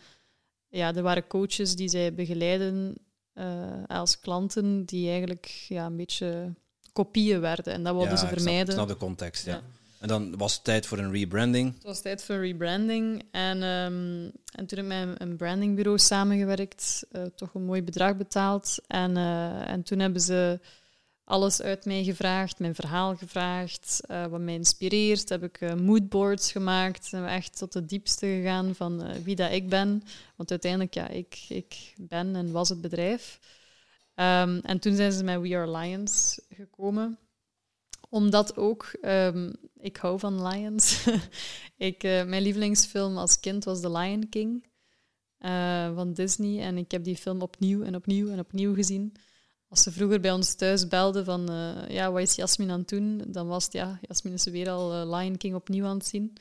[0.67, 2.95] ja, er waren coaches die zij begeleiden
[3.34, 6.53] eh, als klanten, die eigenlijk ja, een beetje
[6.93, 7.73] kopieën werden.
[7.73, 8.65] En dat wilden ze vermijden.
[8.67, 9.53] Ik snap de context, ja.
[9.53, 9.61] Ja.
[9.99, 11.73] En dan was het tijd voor een rebranding.
[11.73, 13.23] Het was tijd voor rebranding.
[13.31, 18.17] En, ehm, en toen heb ik met een brandingbureau samengewerkt, eh, toch een mooi bedrag
[18.17, 18.77] betaald.
[18.88, 20.59] En, eh, en toen hebben ze
[21.26, 25.30] alles uit mij gevraagd, mijn verhaal gevraagd, eh, wat mij inspireert.
[25.30, 27.05] Heb ik eh, moodboards gemaakt.
[27.05, 30.03] Zijn we echt tot de diepste gegaan van eh, wie dat ik ben.
[30.36, 33.39] Want uiteindelijk, ja, ik, ik ben en was het bedrijf.
[34.15, 37.17] Ehm, en toen zijn ze met We Are Lions gekomen
[38.09, 41.05] omdat ook, ehm, ik hou van lions.
[41.78, 44.65] ik, mijn lievelingsfilm als kind was The Lion King
[45.95, 46.61] van Disney.
[46.63, 49.15] En ik heb die film opnieuw en opnieuw en opnieuw gezien.
[49.74, 52.89] Als ze vroeger bij ons thuis belden van, eh, ja, wat is Jasmin aan het
[52.89, 53.21] doen?
[53.28, 56.34] Dan was het, ja, Jasmin is weer al eh, Lion King opnieuw aan het zien.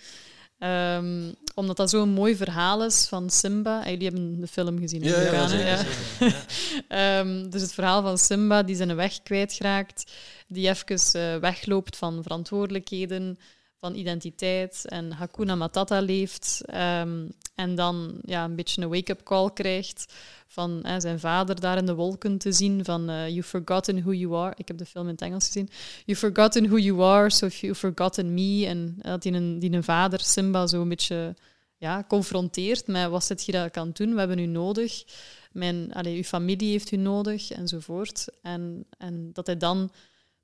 [0.58, 3.80] Ehm, omdat dat zo'n mooi verhaal is van Simba.
[3.80, 5.76] Ah, jullie hebben de film gezien, Ja, ja, zeker, Ja.
[5.76, 6.42] zeker, ja.
[7.18, 10.12] Ehm, dus het verhaal van Simba, die zijn weg kwijtgeraakt,
[10.48, 13.38] die even eh, wegloopt van verantwoordelijkheden,
[13.78, 16.62] van identiteit en Hakuna Matata leeft.
[16.66, 20.14] ehm, en dan ja, een beetje een wake-up call krijgt
[20.46, 24.12] van hè, zijn vader daar in de wolken te zien van eh, You've forgotten who
[24.12, 24.54] you are.
[24.56, 25.68] Ik heb de film in het Engels gezien.
[26.04, 28.66] You've forgotten who you are, so you've forgotten me.
[28.66, 31.36] En dat die een, die een vader, Simba, zo een beetje
[31.76, 35.04] ja, confronteert met wat zit je dat kan doen, we hebben u nodig
[35.52, 38.28] mijn, allee, uw familie heeft u nodig, enzovoort.
[38.42, 39.92] En, en dat hij dan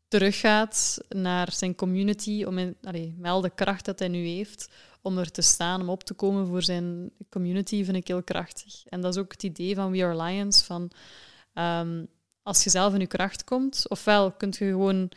[0.09, 2.77] teruggaat naar zijn community, om in,
[3.23, 4.69] al de kracht dat hij nu heeft,
[5.03, 8.87] om er te staan, om op te komen voor zijn community, vind ik heel krachtig.
[8.87, 10.91] En dat is ook het idee van We Are Lions, van
[11.55, 12.05] ehm,
[12.43, 15.11] als je zelf in je kracht komt, ofwel kunt je gewoon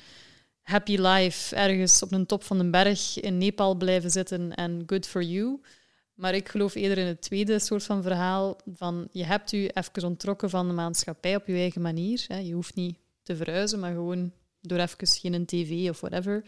[0.61, 5.07] happy life ergens op een top van een berg in Nepal blijven zitten en good
[5.07, 5.61] for you.
[6.13, 8.57] Maar ik geloof eerder in het tweede soort van verhaal.
[8.73, 12.41] Van je hebt u even ontrokken van de maatschappij op je eigen manier.
[12.41, 16.43] Je hoeft niet te verhuizen, maar gewoon door even geen tv of whatever.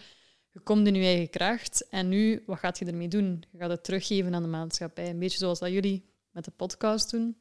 [0.53, 1.87] Je komt in je eigen kracht.
[1.89, 3.43] En nu, wat gaat je ermee doen?
[3.51, 5.09] Je gaat het teruggeven aan de maatschappij.
[5.09, 7.37] Een beetje zoals dat jullie met de podcast doen.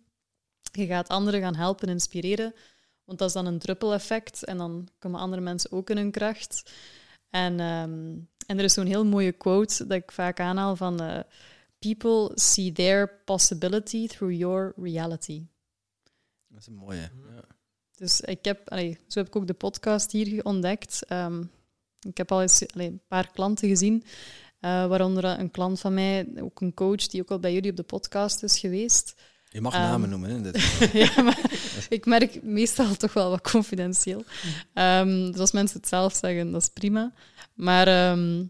[0.72, 2.54] Je gaat anderen gaan helpen, inspireren.
[3.04, 4.44] Want dat is dan een druppeleffect.
[4.44, 6.72] En dan komen andere mensen ook in hun kracht.
[7.30, 8.14] En, ehm,
[8.46, 11.00] en er is zo'n heel mooie quote dat ik vaak aanhaal van...
[11.00, 11.20] eh,
[11.78, 15.46] People see their possibility through your reality.
[16.48, 17.00] Dat is een mooie.
[17.00, 17.44] Ja.
[17.94, 21.04] Dus ik heb, allee, zo heb ik ook de podcast hier ontdekt.
[21.06, 21.44] Ehm,
[22.09, 24.05] ik heb al eens allee, een paar klanten gezien,
[24.61, 27.76] eh, waaronder een klant van mij, ook een coach die ook al bij jullie op
[27.76, 29.14] de podcast is geweest.
[29.48, 29.82] Je mag Ehm.
[29.82, 30.40] namen noemen, hè.
[30.40, 30.62] Dit.
[30.92, 31.40] ja, maar
[31.88, 34.24] ik merk meestal toch wel wat confidentieel.
[34.74, 37.12] Ehm, dus als mensen het zelf zeggen, dat is prima.
[37.55, 38.44] Maar, ehm,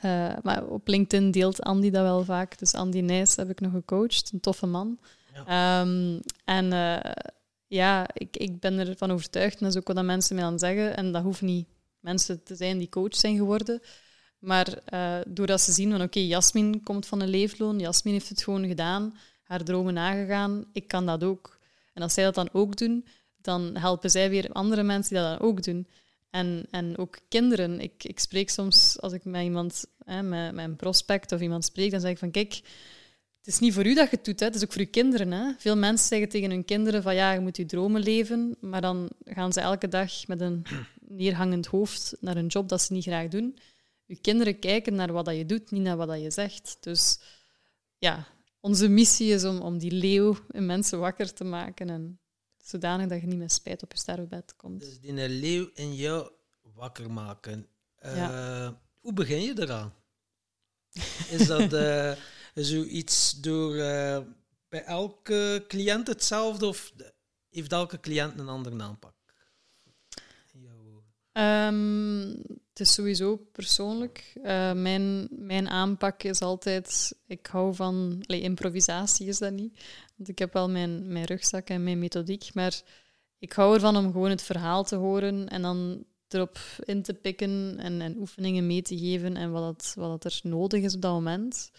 [0.00, 2.58] eh, maar op LinkedIn deelt Andy dat wel vaak.
[2.58, 4.98] Dus Andy Nijs heb ik nog gecoacht, een toffe man.
[5.46, 7.12] Ehm, en eh,
[7.66, 10.96] ja, ik, ik ben ervan overtuigd, en dat is ook wat mensen mij dan zeggen,
[10.96, 11.66] en dat hoeft niet
[12.06, 13.80] mensen te zijn die coach zijn geworden.
[14.38, 18.42] Maar eh, doordat ze zien van oké, Jasmin komt van een leefloon, Jasmin heeft het
[18.42, 21.58] gewoon gedaan, haar dromen nagegaan, ik kan dat ook.
[21.94, 25.38] En als zij dat dan ook doen, dan helpen zij weer andere mensen die dat
[25.38, 25.86] dan ook doen.
[26.30, 27.80] En, en ook kinderen.
[27.80, 31.64] Ik, ik spreek soms, als ik met iemand, hè, met, met een prospect of iemand
[31.64, 32.60] spreek, dan zeg ik van kijk,
[33.46, 34.46] het is niet voor u dat je het doet, hè.
[34.46, 35.30] het is ook voor uw kinderen.
[35.30, 35.52] Hè.
[35.58, 39.10] Veel mensen zeggen tegen hun kinderen van ja, je moet je dromen leven, maar dan
[39.24, 40.66] gaan ze elke dag met een
[41.00, 43.58] neerhangend hoofd naar een job dat ze niet graag doen.
[44.06, 46.76] Uw kinderen kijken naar wat dat je doet, niet naar wat dat je zegt.
[46.80, 47.18] Dus
[47.98, 48.26] ja,
[48.60, 52.20] onze missie is om, om die leeuw in mensen wakker te maken en
[52.64, 54.80] zodanig dat je niet met spijt op je sterfbed komt.
[54.80, 56.30] Dus die leeuw in jou
[56.74, 57.66] wakker maken.
[57.96, 58.80] Eh, Ja.
[59.00, 59.94] Hoe begin je eraan?
[61.30, 62.12] Is dat eh,
[62.64, 64.20] zoiets door eh,
[64.68, 66.92] bij elke cliënt hetzelfde of
[67.50, 69.14] heeft elke cliënt een andere aanpak?
[71.32, 72.28] Ehm,
[72.68, 74.32] het is sowieso persoonlijk.
[74.42, 77.16] Eh, mijn, mijn aanpak is altijd...
[77.26, 78.22] Ik hou van...
[78.26, 79.84] improvisatie is dat niet.
[80.16, 82.54] Want ik heb wel mijn, mijn rugzak en mijn methodiek.
[82.54, 82.82] Maar
[83.38, 87.78] ik hou ervan om gewoon het verhaal te horen en dan erop in te pikken
[87.78, 91.00] en, en oefeningen mee te geven en wat, het, wat het er nodig is op
[91.00, 91.70] dat moment.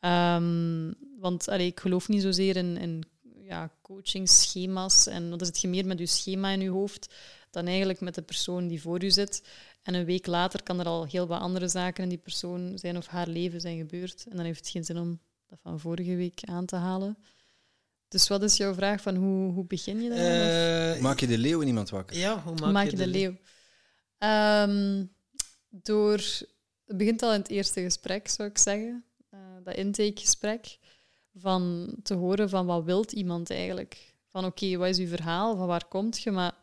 [0.00, 3.02] Ehm, want allee, ik geloof niet zozeer in, in
[3.42, 7.14] ja, coachingschema's en wat is het meer met je schema in je hoofd
[7.50, 9.42] dan eigenlijk met de persoon die voor u zit.
[9.82, 12.96] En een week later kan er al heel wat andere zaken in die persoon zijn
[12.96, 14.26] of haar leven zijn gebeurd.
[14.30, 17.18] En dan heeft het geen zin om dat van vorige week aan te halen.
[18.08, 20.96] Dus wat is jouw vraag van hoe, hoe begin je daar?
[20.96, 22.16] Uh, maak je de leeuw in iemand wakker?
[22.16, 23.36] Ja, hoe maak, je, de, leeuw?
[24.18, 25.04] Ehm,
[25.68, 26.16] door,
[26.84, 29.04] het begint al in het eerste gesprek, zou ik zeggen.
[29.70, 30.78] Dat intakegesprek.
[31.34, 34.14] Van te horen van wat wilt iemand eigenlijk?
[34.28, 35.56] Van oké, wat is uw verhaal?
[35.56, 36.30] Van waar komt je?
[36.30, 36.54] Maar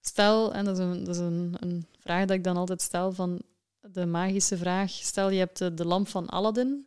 [0.00, 3.12] stel, en dat is, een, dat is een, een vraag dat ik dan altijd stel
[3.12, 3.42] van
[3.80, 4.90] de magische vraag.
[4.90, 6.86] Stel, je hebt de, de lamp van Aladdin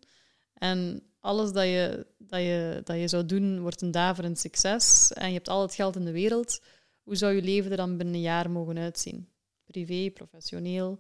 [0.54, 5.28] en alles dat je, dat, je, dat je zou doen wordt een daverend succes en
[5.28, 6.62] je hebt al het geld in de wereld.
[7.04, 9.30] Hoe zou je leven er dan binnen een jaar mogen uitzien?
[9.66, 11.00] Privé, professioneel.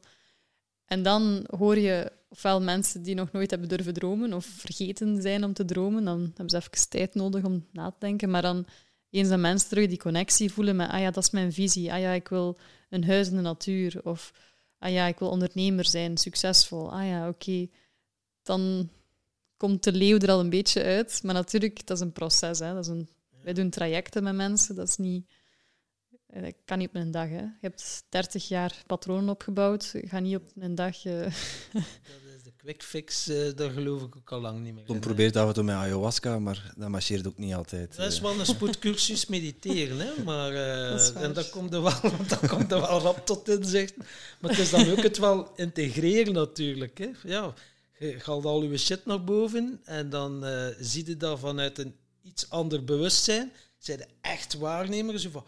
[0.91, 5.43] En dan hoor je ofwel mensen die nog nooit hebben durven dromen of vergeten zijn
[5.43, 8.29] om te dromen, dan hebben ze even tijd nodig om na te denken.
[8.29, 8.65] Maar dan
[9.09, 11.91] eens dat mensen terug die connectie voelen met, ah ja, dat is mijn visie.
[11.93, 12.57] Ah ja, ik wil
[12.89, 14.01] een huis in de natuur.
[14.03, 14.33] Of,
[14.79, 16.91] ah ja, ik wil ondernemer zijn, succesvol.
[16.91, 17.67] Ah ja, oké.
[18.43, 18.89] Dan
[19.57, 21.19] komt de leeuw er al een beetje uit.
[21.23, 22.59] Maar natuurlijk, dat is een proces.
[22.59, 22.73] Hè.
[22.73, 23.09] Dat is een,
[23.43, 24.75] wij doen trajecten met mensen.
[24.75, 25.29] Dat is niet...
[26.33, 27.29] Dat eh, kan niet op een dag.
[27.29, 27.41] Hè.
[27.41, 29.89] Je hebt 30 jaar patronen opgebouwd.
[29.93, 31.05] Je gaat niet op een dag...
[31.05, 31.13] Uh...
[31.73, 34.99] Dat is de quick fix, uh, daar geloof ik ook al lang niet meer Tom
[34.99, 37.95] probeert af en toe met ayahuasca, maar dat marcheert ook niet altijd.
[37.95, 40.23] Dat is wel een spoedcursus mediteren, hè.
[40.23, 43.93] Maar, uh, en dan komt, er wel, dan komt er wel rap tot inzicht.
[44.39, 46.97] Maar het is dan ook het wel integreren natuurlijk.
[46.97, 47.09] Hè.
[47.23, 47.53] Ja,
[47.99, 51.95] je haalt al je shit naar boven en dan uh, zie je dat vanuit een
[52.21, 53.51] iets ander bewustzijn.
[53.77, 55.45] Zijn de echt waarnemers van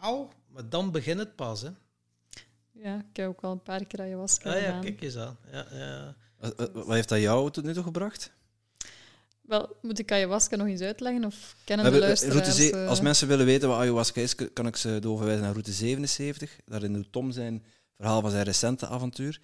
[0.00, 1.62] wauw, maar dan begint het pas.
[1.62, 1.70] Hè.
[2.72, 4.74] Ja, ik heb ook al een paar keer ayahuasca ah, gedaan.
[4.74, 5.36] Ja, kijk eens aan.
[5.52, 6.16] Ja, ja.
[6.38, 8.32] Wat, wat heeft dat jou tot nu toe gebracht?
[9.40, 11.24] Wel, moet ik ayahuasca nog eens uitleggen?
[11.24, 12.56] Of kennen de luisteraars...
[12.56, 12.88] Route uh...
[12.88, 16.56] Als mensen willen weten wat ayahuasca is, kan ik ze doorverwijzen naar route 77.
[16.64, 17.64] Daarin doet Tom zijn
[17.96, 19.40] verhaal van zijn recente avontuur.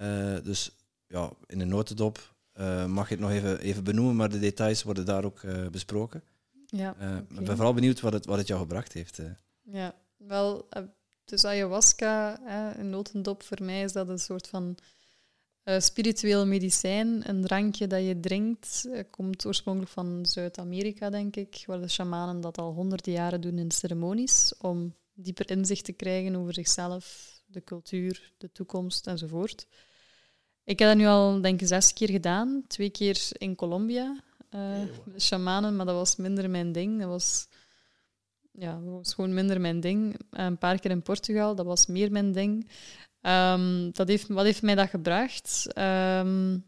[0.00, 0.70] Uh, dus
[1.06, 4.82] ja, in de notendop uh, mag je het nog even, even benoemen, maar de details
[4.82, 5.40] worden daar ook
[5.70, 6.22] besproken.
[6.66, 7.18] Ja, okay.
[7.18, 9.20] Ik ben vooral benieuwd wat het, wat het jou gebracht heeft.
[9.72, 10.68] Ja, wel,
[11.24, 12.40] dus ayahuasca,
[12.76, 14.76] in notendop, voor mij is dat een soort van
[15.64, 21.62] uh, spiritueel medicijn, een drankje dat je drinkt, uh, komt oorspronkelijk van Zuid-Amerika, denk ik,
[21.66, 26.36] waar de shamanen dat al honderden jaren doen in ceremonies, om dieper inzicht te krijgen
[26.36, 29.66] over zichzelf, de cultuur, de toekomst enzovoort.
[30.64, 32.64] Ik heb dat nu al, denk ik, zes keer gedaan.
[32.66, 34.22] Twee keer in Colombia,
[34.54, 34.82] uh,
[35.18, 37.00] shamanen, maar dat was minder mijn ding.
[37.00, 37.48] Dat was,
[38.58, 40.20] ja, was gewoon minder mijn ding.
[40.30, 42.70] Een paar keer in Portugal, dat was meer mijn ding.
[43.22, 45.66] Um, dat heeft, wat heeft mij dat gebracht?
[45.78, 46.64] Um,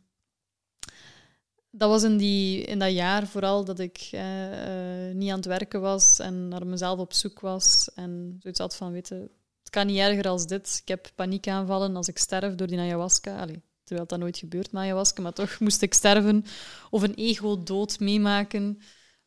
[1.71, 5.47] dat was in, die, in dat jaar vooral dat ik uh, uh, niet aan het
[5.47, 7.91] werken was en naar mezelf op zoek was.
[7.95, 9.21] En zoiets had van, weten,
[9.61, 10.79] het kan niet erger als dit.
[10.83, 13.41] Ik heb paniekaanvallen als ik sterf door die ayahuasca.
[13.41, 16.45] Allee, terwijl dat nooit gebeurt met ayahuasca, maar toch moest ik sterven
[16.91, 18.81] of een ego-dood meemaken.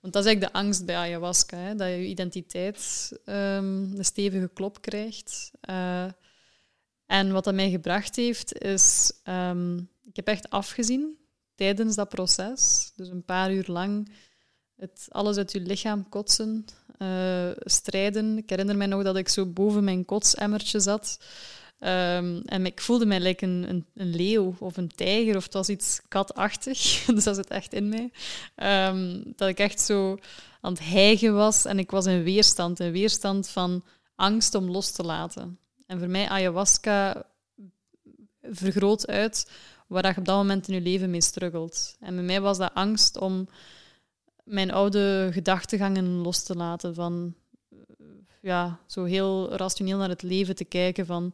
[0.04, 4.49] Want dat is eigenlijk de angst bij ayahuasca, hè, dat je identiteit um, een stevige
[4.54, 5.51] klop krijgt.
[5.70, 6.06] Uh,
[7.06, 9.14] en wat dat mij gebracht heeft, is...
[9.24, 11.18] Um, ik heb echt afgezien
[11.56, 12.91] tijdens dat proces.
[12.95, 14.12] Dus een paar uur lang
[14.76, 16.66] het alles uit je lichaam kotsen,
[16.99, 18.38] uh, strijden.
[18.38, 21.20] Ik herinner mij nog dat ik zo boven mijn kotsemmertje zat.
[21.86, 25.53] Um, en ik voelde mij like een, een, een, leeuw of een tijger, of het
[25.53, 26.79] was iets katachtig.
[27.15, 28.11] dus dat zit echt in mij.
[28.89, 30.17] Um, dat ik echt zo
[30.61, 32.79] aan het hijgen was en ik was in weerstand.
[32.79, 33.84] Een weerstand van
[34.15, 35.57] angst om los te laten.
[35.88, 37.25] En voor mij ayahuasca
[38.41, 39.51] vergroot uit
[39.88, 41.95] waar je op dat moment in je leven mee struggelt.
[41.99, 43.47] En bij mij was dat angst om
[44.43, 46.95] mijn oude gedachtegangen los te laten.
[46.95, 47.36] Van
[48.41, 51.05] ja, zo heel rationeel naar het leven te kijken.
[51.05, 51.34] Van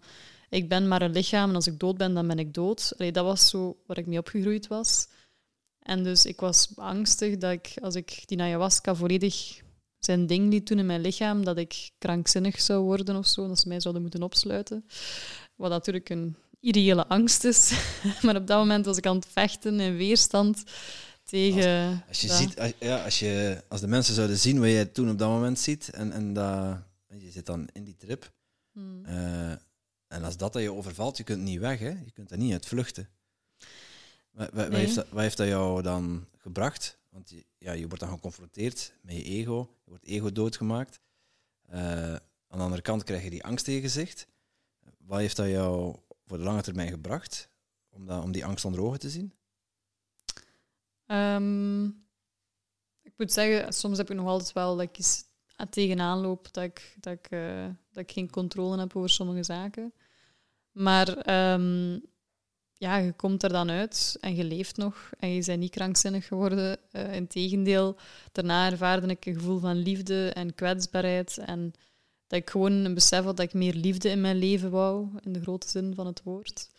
[0.49, 2.93] ik ben maar een lichaam en als ik dood ben, dan ben ik dood.
[2.97, 5.07] Allee, dat was zo waar ik mee opgegroeid was.
[5.79, 9.61] En dus ik was angstig dat ik, als ik die ayahuasca volledig
[9.99, 13.59] zijn ding liet doen in mijn lichaam, dat ik krankzinnig zou worden of zo, dat
[13.59, 14.85] ze mij zouden moeten opsluiten.
[15.55, 17.71] Wat natuurlijk een ideële angst is.
[18.21, 20.63] maar op dat moment was ik aan het vechten in weerstand
[21.23, 21.87] tegen...
[21.87, 24.91] Als, als je ziet, als, ja, als, je, als de mensen zouden zien wat je
[24.91, 26.77] toen op dat moment ziet, en, en dat,
[27.17, 28.31] je zit dan in die trip,
[28.71, 29.05] hmm.
[29.05, 29.51] uh,
[30.09, 31.89] en als dat, dat je overvalt, je kunt niet weg, hè?
[31.89, 33.09] je kunt er niet uit vluchten.
[34.29, 34.79] Wat, wat, nee.
[34.79, 36.97] heeft dat, wat heeft dat jou dan gebracht?
[37.09, 40.99] Want je, ja, je wordt dan geconfronteerd met je ego, je wordt ego doodgemaakt.
[41.61, 42.13] Eh,
[42.47, 44.27] aan de andere kant krijg je die angst in je gezicht.
[44.97, 45.95] Wat heeft dat jou
[46.25, 47.49] voor de lange termijn gebracht?
[47.89, 49.33] Om, dat, om die angst onder ogen te zien?
[51.05, 51.85] Ehm,
[53.01, 55.28] ik moet zeggen, soms heb ik nog altijd wel dat ik eens
[55.69, 59.93] tegenaan loop, dat ik, dat, ik, eh, dat ik geen controle heb over sommige zaken.
[60.71, 61.99] Maar ehm,
[62.73, 66.27] ja, je komt er dan uit en je leeft nog en je bent niet krankzinnig
[66.27, 66.77] geworden.
[66.91, 67.95] Uh, Integendeel,
[68.31, 71.73] daarna ervaarde ik een gevoel van liefde en kwetsbaarheid en
[72.27, 75.33] dat ik gewoon een besef had dat ik meer liefde in mijn leven wou, in
[75.33, 76.69] de grote zin van het woord.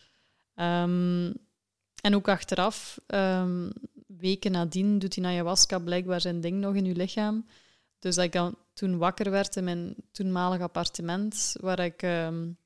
[0.55, 1.33] Ehm,
[2.01, 3.71] en ook achteraf, um,
[4.07, 7.45] weken nadien, doet die ayahuasca blijkbaar zijn ding nog in je lichaam.
[8.01, 12.57] Dus dat ik dan toen wakker werd in mijn toenmalig appartement, waar ik, um,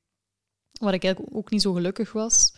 [0.80, 2.54] waar ik eigenlijk ook niet zo gelukkig was.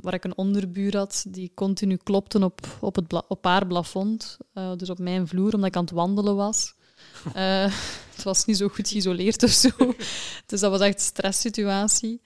[0.00, 4.76] waar ik een onderbuur had die continu klopte op, op, het op haar plafond, uh,
[4.76, 6.74] dus op mijn vloer, omdat ik aan het wandelen was.
[7.36, 7.74] Uh,
[8.14, 9.70] het was niet zo goed geïsoleerd of zo.
[10.46, 12.20] Dus dat was echt een stresssituatie.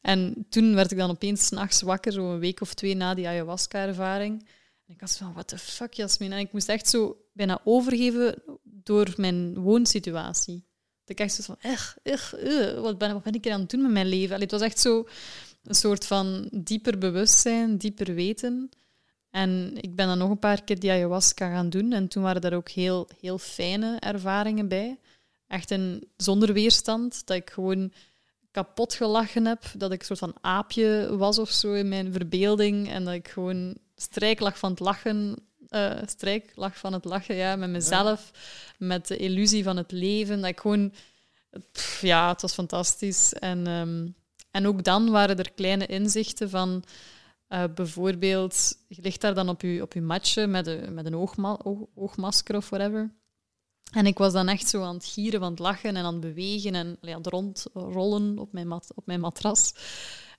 [0.00, 3.28] En toen werd ik dan opeens s'nachts wakker, zo een week of twee na die
[3.28, 4.46] ayahuasca-ervaring.
[4.90, 6.32] Ik was van, what the fuck, Jasmin?
[6.32, 10.64] En ik moest echt zo bijna overgeven door mijn woonsituatie.
[11.04, 12.30] Dat ik echt zo van, echt, echt,
[12.80, 14.30] wat, ben, wat ben ik aan het doen met mijn leven?
[14.30, 15.08] Allee, het was echt zo
[15.62, 18.70] een soort van dieper bewustzijn, dieper weten.
[19.30, 21.92] En ik ben dan nog een paar keer die ayahuasca gaan doen.
[21.92, 24.98] En toen waren er ook heel, heel fijne ervaringen bij.
[25.46, 27.26] Echt een, zonder weerstand.
[27.26, 27.92] Dat ik gewoon
[28.50, 29.62] kapot gelachen heb.
[29.76, 32.88] Dat ik een soort van aapje was of zo in mijn verbeelding.
[32.88, 35.36] En dat ik gewoon strijk lag van het lachen.
[35.68, 38.30] Uh, strijk lag van het lachen, ja, met mezelf.
[38.78, 40.40] Met de illusie van het leven.
[40.40, 40.92] Dat ik gewoon...
[42.00, 43.32] ja, het was fantastisch.
[43.32, 44.14] En, um,
[44.50, 46.84] en ook dan waren er kleine inzichten van...
[47.48, 51.16] Uh, bijvoorbeeld, je ligt daar dan op je, op je matje met, een, met een
[51.16, 53.14] oogma oog, oogmasker of whatever.
[53.92, 56.20] En ik was dan echt zo aan het gieren, aan het lachen en aan het
[56.20, 59.74] bewegen en ja, aan het rondrollen op mijn, mat, op mijn matras.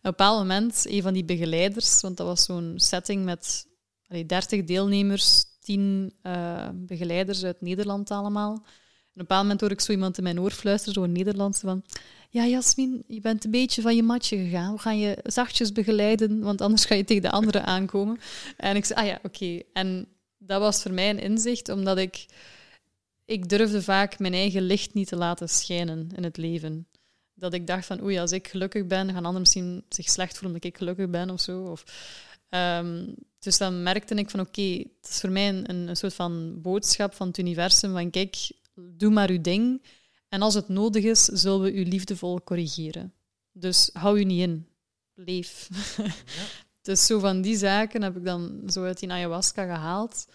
[0.01, 3.65] Op een bepaald moment, een van die begeleiders, want dat was zo'n setting met
[4.07, 8.53] allee, 30 deelnemers, 10 uh, begeleiders uit Nederland allemaal.
[8.53, 11.11] En op een bepaald moment hoor ik zo iemand in mijn oor fluisteren, zo in
[11.11, 11.83] Nederlands, van
[12.29, 14.73] ja, Jasmin, je bent een beetje van je matje gegaan.
[14.73, 18.19] We gaan je zachtjes begeleiden, want anders ga je tegen de anderen aankomen.
[18.57, 19.61] En ik zei, ah ja, oké.
[19.73, 22.25] En dat was voor mij een inzicht, omdat ik...
[23.25, 26.87] Ik durfde vaak mijn eigen licht niet te laten schijnen in het leven.
[27.41, 30.55] Dat ik dacht van, oei, als ik gelukkig ben, gaan anderen misschien zich slecht voelen
[30.55, 31.63] omdat ik gelukkig ben of zo.
[31.63, 31.83] Of,
[32.49, 34.61] um, dus dan merkte ik van, oké,
[35.01, 39.11] het is voor mij een, een soort van boodschap van het universum van, kijk, doe
[39.11, 39.81] maar uw ding
[40.29, 43.13] en als het nodig is, zullen we u liefdevol corrigeren.
[43.51, 44.67] Dus hou u niet in.
[45.13, 45.69] Leef.
[45.97, 46.05] Ja.
[46.81, 50.25] dus zo van die zaken heb ik dan zo uit die ayahuasca gehaald.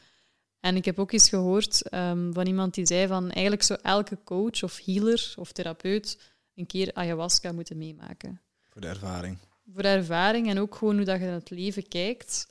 [0.60, 4.18] En ik heb ook eens gehoord um, van iemand die zei van eigenlijk zou elke
[4.24, 6.18] coach of healer of therapeut
[6.56, 8.40] een keer ayahuasca moeten meemaken.
[8.68, 9.38] Voor de ervaring.
[9.72, 12.48] Voor de ervaring en ook gewoon hoe dat je naar het leven kijkt.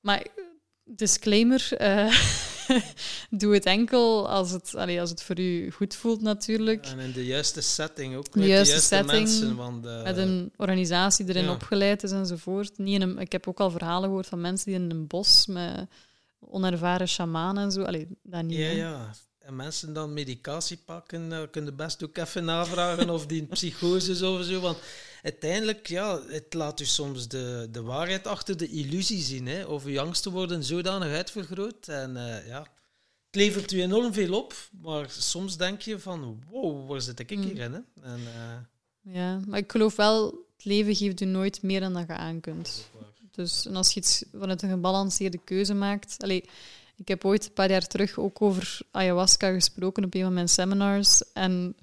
[0.00, 0.26] Maar
[0.84, 2.14] disclaimer, uh,
[3.40, 6.86] doe het enkel als het, allee, als het voor u goed voelt natuurlijk.
[6.86, 9.56] En in de juiste setting ook, met de juiste, de juiste mensen.
[9.56, 11.52] Want, uh, met een organisatie erin ja.
[11.52, 12.78] opgeleid is enzovoort.
[12.78, 15.46] Niet in een, ik heb ook al verhalen gehoord van mensen die in een bos
[15.46, 15.88] met
[16.38, 17.82] onervaren shamanen en zo.
[17.82, 18.58] Allee, dat niet.
[18.58, 19.10] Ja, ja.
[19.40, 24.10] En mensen dan medicatie pakken, uh, kunnen best ook even navragen of die een psychose
[24.10, 24.60] is of zo.
[24.60, 24.78] Want
[25.22, 29.46] uiteindelijk, ja, het laat u soms de, de waarheid achter de illusie zien.
[29.46, 31.88] Hè, of uw angsten worden zodanig uitvergroot.
[31.88, 32.60] En uh, ja,
[33.26, 37.30] het levert u enorm veel op, maar soms denk je van, wow, waar zit ik
[37.30, 37.56] hier mm.
[37.56, 37.72] in?
[37.72, 37.80] Hè?
[38.02, 39.14] En, uh...
[39.14, 40.24] Ja, maar ik geloof wel,
[40.56, 42.88] het leven geeft u nooit meer dan dat je aan kunt.
[43.30, 46.14] Dus en als je iets vanuit een gebalanceerde keuze maakt...
[46.18, 46.44] Allez,
[47.00, 50.48] ik heb ooit een paar jaar terug ook over ayahuasca gesproken op een van mijn
[50.48, 51.32] seminars.
[51.32, 51.76] En een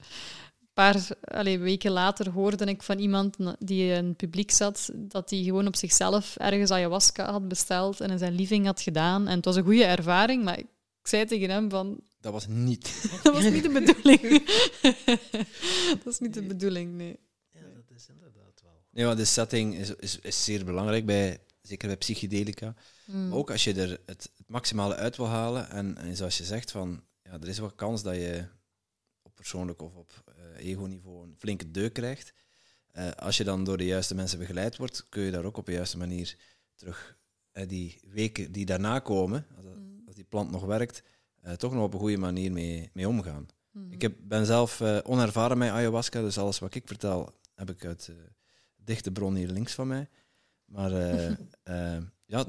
[0.73, 5.43] paar allez, weken later hoorde ik van iemand die in het publiek zat, dat hij
[5.43, 9.27] gewoon op zichzelf ergens ayahuasca had besteld en in zijn living had gedaan.
[9.27, 10.67] En het was een goede ervaring, maar ik
[11.03, 11.99] zei tegen hem van...
[12.19, 13.09] Dat was niet.
[13.23, 14.21] dat was niet de bedoeling.
[16.03, 17.19] dat is niet de bedoeling, nee.
[17.51, 19.05] Ja, dat is inderdaad wel.
[19.05, 22.75] Ja, de setting is, is, is zeer belangrijk, bij, zeker bij psychedelica.
[23.07, 23.33] Mm.
[23.33, 26.71] ook als je er het, het, maximale uit wil halen, en, en zoals je zegt,
[26.71, 28.45] van, ja, er is wel kans dat je
[29.21, 32.33] op persoonlijk of op uh, ego-niveau een flinke deuk krijgt.
[32.97, 35.65] Uh, als je dan door de juiste mensen begeleid wordt, kun je daar ook op
[35.65, 36.37] de juiste manier
[36.75, 37.17] terug
[37.53, 40.01] uh, die weken die daarna komen, als, mm.
[40.05, 41.03] als die plant nog werkt,
[41.57, 43.47] toch nog op een goede manier mee, mee omgaan.
[43.71, 43.91] Mm.
[43.91, 48.11] Ik heb, ben zelf onervaren met ayahuasca, dus alles wat ik vertel heb ik uit
[48.75, 50.09] dichte bron hier links van mij.
[50.65, 50.91] Maar
[52.25, 52.45] ja,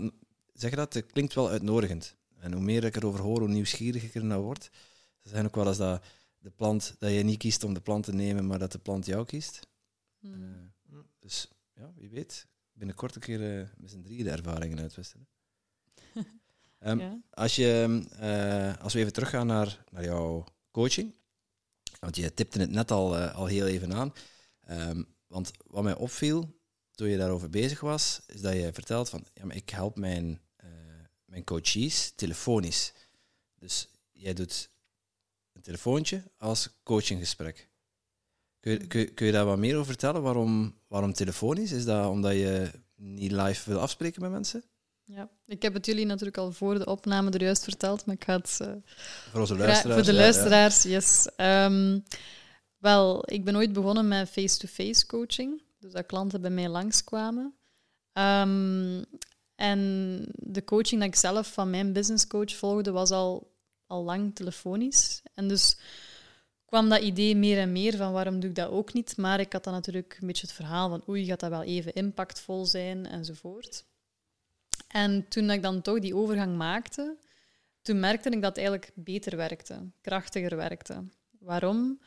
[0.61, 2.17] zeg dat, het klinkt wel uitnodigend.
[2.39, 4.71] En hoe meer ik erover hoor, hoe nieuwsgierig ik er naar word.
[5.23, 6.03] Ze zijn ook wel eens dat
[6.39, 9.07] de plant, dat je niet kiest om de plant te nemen, maar dat de plant
[9.07, 9.67] jou kiest.
[10.19, 10.73] Hmm.
[10.91, 15.29] Eh, dus ja, wie weet, binnenkort een keer eh, met z'n drieën de ervaringen uitwisselen.
[16.79, 17.21] Ehm, ja.
[17.31, 21.15] als, je, eh, als we even teruggaan naar, naar jouw coaching,
[22.01, 24.13] want je tipte het net al, al heel even aan.
[24.61, 26.59] Ehm, want wat mij opviel
[26.91, 30.41] toen je daarover bezig was, is dat je vertelt van, ja, maar ik help mijn,
[31.29, 32.93] mijn coaches telefonisch.
[33.59, 34.71] Dus jij doet
[35.53, 37.69] een telefoontje als coachinggesprek.
[38.61, 40.23] Kun je, kun, kun je daar wat meer over vertellen?
[40.23, 41.73] Waarom, waarom telefonisch?
[41.73, 44.65] Is dat omdat je niet live wil afspreken met mensen?
[45.05, 45.29] ja.
[45.47, 48.37] Ik heb het jullie natuurlijk al voor de opname er juist verteld, maar ik ga
[48.37, 48.73] het eh,
[49.31, 49.95] Voor onze luisteraars.
[49.95, 50.25] Voor de ja, ja.
[50.25, 51.29] luisteraars, yes.
[51.37, 51.99] Ehm,
[52.77, 55.63] wel, ik ben ooit begonnen met face-to-face coaching.
[55.79, 57.55] Dus dat klanten bij mij langskwamen.
[58.13, 59.03] Ehm
[59.59, 63.55] en de coaching dat ik zelf van mijn businesscoach volgde, was al,
[63.87, 65.23] al lang telefonisch.
[65.35, 65.77] En dus
[66.65, 69.17] kwam dat idee meer en meer van waarom doe ik dat ook niet.
[69.17, 71.93] Maar ik had dan natuurlijk een beetje het verhaal van oei, gaat dat wel even
[71.93, 73.85] impactvol zijn enzovoort.
[74.89, 77.17] En toen ik dan toch die overgang maakte,
[77.83, 81.05] toen merkte ik dat het eigenlijk beter werkte, krachtiger werkte.
[81.39, 82.01] Waarom?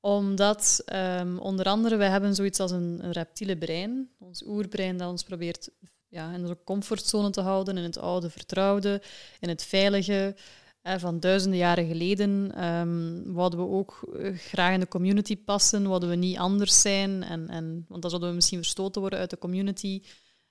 [0.00, 5.10] Omdat ehm, onder andere wij hebben zoiets als een, een reptiele brein, ons oerbrein dat
[5.10, 5.70] ons probeert
[6.10, 9.02] ja, in onze comfortzone te houden, in het oude vertrouwde,
[9.40, 10.36] in het veilige.
[10.82, 16.08] Van duizenden jaren geleden ehm wouden we ook eh, graag in de community passen, wouden
[16.08, 19.38] we niet anders zijn, en, en, want dan zouden we misschien verstoten worden uit de
[19.38, 20.02] community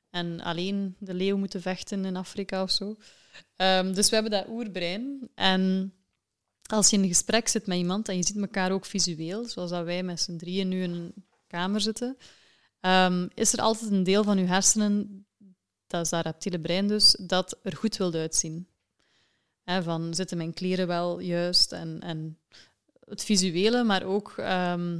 [0.10, 2.96] en alleen de leeuw moeten vechten in Afrika of zo.
[3.56, 5.30] Ehm, dus we hebben dat oerbrein.
[5.36, 5.94] En
[6.66, 9.70] als je in een gesprek zit met iemand en je ziet elkaar ook visueel, zoals
[9.70, 11.14] dat wij met z'n drieën nu in een
[11.48, 12.18] kamer zitten,
[12.80, 15.26] ehm, is er altijd een deel van je hersenen,
[15.90, 18.68] dat is dat reptiele brein dus, dat er goed wil uitzien.
[19.66, 21.72] Van, zitten mijn kleren wel juist?
[21.72, 22.38] En, en
[23.06, 25.00] het visuele, maar ook, ehm,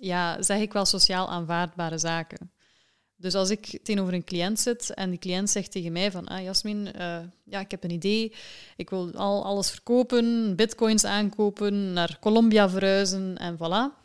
[0.00, 2.50] ja, zeg ik wel sociaal aanvaardbare zaken.
[3.16, 6.42] Dus als ik tegenover een cliënt zit en die cliënt zegt tegen mij van, ah
[6.42, 8.34] Jasmin, eh, ja, ik heb een idee,
[8.76, 14.00] ik wil al alles verkopen, bitcoins aankopen, naar Colombia verhuizen en voilà.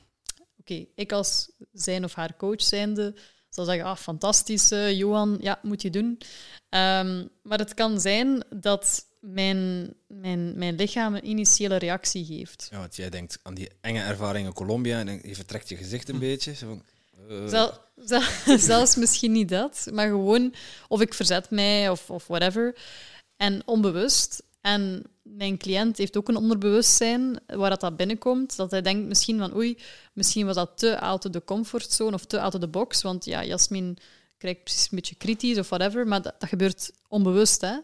[0.60, 3.16] Oké, ik als zijn of haar coach zijnde
[3.58, 6.18] zal zeggen, ah, fantastisch, eh, Johan, ja, moet je doen.
[6.70, 12.68] Ehm, maar het kan zijn dat mijn, mijn, mijn lichaam een initiële reactie geeft.
[12.72, 16.10] Ja, want jij denkt aan die enge ervaring in Colombia en je vertrekt je gezicht
[16.10, 16.54] een beetje.
[16.54, 16.84] Zo van,
[17.30, 20.54] eh, Zel- zel- zelfs misschien niet dat, maar gewoon
[20.88, 22.76] of ik verzet mij of, of whatever.
[23.38, 24.44] En onbewust.
[24.68, 28.56] En mijn cliënt heeft ook een onderbewustzijn waar dat, dat binnenkomt.
[28.56, 29.78] Dat hij denkt misschien van oei,
[30.14, 33.02] misschien was dat te out of the comfortzone of te out of the box.
[33.02, 33.98] Want ja, Jasmin
[34.38, 37.62] krijgt precies een beetje kritisch of whatever, maar dat, dat gebeurt onbewust.
[37.62, 37.78] Hè?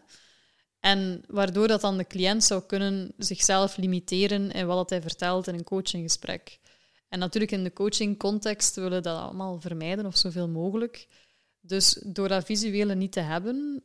[0.80, 5.54] En waardoor dat dan de cliënt zou kunnen zichzelf limiteren in wat hij vertelt in
[5.54, 6.58] een coachinggesprek.
[7.08, 11.08] En natuurlijk in de coachingcontext willen we dat allemaal vermijden of zoveel mogelijk.
[11.60, 13.84] Dus door dat visuele niet te hebben,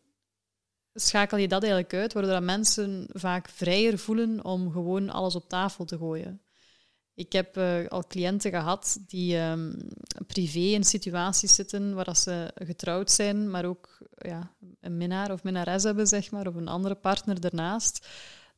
[1.01, 5.85] schakel je dat eigenlijk uit, waardoor mensen vaak vrijer voelen om gewoon alles op tafel
[5.85, 6.41] te gooien.
[7.13, 9.73] Ik heb eh, al cliënten gehad die ehm,
[10.27, 15.43] privé in situaties zitten waar dat ze getrouwd zijn, maar ook ja, een minnaar of
[15.43, 18.07] minnares hebben, zeg maar, of een andere partner ernaast.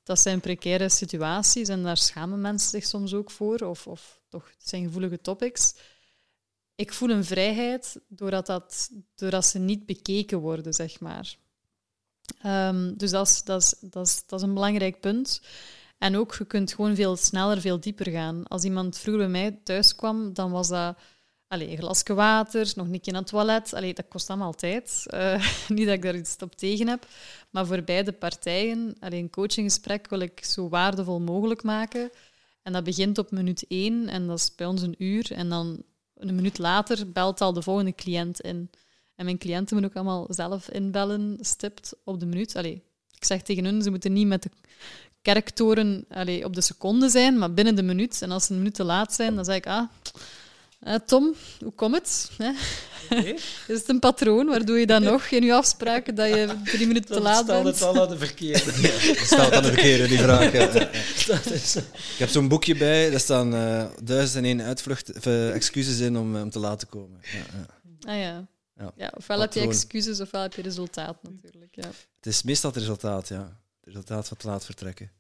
[0.03, 4.49] Dat zijn precaire situaties en daar schamen mensen zich soms ook voor, of, of toch,
[4.49, 5.75] het zijn gevoelige topics.
[6.75, 11.37] Ik voel een vrijheid doordat, dat, doordat ze niet bekeken worden, zeg maar.
[12.41, 15.41] Ehm, dus dat is, dat, is, dat, is, dat is een belangrijk punt.
[15.97, 18.47] En ook, je kunt gewoon veel sneller, veel dieper gaan.
[18.47, 20.97] Als iemand vroeger bij mij thuis kwam, dan was dat
[21.47, 23.73] allez, een glasje water, nog een keer naar het toilet.
[23.73, 25.03] Allee, dat kost allemaal tijd.
[25.05, 27.07] Eh, niet dat ik daar iets op tegen heb.
[27.49, 32.09] Maar voor beide partijen, allee, een coachinggesprek wil ik zo waardevol mogelijk maken.
[32.61, 35.31] En dat begint op minuut één en dat is bij ons een uur.
[35.31, 35.83] En dan
[36.15, 38.69] een minuut later belt al de volgende cliënt in.
[39.21, 42.55] En mijn cliënten moeten ook allemaal zelf inbellen, stipt op de minuut.
[42.55, 42.83] Allee,
[43.15, 44.49] ik zeg tegen hun, ze moeten niet met de
[45.21, 48.21] kerktoren allee, op de seconde zijn, maar binnen de minuut.
[48.21, 49.89] En als ze een minuut te laat zijn, dan zeg ik, ah,
[50.79, 52.29] eh, Tom, hoe komt het?
[53.67, 54.45] Is het een patroon?
[54.45, 57.43] Waar doe je dat nog in je afspraken, dat je drie minuten te Dat laat
[57.43, 57.75] staat bent?
[57.79, 58.71] het al aan de verkeerde.
[59.25, 60.51] Stelt aan de verkeerde die vraag.
[60.51, 60.69] ja.
[62.13, 66.17] Ik heb zo'n boekje bij, daar staan eh duizend en één uitvlucht, eh, excuses in
[66.17, 67.19] om, om te laten komen.
[67.21, 68.11] Ja, ja.
[68.11, 68.47] Ah ja.
[68.81, 68.91] Ja.
[68.95, 69.11] ja.
[69.17, 71.75] Ofwel heb je excuses, ofwel heb je resultaat natuurlijk.
[71.75, 71.87] Ja.
[72.15, 73.41] Het is meestal het resultaat, ja.
[73.43, 75.11] Het resultaat van te laat vertrekken.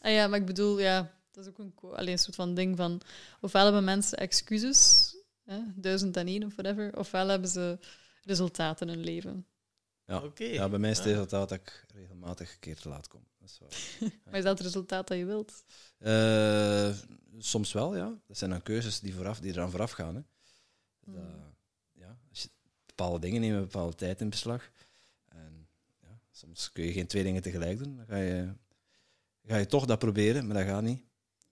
[0.00, 2.54] Ah ja, maar ik bedoel, ja, dat is ook een, ko- allee, een soort van
[2.54, 3.00] ding van...
[3.40, 7.78] Ofwel hebben mensen excuses, hè, duizend en één of whatever, ofwel hebben ze
[8.22, 9.46] resultaten in hun leven.
[10.06, 10.22] Ja.
[10.22, 10.44] Oké.
[10.44, 11.12] Ja, bij mij is het Ja.
[11.12, 13.26] resultaat dat ik regelmatig een keer te laat kom.
[13.38, 14.10] Dat is waar.
[14.24, 15.64] Maar is dat het resultaat dat je wilt?
[15.98, 16.90] Eh,
[17.38, 18.18] soms wel, ja.
[18.26, 20.14] Dat zijn dan keuzes die, vooraf, die eraan vooraf gaan.
[20.14, 20.20] Hè.
[21.00, 21.52] Dat, Mm.
[22.94, 24.70] Bepaalde dingen nemen bepaalde tijd in beslag.
[25.28, 25.68] En,
[26.00, 27.96] ja, soms kun je geen twee dingen tegelijk doen.
[27.96, 28.52] Dan ga je,
[29.46, 31.02] ga je toch dat proberen, maar dat gaat niet.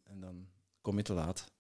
[0.03, 0.47] En dan
[0.81, 1.51] kom je te laat.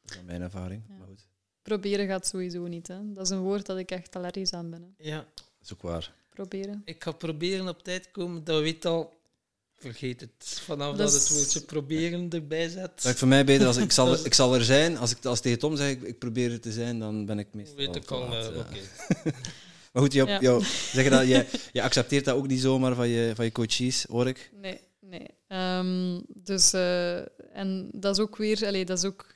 [0.00, 0.82] Dat is dan mijn ervaring.
[0.88, 0.96] Ja.
[0.96, 1.26] Maar goed,
[1.62, 2.88] Proberen gaat sowieso niet.
[2.88, 3.12] Hè.
[3.12, 4.82] Dat is een woord dat ik echt allergisch aan ben.
[4.82, 5.08] Hè.
[5.08, 6.14] Ja, dat is ook waar.
[6.28, 6.82] Proberen.
[6.84, 8.44] ik ga proberen op tijd komen.
[8.44, 9.17] Dat weet al.
[9.78, 10.60] Vergeet het.
[10.64, 13.02] Vanaf Dat dat, het woordje proberen erbij zet.
[13.02, 14.96] Dat is voor mij beter als ik zal, ik zal er zijn.
[14.98, 17.46] Als ik als tegen Tom zeg, ik, ik probeer er te zijn, dan ben ik
[17.52, 18.34] meestal weet ik te al.
[18.34, 18.48] eh, ja.
[18.48, 18.78] Oké.
[19.92, 20.40] Maar goed, jou, Ja.
[20.40, 23.52] jou, zeg je, dat, je, je accepteert dat ook niet zomaar van je, van je
[23.52, 24.50] coaches, hoor ik.
[24.60, 25.26] Nee, nee.
[25.48, 27.16] Ehm, dus, eh,
[27.56, 29.26] en dat is ook weer, allee, dat is ook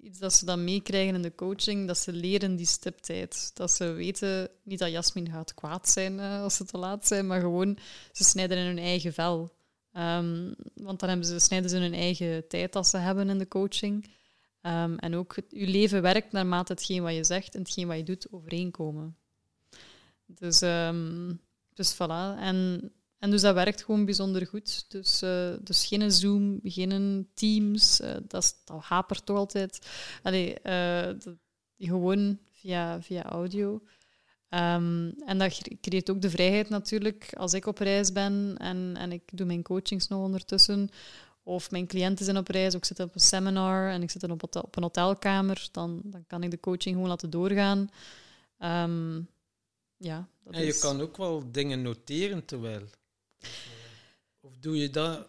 [0.00, 3.50] iets dat ze dan meekrijgen in de coaching, dat ze leren die stiptijd.
[3.54, 7.26] Dat ze weten, niet dat Jasmin gaat kwaad zijn eh, als ze te laat zijn,
[7.26, 7.78] maar gewoon,
[8.12, 9.52] ze snijden in hun eigen vel.
[9.92, 13.48] Ehm, want dan hebben ze, snijden ze hun eigen tijd dat ze hebben in de
[13.48, 14.10] coaching.
[14.60, 18.02] Ehm, en ook, je leven werkt naarmate hetgeen wat je zegt en hetgeen wat je
[18.02, 19.16] doet overeenkomen.
[20.26, 21.34] Dus, ehm,
[21.74, 22.38] dus voilà.
[22.38, 24.90] En, en dus dat werkt gewoon bijzonder goed.
[24.90, 28.00] Dus, eh, dus geen Zoom, geen Teams.
[28.00, 29.88] eh, dat, hapert toch altijd.
[30.22, 31.14] Allee, eh,
[31.78, 33.82] gewoon via, via audio.
[34.52, 38.94] Ehm, en dat cre- creëert ook de vrijheid natuurlijk als ik op reis ben en,
[38.98, 40.88] en ik doe mijn coachings nog ondertussen.
[41.42, 44.22] Of mijn cliënten zijn op reis, of ik zit op een seminar en ik zit
[44.30, 47.90] op, op een hotelkamer, dan, dan kan ik de coaching gewoon laten doorgaan.
[48.58, 49.16] Ehm,
[49.96, 52.82] ja, dat En je is- kan ook wel dingen noteren terwijl.
[54.40, 55.28] Of doe je dat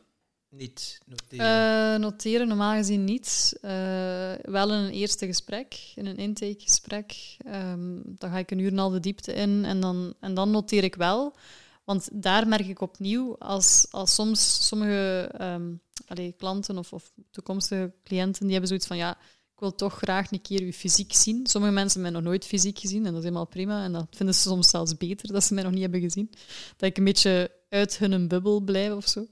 [0.53, 0.99] niet?
[1.05, 1.93] Noteren?
[1.93, 3.57] Eh, noteren normaal gezien niet.
[3.61, 7.37] Eh, wel in een eerste gesprek, in een intakegesprek.
[7.45, 10.83] Ehm dan ga ik een uur en de diepte in en dan, en dan noteer
[10.83, 11.35] ik wel.
[11.83, 18.41] Want daar merk ik opnieuw, als, als soms sommige ehm, klanten of, of toekomstige cliënten,
[18.41, 19.17] die hebben zoiets van, ja,
[19.53, 21.47] ik wil toch graag een keer u fysiek zien.
[21.47, 23.83] Sommige mensen hebben mij nog nooit fysiek gezien en dat is helemaal prima.
[23.83, 26.29] En dat vinden ze soms zelfs beter dat ze mij nog niet hebben gezien.
[26.77, 29.27] Dat ik een beetje uit hun bubbel blijf of zo.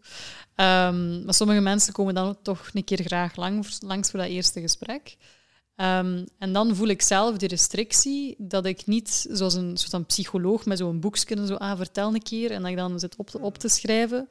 [0.55, 4.61] Ehm, maar sommige mensen komen dan toch een keer graag lang, langs voor dat eerste
[4.61, 5.17] gesprek.
[5.75, 10.05] Ehm, en dan voel ik zelf die restrictie dat ik niet zoals een soort van
[10.05, 13.29] psycholoog met zo'n boekje zo aan vertel een keer en dat ik dan zit op
[13.29, 14.27] te, op te schrijven.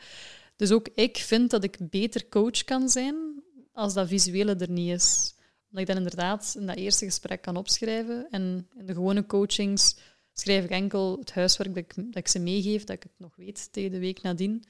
[0.57, 3.43] Dus ook ik vind dat ik beter coach kan zijn
[3.73, 5.35] als dat visuele er niet is.
[5.71, 8.27] Omdat ik dan inderdaad in dat eerste gesprek kan opschrijven.
[8.31, 9.97] En in de gewone coachings
[10.35, 13.37] schrijf ik enkel het huiswerk dat ik, dat ik ze meegeef, dat ik het nog
[13.37, 14.64] weet tegen de week nadien.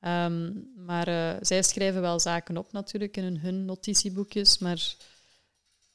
[0.00, 4.94] Ehm, maar eh, zij schrijven wel zaken op natuurlijk in hun, notitieboekjes, maar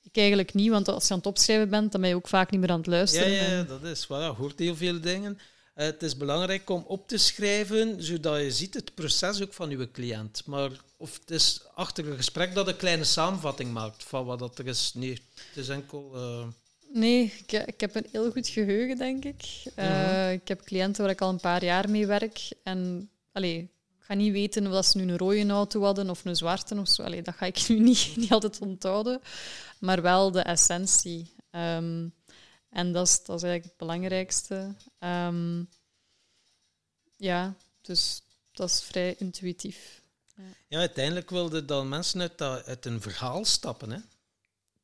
[0.02, 2.52] ik eigenlijk niet, want als je aan het opschrijven bent, dan ben je ook vaak
[2.52, 3.32] niet meer aan het ja, luisteren.
[3.32, 4.06] ja, en- dat is.
[4.08, 5.40] Je hoort heel veel dingen.
[5.74, 9.70] Eh, het is belangrijk om op te schrijven, zodat je ziet het proces ook van
[9.70, 10.46] je cliënt.
[10.46, 14.60] Maar of het is achter een gesprek dat een kleine samenvatting maakt van wat dat
[14.60, 14.92] er is.
[14.94, 16.12] Nee, het is enkel...
[16.16, 16.48] eh,
[16.94, 19.64] Nee, ik, ik heb een heel goed geheugen, denk ik.
[19.76, 20.32] Eh.
[20.32, 22.50] Ik heb cliënten waar ik al een paar jaar mee werk.
[22.64, 26.26] En allee, ik ga niet weten of dat ze nu een rode auto hadden of
[26.26, 27.04] een zwarte of zo.
[27.04, 29.22] Allee, dat ga ik nu niet, niet altijd onthouden.
[29.80, 31.32] Maar wel de essentie.
[31.52, 32.08] Ehm,
[32.70, 34.76] en dat is, dat is eigenlijk het belangrijkste.
[35.00, 35.64] Ehm,
[37.18, 38.22] ja, dus
[38.52, 40.02] dat is vrij intuïtief.
[40.68, 43.92] Ja, uiteindelijk wilden dan mensen uit, dat, uit een verhaal stappen.
[43.92, 44.00] Hè?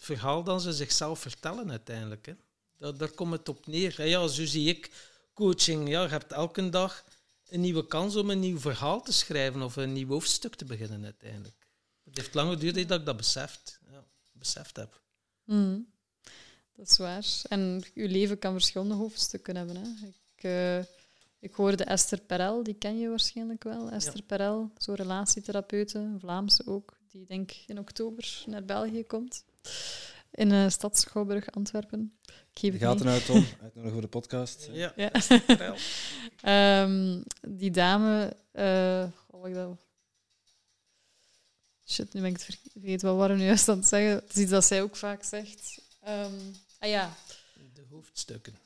[0.03, 2.25] Verhaal dat ze zichzelf vertellen uiteindelijk.
[2.25, 2.33] Hè?
[2.77, 4.07] Daar, daar komt het op neer.
[4.07, 4.91] Ja, zo zie ik
[5.33, 5.89] coaching.
[5.89, 7.03] Ja, je hebt elke dag
[7.49, 11.03] een nieuwe kans om een nieuw verhaal te schrijven of een nieuw hoofdstuk te beginnen
[11.03, 11.67] uiteindelijk.
[12.03, 15.01] Het heeft lang geduurd dat ik dat beseft, ja, beseft heb.
[15.43, 15.80] Mhm.
[16.75, 17.25] Dat is waar.
[17.49, 19.75] En uw leven kan verschillende hoofdstukken hebben.
[19.75, 20.07] Hè.
[20.07, 20.80] Ik, eh,
[21.39, 23.89] ik hoorde Esther Perel, die ken je waarschijnlijk wel.
[23.89, 29.43] Esther Perel, zo'n relatietherapeute, Vlaamse ook, die denk in oktober naar België komt.
[30.31, 32.18] In uh, Stad Schouwburg, Antwerpen.
[32.26, 33.45] Ik geef Je het gaat eruit, Tom.
[33.61, 34.69] Uitnodigen voor de podcast.
[34.72, 35.11] Ja, Ja.
[36.84, 39.77] Ehm, die dame, eh oh, wat ik dat...
[41.85, 43.07] Shit, nu ben ik het verge- vergeten.
[43.07, 44.14] Wat waren we nu juist aan het zeggen?
[44.15, 45.81] Het is iets dat zij ook vaak zegt.
[46.02, 46.34] Ehm,
[46.80, 47.15] ah ja,
[47.73, 48.57] de hoofdstukken.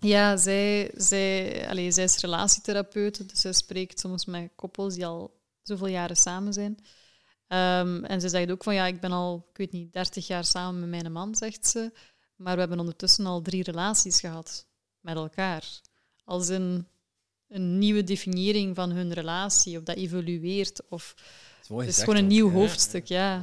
[0.00, 5.40] Ja, zij, zij, allee, zij is relatietherapeute, dus zij spreekt soms met koppels die al
[5.62, 6.78] zoveel jaren samen zijn.
[7.54, 10.44] Ehm, en ze zegt ook van, ja, ik ben al, ik weet niet, 30 jaar
[10.44, 11.92] samen met mijn man, zegt ze.
[12.36, 14.66] Maar we hebben ondertussen al drie relaties gehad
[15.00, 15.64] met elkaar.
[16.24, 16.86] Als een,
[17.48, 21.14] een nieuwe definiëring van hun relatie, of dat evolueert, of
[21.56, 23.40] Het is, het is gewoon een nieuw hoofdstuk, ja.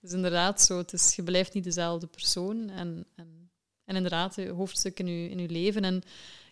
[0.00, 0.78] Is inderdaad zo.
[0.78, 2.70] Het is, je blijft niet dezelfde persoon.
[2.70, 3.50] En, en,
[3.84, 5.84] en inderdaad, je hoofdstuk in je, in je leven.
[5.84, 6.02] En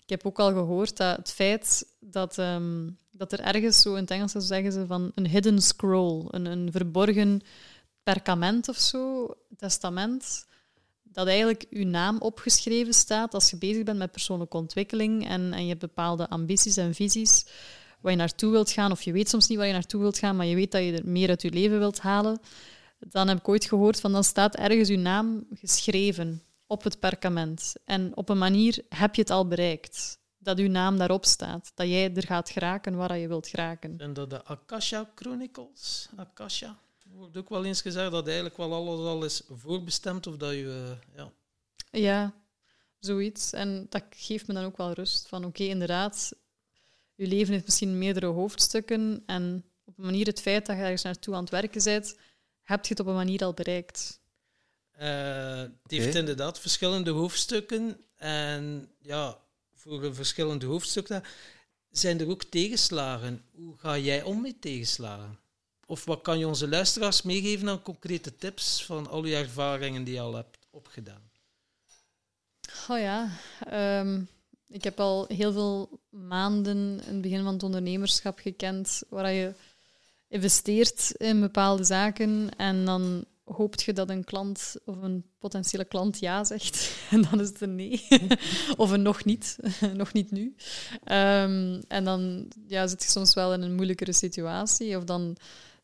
[0.07, 4.01] ik heb ook al gehoord dat het feit dat, ehm, dat er ergens zo in
[4.01, 7.41] het Engels zeggen ze van een hidden scroll, een, een verborgen
[8.03, 10.47] perkament of zo, testament,
[11.03, 15.63] dat eigenlijk uw naam opgeschreven staat als je bezig bent met persoonlijke ontwikkeling en, en
[15.63, 17.47] je hebt bepaalde ambities en visies
[18.01, 20.37] waar je naartoe wilt gaan, of je weet soms niet waar je naartoe wilt gaan,
[20.37, 22.41] maar je weet dat je er meer uit je leven wilt halen,
[22.99, 27.75] dan heb ik ooit gehoord van dan staat ergens uw naam geschreven op het perkament.
[27.85, 30.19] En op een manier heb je het al bereikt.
[30.39, 31.73] Dat uw naam daarop staat.
[31.75, 33.99] Dat jij er gaat geraken waar je wilt geraken.
[33.99, 38.99] En dat de Akasha Chronicles, Akasha, wordt ook wel eens gezegd dat eigenlijk wel alles
[38.99, 41.33] al is voorbestemd of dat je, uh, ja.
[41.91, 42.35] Ja,
[42.99, 43.53] zoiets.
[43.53, 46.33] En dat geeft me dan ook wel rust van, oké, inderdaad,
[47.15, 51.03] je leven heeft misschien meerdere hoofdstukken en op een manier het feit dat je ergens
[51.03, 52.17] naartoe aan het werken bent,
[52.63, 54.21] heb je het op een manier al bereikt.
[55.01, 58.01] Uh, het heeft inderdaad verschillende hoofdstukken.
[58.17, 59.39] En ja,
[59.75, 61.23] voor een verschillende hoofdstukken
[61.91, 63.43] zijn er ook tegenslagen.
[63.55, 65.39] Hoe ga jij om met tegenslagen?
[65.87, 70.15] Of wat kan je onze luisteraars meegeven aan concrete tips van al je ervaringen die
[70.15, 71.31] je al hebt opgedaan?
[72.89, 73.31] Oh ja,
[73.67, 74.23] ehm,
[74.69, 79.55] ik heb al heel veel maanden in het begin van het ondernemerschap gekend waar je
[80.29, 86.19] investeert in bepaalde zaken en dan hoopt je dat een klant of een potentiële klant
[86.19, 88.07] ja zegt en dan is het een nee.
[88.77, 89.59] of een nog niet,
[89.95, 90.55] nog niet nu.
[91.05, 95.37] Ehm, en dan ja, zit je soms wel in een moeilijkere situatie of dan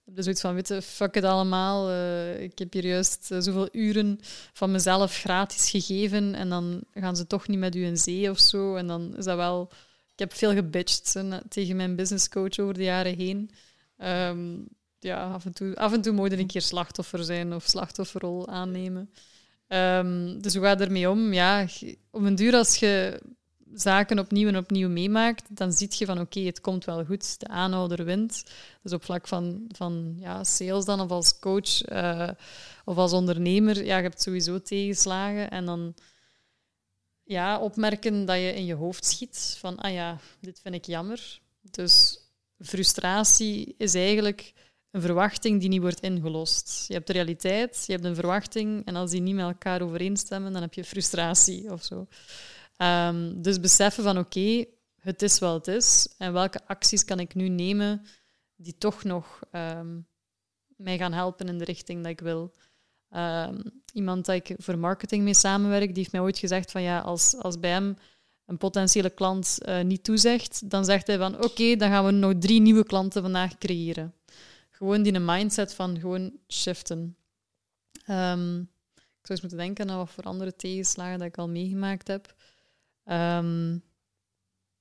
[0.04, 1.90] heb je zoiets van, witte fuck het allemaal.
[1.90, 4.18] Uh, ik heb hier juist uh, zoveel uren
[4.52, 8.38] van mezelf gratis gegeven en dan gaan ze toch niet met u in zee of
[8.38, 8.76] zo.
[8.76, 9.70] En dan is dat wel...
[10.12, 11.16] Ik heb veel gebitcht
[11.48, 13.50] tegen mijn businesscoach over de jaren heen.
[13.96, 14.58] Ehm,
[15.02, 18.48] ja, af en, toe, af en toe moet je een keer slachtoffer zijn of slachtofferrol
[18.48, 19.10] aannemen.
[19.68, 21.32] Um, dus hoe ga je ermee om?
[21.32, 21.66] Ja,
[22.10, 23.20] op een duur als je
[23.74, 27.48] zaken opnieuw en opnieuw meemaakt, dan zie je van oké, het komt wel goed, de
[27.48, 28.44] aanhouder wint.
[28.82, 32.28] Dus op vlak van, van ja, sales dan, of als coach uh,
[32.84, 35.50] of als ondernemer, ja, je hebt sowieso tegenslagen.
[35.50, 35.94] En dan
[37.24, 41.40] ja, opmerken dat je in je hoofd schiet van ah ja, dit vind ik jammer.
[41.70, 42.18] Dus
[42.58, 44.52] frustratie is eigenlijk
[44.92, 46.84] een verwachting die niet wordt ingelost.
[46.88, 50.52] Je hebt de realiteit, je hebt een verwachting, en als die niet met elkaar overeenstemmen,
[50.52, 52.06] dan heb je frustratie of zo.
[52.76, 54.64] Um, dus beseffen van oké,
[55.00, 58.06] het is wat het is, en welke acties kan ik nu nemen
[58.56, 60.06] die toch nog um,
[60.76, 62.54] mij gaan helpen in de richting dat ik wil.
[63.16, 63.62] Um,
[63.92, 67.36] iemand dat ik voor marketing mee samenwerk, die heeft mij ooit gezegd van ja, als,
[67.36, 67.96] als bij hem
[68.46, 72.32] een potentiële klant uh, niet toezegt, dan zegt hij van oké, dan gaan we nog
[72.38, 74.14] drie nieuwe klanten vandaag creëren.
[74.82, 77.16] Gewoon die een mindset van gewoon shiften.
[78.08, 78.60] Um,
[78.96, 82.34] ik zou eens moeten denken aan wat voor andere tegenslagen dat ik al meegemaakt heb.
[83.04, 83.82] Um,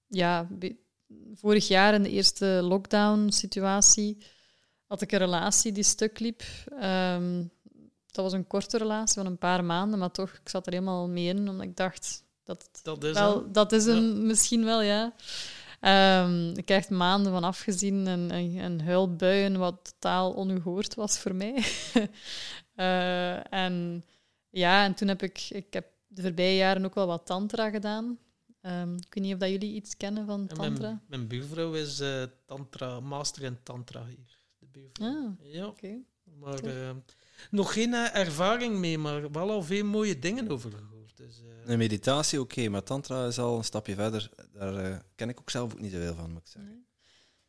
[0.08, 0.48] ja,
[1.34, 4.18] vorig jaar in de eerste lockdown-situatie
[4.86, 6.44] had ik een relatie die stuk liep.
[6.84, 7.52] Um,
[8.06, 11.08] dat was een korte relatie van een paar maanden, maar toch, ik zat er helemaal
[11.10, 15.14] mee in, omdat ik dacht, dat, dat is wel, dat is een, misschien wel, ja.
[15.82, 21.20] Um, ik heb echt maanden van afgezien en, en, en huilbuien, wat totaal ongehoord was
[21.20, 21.64] voor mij.
[22.76, 24.04] uh, en
[24.50, 28.18] ja, en toen heb ik, ik heb de voorbije jaren ook wel wat tantra gedaan.
[28.62, 30.88] Um, ik weet niet of dat jullie iets kennen van tantra.
[30.88, 34.38] Mijn, mijn, buurvrouw is uh, tantra, master in tantra hier.
[34.60, 35.08] De buurvrouw.
[35.08, 35.68] Ah, ja.
[35.68, 36.04] Okay.
[36.40, 36.90] Maar uh,
[37.52, 41.01] nog geen uh, ervaring mee, maar wel al veel mooie dingen over gehoord.
[41.62, 44.30] Dus, een meditatie, oké, okay, maar tantra is al een stapje verder.
[44.54, 46.86] Daar ken ik ook zelf ook niet zoveel van, moet ik zeggen.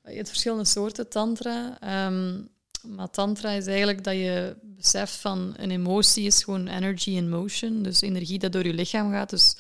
[0.03, 0.13] Nee.
[0.13, 1.79] Je hebt verschillende soorten tantra.
[2.07, 2.49] Um,
[2.83, 7.83] maar tantra is eigenlijk dat je beseft van een emotie is gewoon energy in motion.
[7.83, 9.31] Dus energie dat door je lichaam gaat.
[9.31, 9.57] Dus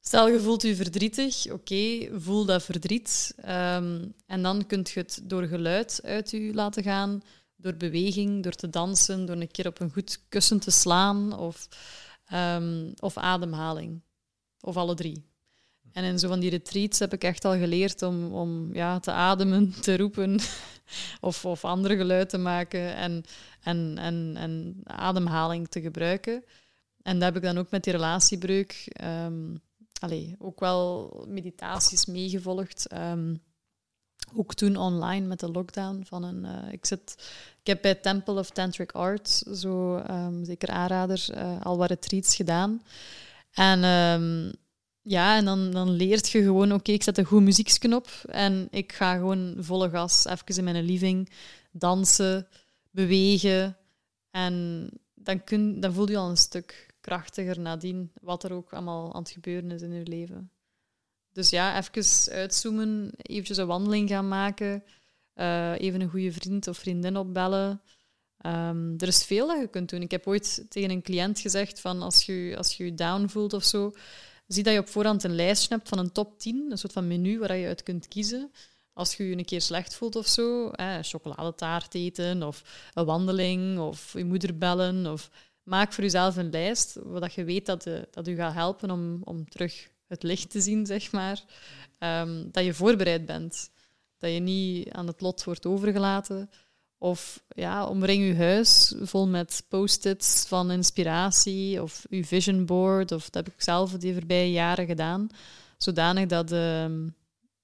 [0.00, 3.34] stel je voelt je verdrietig, oké, voel dat verdriet.
[3.38, 7.22] Um, en dan kun je het door geluid uit je laten gaan,
[7.56, 11.68] door beweging, door te dansen, door een keer op een goed kussen te slaan of,
[12.32, 14.02] um, of ademhaling.
[14.60, 15.26] Of alle drie.
[15.92, 19.10] En in zo van die retreats heb ik echt al geleerd om, om ja, te
[19.10, 20.40] ademen, te roepen
[21.20, 23.24] of, of andere geluiden te maken en,
[23.62, 26.44] en, en, en ademhaling te gebruiken.
[27.02, 29.60] En dat heb ik dan ook met die relatiebreuk um,
[29.98, 32.92] allee, ook wel meditaties meegevolgd.
[32.92, 33.42] Um,
[34.34, 36.44] ook toen online met de lockdown van een.
[36.44, 37.14] Uh, ik, zit,
[37.60, 42.36] ik heb bij Temple of Tantric Arts, zo um, zeker aanrader, uh, al wat retreats
[42.36, 42.82] gedaan.
[43.52, 44.52] En um,
[45.02, 48.92] ja, en dan, dan leert je gewoon, oké, ik zet een goed muzieksknop en ik
[48.92, 51.30] ga gewoon volle gas even in mijn living
[51.72, 52.48] dansen,
[52.90, 53.76] bewegen.
[54.30, 59.14] En dan, kun, dan voel je al een stuk krachtiger nadien wat er ook allemaal
[59.14, 60.50] aan het gebeuren is in je leven.
[61.38, 64.84] Dus ja, even uitzoomen, eventjes een wandeling gaan maken,
[65.34, 67.82] eh, even een goede vriend of vriendin opbellen.
[68.38, 70.02] Ehm, er is veel dat je kunt doen.
[70.02, 73.52] Ik heb ooit tegen een cliënt gezegd van als je als je, je down voelt
[73.52, 73.92] of zo,
[74.46, 77.06] zie dat je op voorhand een lijstje hebt van een top 10, een soort van
[77.06, 78.52] menu waar je uit kunt kiezen.
[78.92, 83.78] Als je je een keer slecht voelt of zo, eh, chocoladetaart eten of een wandeling
[83.78, 85.06] of je moeder bellen.
[85.06, 85.30] Of
[85.62, 89.20] maak voor jezelf een lijst wat je weet dat, de, dat u gaat helpen om,
[89.24, 91.42] om terug het licht te zien, zeg maar.
[91.98, 93.70] Ehm, dat je voorbereid bent.
[94.18, 96.50] Dat je niet aan het lot wordt overgelaten.
[96.98, 103.12] Of ja, omring je huis vol met post-its van inspiratie of je vision board.
[103.12, 105.28] Of dat heb ik zelf de voorbije jaren gedaan.
[105.76, 107.14] Zodanig dat um,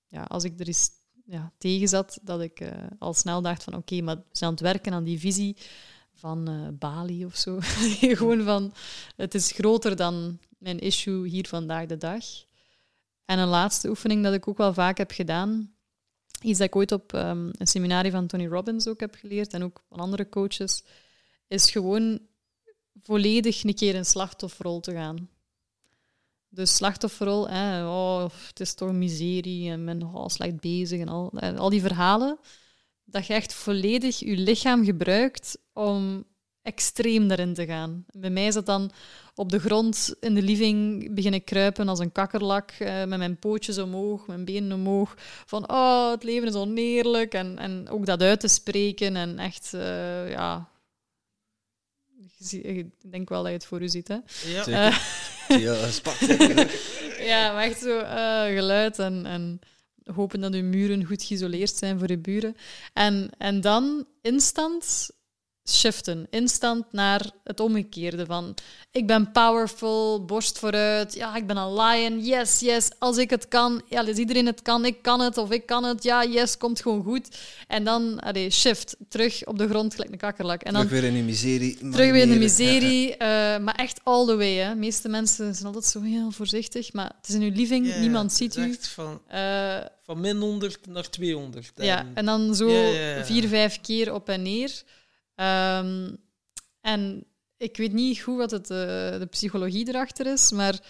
[0.09, 0.91] ja, als ik er eens
[1.25, 2.69] ja, tegen zat, dat ik uh,
[2.99, 5.57] al snel dacht van oké, maar we zijn aan het werken aan die visie
[6.15, 7.59] van uh, Bali of zo.
[8.19, 8.75] Gewoon van,
[9.17, 12.25] het is groter dan mijn issue hier vandaag de dag.
[13.25, 15.75] En een laatste oefening dat ik ook wel vaak heb gedaan,
[16.41, 19.63] iets dat ik ooit op um, een seminarie van Tony Robbins ook heb geleerd en
[19.63, 20.85] ook van andere coaches,
[21.49, 22.21] is gewoon
[23.03, 25.29] volledig een keer in slachtofferrol te gaan.
[26.49, 31.71] Dus slachtofferrol, oh, het is toch miserie en men oh, slecht bezig en al, al
[31.71, 32.39] die verhalen,
[33.05, 36.25] dat je echt volledig je lichaam gebruikt om
[36.65, 38.05] extreem daarin te gaan.
[38.13, 38.91] Bij mij is dat dan
[39.35, 43.79] op de grond in de living beginnen kruipen als een kakkerlak, eh, met mijn pootjes
[43.79, 45.15] omhoog, mijn benen omhoog,
[45.47, 49.71] van oh, het leven is oneerlijk, en, en ook dat uit te spreken en echt,
[49.75, 50.73] uh, ja...
[52.51, 54.19] Ik denk wel dat je het voor u ziet, hè?
[54.47, 54.67] Ja.
[54.69, 54.99] Uh,
[55.65, 55.89] ja,
[57.33, 57.99] ja, maar echt zo
[58.55, 59.27] geluid en...
[59.27, 59.61] en
[60.15, 62.57] hopen dat uw muren goed geïsoleerd zijn voor uw buren.
[62.93, 65.11] En, en dan instant
[65.69, 68.55] shiften, instant naar het omgekeerde van
[68.95, 73.49] ik ben powerful, borst vooruit, ja, ik ben een lion, yes, yes, als ik het
[73.49, 76.57] kan, ja, als iedereen het kan, ik kan het of ik kan het, ja, yes,
[76.57, 77.29] komt gewoon goed.
[77.69, 80.63] En dan, allee, shift, terug op de grond, gelijk een kakkerlak.
[80.63, 81.77] En dan, terug weer in de miserie.
[81.77, 83.19] Terug weer in de miserie, uh,
[83.59, 84.55] maar echt all the way.
[84.55, 84.69] Hè.
[84.69, 88.33] De meeste mensen zijn altijd zo heel voorzichtig, maar het is in uw living, niemand
[88.33, 88.77] ziet u.
[88.81, 91.73] Van, uh, van min 100 naar 200.
[91.75, 92.69] En, ja, en dan zo
[93.23, 94.83] vier, vijf keer op en neer.
[95.37, 96.17] Um,
[96.81, 98.79] en ik weet niet goed wat het, uh,
[99.19, 100.81] de psychologie erachter is, maar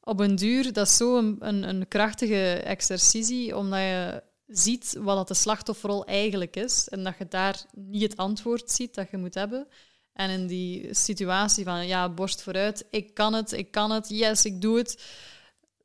[0.00, 5.28] op een duur, dat is zo een, een, een, krachtige exercitie, omdat je ziet wat
[5.28, 9.34] de slachtofferrol eigenlijk is en dat je daar niet het antwoord ziet dat je moet
[9.34, 9.68] hebben.
[10.12, 14.44] En in die situatie van, ja, borst vooruit, ik kan het, ik kan het, yes,
[14.44, 15.04] ik doe het,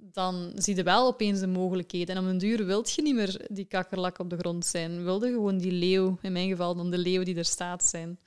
[0.01, 2.15] dan zie je wel opeens de mogelijkheden.
[2.15, 5.03] En op een duur wilt je niet meer die kakkerlak op de grond zijn.
[5.03, 8.19] Wilde gewoon die leeuw, in mijn geval dan de leeuw die er staat zijn.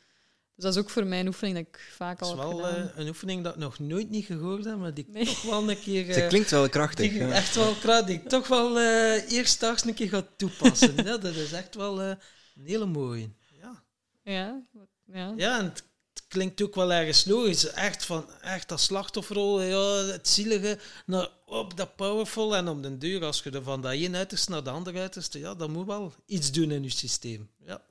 [0.55, 2.69] Dus dat is ook voor mij een oefening dat ik vaak al Het is wel
[2.69, 5.71] uh, een oefening dat ik nog nooit niet gehoord heb, maar die ik toch wel
[5.71, 6.07] een keer...
[6.07, 7.11] Uh, Ze klinkt wel krachtig.
[7.11, 8.07] Die, Echt wel krachtig.
[8.07, 10.97] Die ik toch wel uh, eerst straks een keer ga toepassen.
[11.05, 12.19] ja, dat is echt wel een
[12.63, 13.31] hele mooie.
[13.61, 13.83] Ja.
[14.23, 14.63] Ja,
[15.13, 15.33] ja.
[15.37, 15.85] ja en het
[16.35, 17.71] klinkt ook wel ergens logisch.
[17.71, 22.57] Echt van echt dat slachtofferrol, ja, het zielige, naar op dat powerful.
[22.57, 25.39] En om den duur, als je er van dat ene uiterste naar de andere uiterste,
[25.39, 27.51] ja, dat moet wel iets doen in je systeem.
[27.67, 27.83] Ja.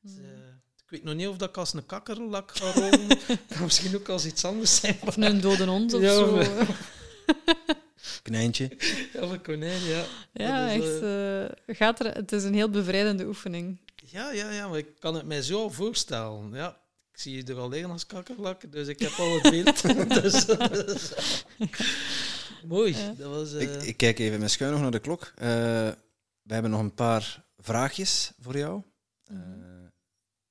[0.00, 0.26] Dus, uh,
[0.84, 3.08] ik weet nog niet of dat ik als een kakkerlak ga rollen.
[3.54, 4.98] kan misschien ook als iets anders zijn.
[5.00, 6.42] Of een dode hond of ja, zo.
[8.22, 8.70] Konijntje.
[9.12, 10.04] Ja, of een konijn, ja.
[10.32, 11.02] Ja, is, echt.
[11.02, 13.78] Uh, gaat er, het is een heel bevrijdende oefening.
[14.10, 16.50] Ja, ja, ja, maar ik kan het mij zo voorstellen.
[16.52, 16.82] Ja.
[17.14, 19.82] Ik zie je er al liggen als kakkerlak, dus ik heb al het beeld.
[20.22, 20.46] dus,
[22.66, 22.96] mooi.
[23.16, 23.60] Dat was, uh...
[23.60, 25.32] ik, ik, kijk even met schuin nog naar de klok.
[25.34, 25.44] Uh,
[26.42, 28.82] we hebben nog een paar vraagjes voor jou.
[29.30, 29.38] Uh,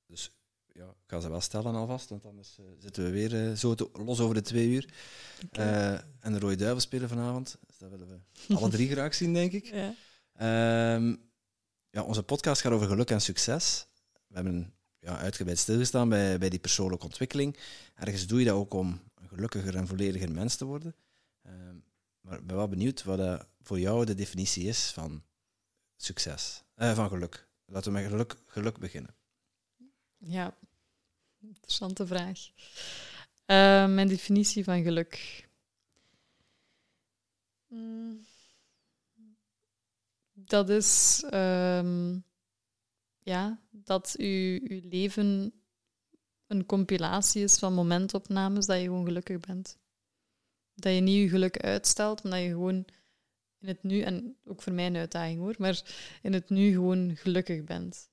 [0.06, 0.31] dus
[0.68, 4.19] ja, ik ga ze wel stellen alvast, want anders zitten we weer zo te, los
[4.19, 4.94] over de twee uur.
[5.45, 6.03] Okay.
[6.19, 7.57] en de Rode Duivel spelen vanavond.
[7.68, 9.65] Dus dat willen we alle drie graag zien, denk ik.
[9.65, 9.95] Ja.
[10.34, 11.15] Ehm,
[11.90, 13.88] ja, onze podcast gaat over geluk en succes.
[14.27, 14.73] We hebben
[15.04, 17.58] ja, uitgebreid stilgestaan bij, bij die persoonlijke ontwikkeling.
[17.96, 20.96] Ergens doe je dat ook om een gelukkiger en vollediger mens te worden.
[21.46, 21.52] Uh,
[22.22, 25.24] maar ik ben wel benieuwd wat voor jou de definitie is van
[25.96, 27.48] succes, uh, van geluk.
[27.66, 29.16] Laten we met geluk, geluk beginnen.
[30.18, 30.58] Ja,
[31.42, 32.40] interessante vraag.
[33.46, 35.48] Uh, mijn definitie van geluk.
[37.68, 38.26] Mm.
[40.34, 42.24] Dat is um,
[43.24, 45.54] ja, dat je, je leven
[46.48, 49.78] een compilatie is van momentopnames dat je gewoon gelukkig bent.
[50.76, 52.86] Dat je niet je geluk uitstelt, maar dat je gewoon
[53.60, 55.82] in het nu, en ook voor mij een uitdaging hoor, maar
[56.22, 58.10] in het nu gewoon gelukkig bent.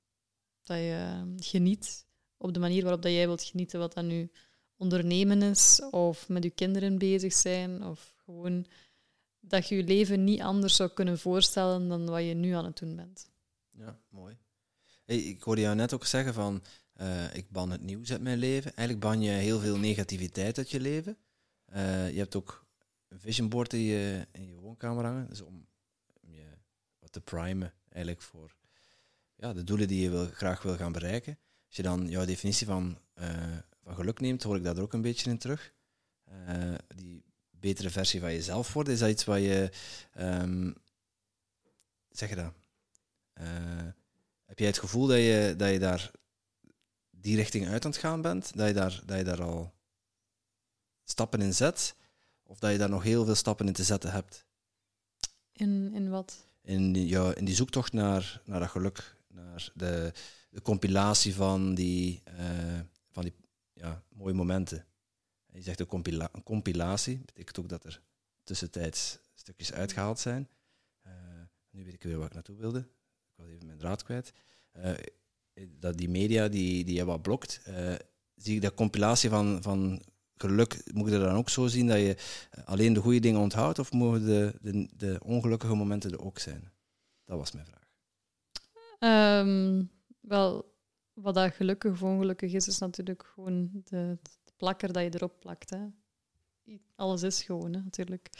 [0.62, 2.06] Dat je geniet
[2.36, 4.30] op de manier waarop dat jij wilt genieten, wat dat nu
[4.76, 8.66] ondernemen is, of met je kinderen bezig zijn, of gewoon
[9.40, 12.78] dat je je leven niet anders zou kunnen voorstellen dan wat je nu aan het
[12.78, 13.30] doen bent.
[13.70, 14.38] Ja, mooi.
[15.10, 16.62] Ik hoorde jou net ook zeggen van,
[16.92, 18.76] eh, ik ban het nieuws uit mijn leven.
[18.76, 21.16] Eigenlijk ban je heel veel negativiteit uit je leven.
[21.64, 22.66] Eh, je hebt ook
[23.08, 25.66] een vision board in je, in je woonkamer hangen, dus om,
[26.20, 26.44] om je
[26.98, 28.56] wat te primen eigenlijk voor
[29.36, 31.38] ja, de doelen die je wil, graag wil gaan bereiken.
[31.66, 34.92] Als je dan jouw definitie van, eh, van geluk neemt, hoor ik dat er ook
[34.92, 35.72] een beetje in terug.
[36.94, 39.70] die betere versie van jezelf worden, is dat iets wat je,
[40.18, 40.74] um,
[42.10, 42.52] zeg je dat?
[44.50, 46.10] Heb jij het gevoel dat je, dat je daar
[47.10, 48.56] die richting uit aan het gaan bent?
[48.56, 49.72] Dat je daar, dat je daar al
[51.04, 51.94] stappen in zet?
[52.42, 54.46] Of dat je daar nog heel veel stappen in te zetten hebt?
[55.52, 56.46] In, in wat?
[56.62, 60.12] In die, ja, in die zoektocht naar, naar dat geluk, naar de,
[60.50, 63.34] de compilatie van die, uh, van die
[63.72, 64.86] ja, mooie momenten.
[65.52, 68.02] Je zegt een, compila een compilatie, betekent ook dat er
[68.44, 70.48] tussentijds stukjes uitgehaald zijn.
[71.06, 71.12] Uh,
[71.70, 72.88] nu weet ik weer waar ik naartoe wilde.
[73.40, 74.32] Was even mijn draad kwijt.
[74.76, 74.90] Uh,
[75.78, 77.94] dat die media die, die je wat blokt, uh,
[78.34, 80.02] zie ik dat compilatie van, van
[80.34, 82.16] geluk, moet je dat dan ook zo zien dat je
[82.64, 86.72] alleen de goede dingen onthoudt, of mogen de, de, de ongelukkige momenten er ook zijn?
[87.24, 87.88] Dat was mijn vraag.
[89.42, 89.90] Um,
[90.20, 90.74] wel,
[91.12, 94.18] wat dat gelukkig of ongelukkig is, is natuurlijk gewoon de,
[94.56, 95.70] plakker dat je erop plakt.
[95.70, 95.78] Hè.
[96.96, 98.30] Alles is gewoon, hè, natuurlijk.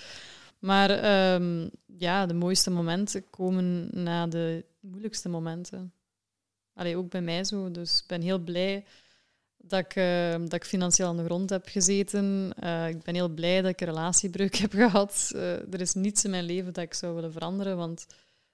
[0.59, 0.91] Maar
[1.35, 5.93] um, ja, de mooiste momenten komen na de moeilijkste momenten.
[6.73, 7.71] Allee, ook bij mij zo.
[7.71, 8.85] Dus ik ben heel blij
[9.57, 12.53] dat ik, uh, dat ik financieel aan de grond heb gezeten.
[12.65, 15.31] Uh, ik ben heel blij dat ik een relatiebreuk heb gehad.
[15.35, 18.07] Uh, er is niets in mijn leven dat ik zou willen veranderen, want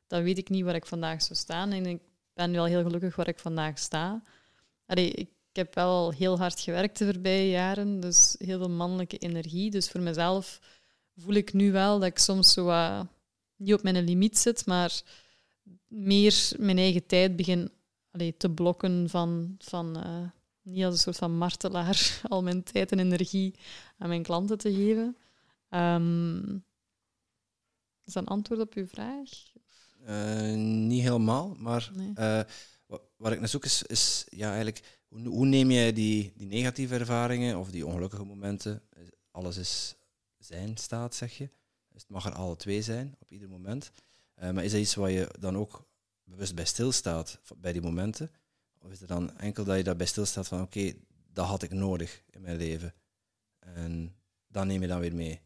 [0.06, 1.72] dan weet ik niet waar ik vandaag zou staan.
[1.72, 2.00] En ik
[2.32, 4.22] ben wel heel gelukkig waar ik vandaag sta.
[4.86, 9.70] Allee, ik heb wel heel hard gewerkt de voorbije jaren, dus heel veel mannelijke energie.
[9.70, 10.60] Dus voor mezelf
[11.16, 12.72] voel ik nu wel dat ik soms zo
[13.56, 15.02] niet op mijn limiet zit, maar
[15.88, 17.70] meer mijn eigen tijd begin
[18.10, 20.28] allee, te blokken van, van uh,
[20.62, 23.54] niet als een soort van martelaar al mijn tijd en energie
[23.98, 25.16] aan mijn klanten te geven.
[25.70, 26.64] Um,
[28.04, 29.30] is dat een antwoord op uw vraag?
[30.08, 32.12] Uh, niet helemaal, maar nee.
[32.18, 32.40] uh,
[33.16, 36.94] wat ik naar zoek is, is ja, eigenlijk, hoe, hoe, neem je die, die negatieve
[36.94, 38.82] ervaringen of die ongelukkige momenten,
[39.30, 39.96] alles is
[40.38, 41.50] zijn staat, zeg je.
[41.88, 43.90] Dus het mag er alle twee zijn op ieder moment.
[44.42, 45.88] Uh, maar is dat iets waar je dan ook
[46.24, 48.30] bewust bij stilstaat bij die momenten?
[48.78, 51.00] Of is het dan enkel dat je daarbij stilstaat van oké, okay,
[51.32, 52.94] dat had ik nodig in mijn leven.
[53.58, 55.40] En dan neem je dan weer mee.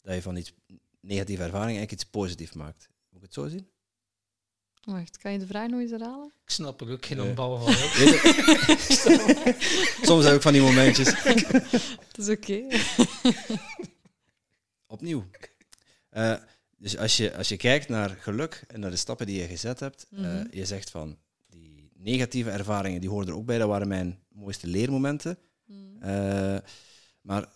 [0.00, 0.54] Dat je van iets
[1.00, 2.88] negatieve ervaring eigenlijk iets positiefs maakt.
[3.08, 3.68] Moet ik het zo zien?
[4.84, 6.32] Wacht, kan je de vraag nog eens herhalen?
[6.44, 7.34] Ik snap er ook geen nee.
[7.34, 7.72] bal van.
[10.08, 11.22] Soms heb ik van die momentjes.
[12.12, 12.52] Dat is oké.
[12.52, 12.82] Okay.
[14.86, 15.24] Opnieuw.
[16.12, 16.36] Uh,
[16.78, 19.80] dus als je, als je kijkt naar geluk en naar de stappen die je gezet
[19.80, 20.36] hebt, mm -hmm.
[20.36, 24.18] uh, je zegt van die negatieve ervaringen, die hoorden er ook bij, dat waren mijn
[24.28, 25.38] mooiste leermomenten.
[25.64, 25.96] Mm.
[26.02, 26.58] Uh,
[27.20, 27.48] maar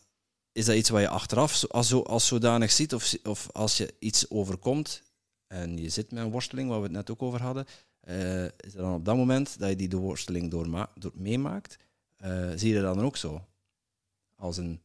[0.53, 4.31] is dat iets wat je achteraf als, als zodanig ziet, of, of als je iets
[4.31, 5.03] overkomt
[5.47, 7.67] en je zit met een worsteling, waar we het net ook over hadden,
[8.09, 11.79] uh, is dat dan op dat moment dat je die de worsteling door, door meemaakt,
[12.55, 13.45] zie je dat dan ook zo?
[14.37, 14.81] Als een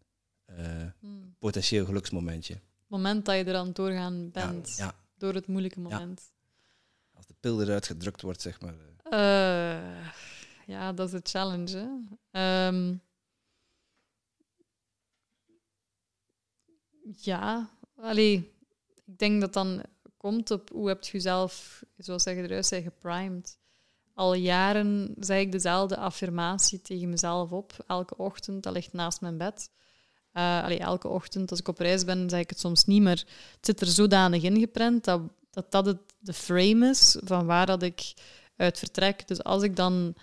[1.00, 1.36] mm.
[1.40, 2.60] potentieel geluksmomentje?
[2.88, 4.76] Moment dat je er aan doorgaan bent.
[4.78, 4.96] Ja, ja.
[5.18, 6.32] Door het moeilijke moment.
[7.14, 8.74] Als de pil eruit gedrukt wordt, zeg maar.
[9.10, 10.08] Uh,
[10.66, 12.02] ja, dat is de challenge.
[12.32, 13.02] Um,
[17.02, 18.54] ja, allee,
[19.06, 19.84] ik denk dat dan
[20.18, 23.58] komt op hoe heb je jezelf, zoals je eruit zei, geprimed.
[24.14, 28.64] Al jaren zeg ik dezelfde affirmatie tegen mezelf op, elke ochtend.
[28.64, 29.72] Dat ligt naast mijn bed.
[30.38, 33.58] Uh, elke ochtend als ik op reis ben, zeg ik het soms niet, maar het
[33.62, 35.22] zit er zodanig ingeprent dat
[35.58, 38.14] dat, dat het de frame is van waar dat ik
[38.56, 39.28] uit vertrek.
[39.28, 40.16] Dus als ik dan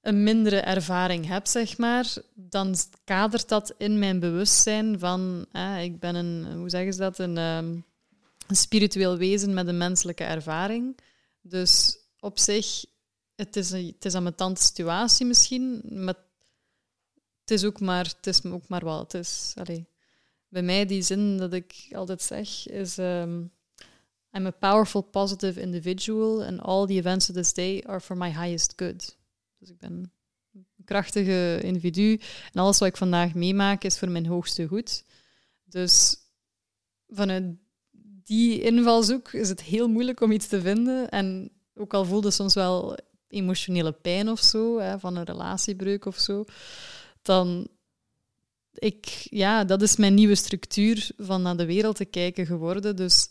[0.00, 2.74] een mindere ervaring heb, zeg maar, dan
[3.04, 5.46] kadert dat in mijn bewustzijn van,
[5.80, 7.84] ik ben een, hoe zeggen ze dat, een, um,
[8.46, 10.98] een spiritueel wezen met een menselijke ervaring.
[11.40, 12.84] Dus op zich,
[13.34, 16.16] het is een, het is een tante situatie misschien, met
[17.42, 19.52] het is ook maar, het is ook maar wat het is.
[19.54, 19.86] Allee.
[20.48, 22.98] Bij mij die zin dat ik altijd zeg is...
[22.98, 23.52] Um,
[24.34, 28.30] I'm a powerful, positive individual and all the events of this day are for my
[28.30, 29.16] highest good.
[29.58, 30.12] Dus ik ben
[30.52, 32.20] een krachtige individu
[32.52, 35.04] en alles wat ik vandaag meemaak is voor mijn hoogste goed.
[35.64, 36.16] Dus
[37.08, 37.44] vanuit
[38.24, 41.08] die invalshoek is het heel moeilijk om iets te vinden.
[41.08, 42.96] En ook al voelde soms wel
[43.28, 46.44] emotionele pijn of zo, hè, van een relatiebreuk of zo,
[47.22, 47.68] dan
[48.74, 52.96] ik, ja, dat is mijn nieuwe structuur van naar de wereld te kijken geworden.
[52.96, 53.28] Dus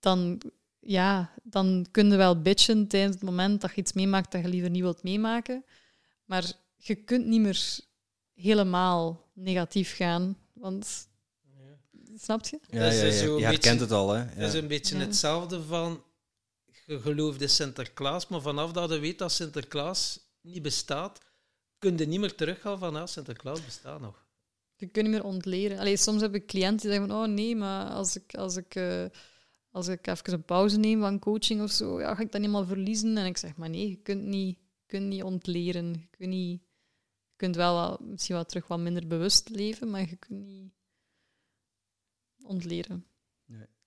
[0.00, 0.40] dan,
[0.80, 4.48] ja, dan kun je wel bitchen tijdens het moment dat je iets meemaakt dat je
[4.48, 5.64] liever niet wilt meemaken.
[6.24, 7.78] Maar je kunt niet meer
[8.34, 10.36] helemaal negatief gaan.
[10.52, 11.08] Want,
[12.16, 12.58] snap je?
[12.70, 14.24] Ja, ja, Dus ja, is zo een je herkent het al, hè.
[14.26, 14.46] Dat Ja.
[14.46, 15.00] is een beetje Ja.
[15.04, 16.02] hetzelfde van,
[16.86, 21.18] je gelooft in Sinterklaas, maar vanaf dat je weet dat Sinterklaas niet bestaat,
[21.84, 24.26] kun je niet meer teruggaan van, ah, Sinterklaas bestaat nog.
[24.76, 25.78] Je kunt niet meer ontleren.
[25.78, 28.74] Allee, soms heb ik cliënten die zeggen van, oh nee, maar als ik, als ik,
[28.74, 29.04] eh,
[29.70, 32.50] als ik even een pauze neem van coaching of zo, ja, ga ik dat niet
[32.50, 33.16] helemaal verliezen?
[33.16, 35.92] En ik zeg, maar nee, je kunt niet, je kunt niet ontleren.
[35.92, 36.60] Je kunt, niet,
[37.30, 40.72] je kunt wel wat- misschien wat terug wat minder bewust leven, maar je kunt niet
[42.42, 43.06] ontleren.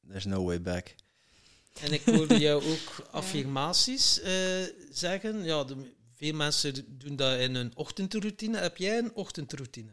[0.08, 0.96] There's no way back.
[1.82, 5.44] En ik hoorde jou ook affirmaties eh, zeggen.
[5.44, 5.76] Ja, de,
[6.18, 8.58] veel mensen doen dat in hun ochtendroutine.
[8.58, 9.92] Heb jij een ochtendroutine?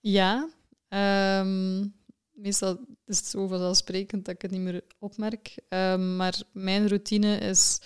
[0.00, 0.48] Ja,
[0.88, 1.86] ehm,
[2.32, 5.54] meestal is het zo vanzelfsprekend dat ik het niet meer opmerk.
[5.68, 7.80] Ehm, maar mijn routine is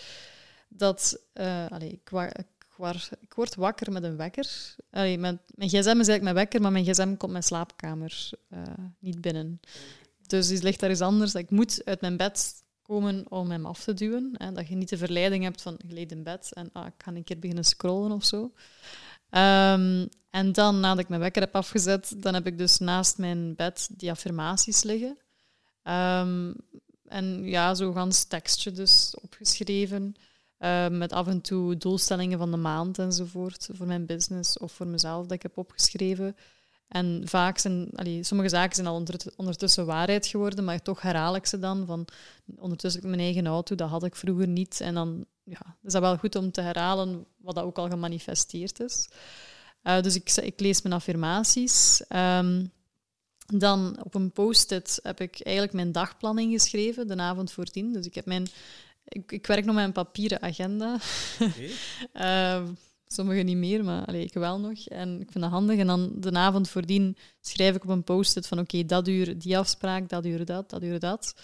[0.69, 1.21] dat...
[1.33, 2.47] eh, allee, ik, ik,
[3.21, 4.75] ik word wakker met een wekker.
[4.91, 8.63] Mijn, mijn gsm is eigenlijk mijn wekker, maar mijn gsm komt mijn slaapkamer eh,
[8.99, 9.61] niet binnen.
[10.27, 11.35] Dus die ligt daar eens anders.
[11.35, 14.35] Ik moet uit mijn bed komen om hem af te duwen.
[14.37, 16.93] Hè, dat je niet de verleiding hebt van je ligt in bed en ah, ik
[16.99, 18.53] ga een keer beginnen scrollen of zo.
[19.31, 23.55] Ehm, en dan, nadat ik mijn wekker heb afgezet, dan heb ik dus naast mijn
[23.55, 25.19] bed die affirmaties liggen.
[25.83, 26.53] Ehm,
[27.07, 30.15] en ja, zo gans tekstje dus opgeschreven.
[30.59, 33.69] eh, met af en toe doelstellingen van de maand enzovoort.
[33.73, 36.37] Voor mijn business of voor mezelf dat ik heb opgeschreven.
[36.91, 41.35] En vaak zijn, allee, sommige zaken zijn al onder- ondertussen waarheid geworden, maar toch herhaal
[41.35, 41.87] ik ze dan.
[41.87, 42.07] Van,
[42.57, 44.81] ondertussen heb ik mijn eigen auto, dat had ik vroeger niet.
[44.81, 48.81] En dan ja, is dat wel goed om te herhalen wat dat ook al gemanifesteerd
[48.81, 49.09] is.
[49.83, 52.03] Eh, dus ik, ik lees mijn affirmaties.
[52.09, 52.65] Ehm,
[53.47, 57.93] dan op een post-it heb ik eigenlijk mijn dagplanning geschreven, de avond voordien.
[57.93, 58.47] Dus ik, heb mijn,
[59.05, 60.99] ik, ik werk nog met een papieren agenda.
[63.13, 64.87] sommigen niet meer, maar allee, ik wel nog.
[64.87, 65.79] En ik vind dat handig.
[65.79, 69.59] En dan de avond voordien schrijf ik op een post-it van oké, dat uur die
[69.59, 71.35] afspraak, dat uur dat, dat uur dat.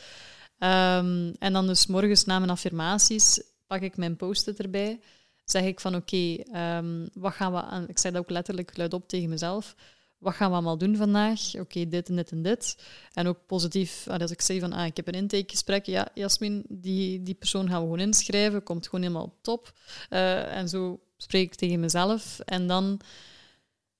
[0.59, 5.01] Ehm, en dan dus morgens na mijn affirmaties pak ik mijn post-it erbij.
[5.44, 7.88] Zeg ik van oké, ehm, wat gaan we aan...
[7.88, 9.74] Ik zeg dat ook letterlijk luidop tegen mezelf.
[10.18, 11.55] Wat gaan we allemaal doen vandaag?
[11.55, 12.78] Oké, dit en dit en dit.
[13.12, 17.22] En ook positief, als ik zeg van ah, ik heb een intakegesprek, ja, Jasmin, die,
[17.22, 19.72] die persoon gaan we gewoon inschrijven, komt gewoon helemaal op top.
[20.09, 22.38] Eh, en zo spreek ik tegen mezelf.
[22.38, 23.01] En dan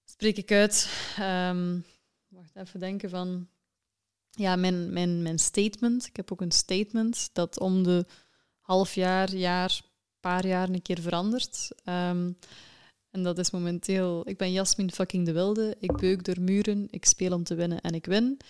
[0.05, 1.78] spreek ik uit, ehm,
[2.28, 3.48] wacht even denken van,
[4.30, 6.06] ja, mijn, mijn, mijn statement.
[6.06, 8.06] Ik heb ook een statement dat om de
[8.60, 9.80] half jaar, jaar,
[10.20, 11.70] paar jaar een keer verandert.
[11.84, 12.32] Ehm,
[13.10, 17.05] en dat is momenteel, ik ben Jasmin fucking de Wilde, ik beuk door muren, ik
[17.05, 18.40] speel om te winnen en ik win.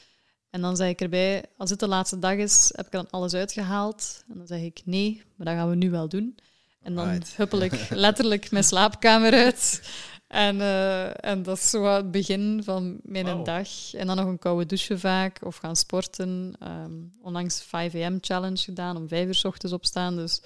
[0.51, 3.35] En dan zeg ik erbij, als het de laatste dag is, heb ik dan alles
[3.35, 4.25] uitgehaald?
[4.29, 6.39] En dan zeg ik nee, maar dat gaan we nu wel doen.
[6.87, 9.91] En dan huppel ik letterlijk mijn slaapkamer uit.
[10.27, 13.95] En, eh, en dat is zo het begin van mijn dag.
[13.95, 16.57] En dan nog een koude douche vaak, of gaan sporten.
[16.59, 16.93] Ehm,
[17.23, 20.17] onlangs 5 am challenge gedaan, om 5 uur 's ochtends opstaan.
[20.17, 20.41] Dus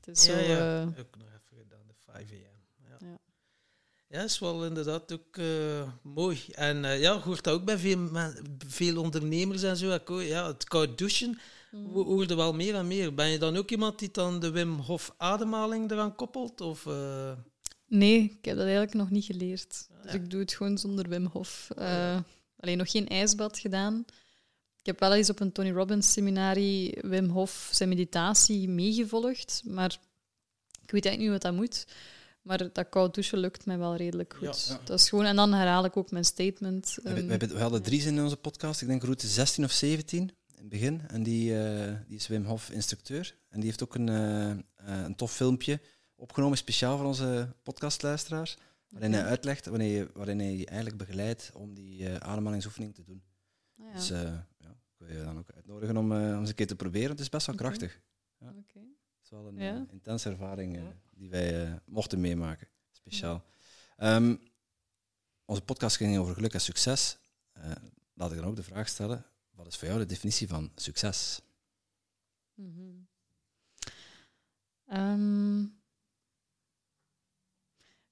[0.00, 0.32] het is zo...
[0.32, 0.80] ja, ja.
[0.80, 2.36] eh, Ook nog even gedaan, de 5 am.
[2.88, 3.06] Ja.
[3.08, 3.18] Ja.
[4.18, 6.44] ja, is wel inderdaad ook eh, mooi.
[6.52, 8.08] En ja, hoort dat ook bij veel,
[8.66, 9.98] veel ondernemers en zo.
[10.20, 11.38] Ja, het koud douchen
[11.70, 11.86] mm.
[11.92, 13.14] ho- hoorde wel meer en meer.
[13.14, 16.60] Ben je dan ook iemand die dan de Wim Hof ademhaling eraan koppelt?
[16.60, 17.32] Of, eh,
[17.86, 19.68] Nee, ik heb dat eigenlijk nog niet geleerd.
[20.02, 20.18] Dus ja.
[20.18, 21.70] ik doe het gewoon zonder Wim Hof.
[21.76, 22.18] Eh,
[22.56, 24.04] alleen nog geen ijsbad gedaan.
[24.78, 29.98] Ik heb wel eens op een Tony Robbins seminarie Wim Hof zijn meditatie meegevolgd, maar
[30.82, 31.86] ik weet eigenlijk niet wat dat moet.
[32.42, 34.64] Maar dat koud douchen lukt mij wel redelijk goed.
[34.68, 34.74] Ja.
[34.74, 34.80] Ja.
[34.84, 36.98] Dat is gewoon, en dan herhaal ik ook mijn statement.
[37.02, 38.80] We, hebben- Ehm, we, we hadden drie in onze podcast.
[38.82, 40.30] Ik denk route 16 of 17
[40.60, 41.00] in het begin.
[41.08, 43.36] En die, eh, die is Wim Hof instructeur.
[43.48, 45.80] En die heeft ook een, eh, eh, een tof filmpje
[46.14, 48.56] opgenomen, speciaal voor onze podcastluisteraars.
[48.88, 53.22] Waarin hij uitlegt, waarin, hij je eigenlijk begeleidt om die ademhalingsoefening te doen.
[53.78, 56.66] ah ja, Dus ja, ik wil je dan ook uitnodigen om, om eens een keer
[56.66, 57.10] te proberen.
[57.10, 58.00] Het is best wel krachtig.
[58.38, 58.78] oké.
[58.78, 59.86] Het is wel een Ja.
[59.90, 60.92] intense ervaring Ja.
[61.14, 62.68] die wij mochten meemaken.
[62.90, 63.44] Speciaal.
[63.96, 64.36] Ehm,
[65.44, 67.18] onze podcast ging over geluk en succes.
[67.52, 67.70] Eh,
[68.14, 69.24] laat ik dan ook de vraag stellen:
[69.62, 71.40] wat is voor jou de definitie van succes?
[72.54, 72.96] Mhm.
[74.86, 75.62] Ehm,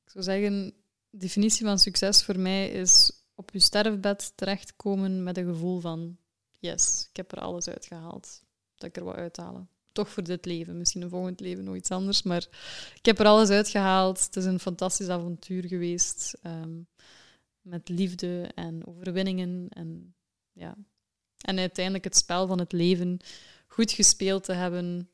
[0.05, 0.75] ik zou zeggen,
[1.11, 6.19] de definitie van succes voor mij is op je sterfbed terechtkomen met een gevoel van
[6.59, 8.43] yes, ik heb er alles uitgehaald.
[8.75, 9.69] Dat ik er wat uithalen.
[9.93, 12.47] Toch voor dit leven, misschien een volgend leven nog iets anders, maar
[12.95, 14.25] ik heb er alles uitgehaald.
[14.25, 16.35] Het is een fantastisch avontuur geweest.
[16.43, 16.81] Ehm,
[17.61, 19.69] met liefde en overwinningen.
[19.69, 20.15] En,
[20.53, 20.77] ja.
[21.39, 23.21] En uiteindelijk het spel van het leven
[23.67, 25.11] goed gespeeld te hebben.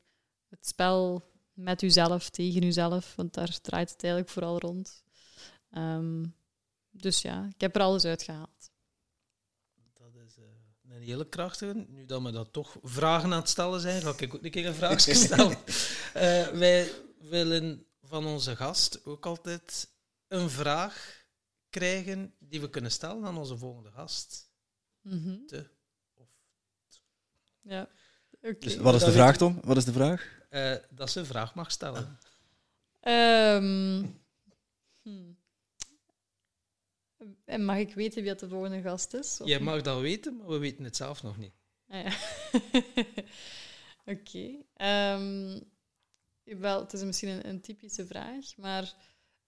[0.49, 1.23] Het spel
[1.53, 5.03] met uzelf, tegen uzelf, want daar draait het eigenlijk vooral rond.
[5.69, 6.25] Ehm,
[6.89, 8.71] dus ja, ik heb er alles uitgehaald.
[9.93, 10.45] Dat is uh,
[10.89, 11.85] een hele krachtige.
[11.87, 14.65] Nu dat we dat toch vragen aan het stellen zijn, ga ik ook een keer
[14.65, 15.57] een vraag stellen.
[16.15, 19.89] uh, wij willen van onze gast ook altijd
[20.27, 21.23] een vraag
[21.69, 24.49] krijgen die we kunnen stellen aan onze volgende gast.
[25.01, 25.69] Mm Te,
[27.67, 27.89] Ja.
[28.41, 28.59] Oké.
[28.59, 29.59] Dus wat is de vraag, Tom?
[29.63, 30.35] Wat is de vraag?
[30.55, 32.19] uh, dat ze een vraag mag stellen.
[32.99, 34.03] Ehm,
[35.01, 35.37] hmm.
[37.45, 39.41] En mag ik weten wie dat de volgende gast is?
[39.41, 41.53] of Jij mag dat weten, maar we weten het zelf nog niet.
[41.87, 42.13] Ah, ja.
[44.13, 44.55] Oké.
[44.73, 45.59] Ehm,
[46.43, 48.93] wel, het is misschien een, een typische vraag, maar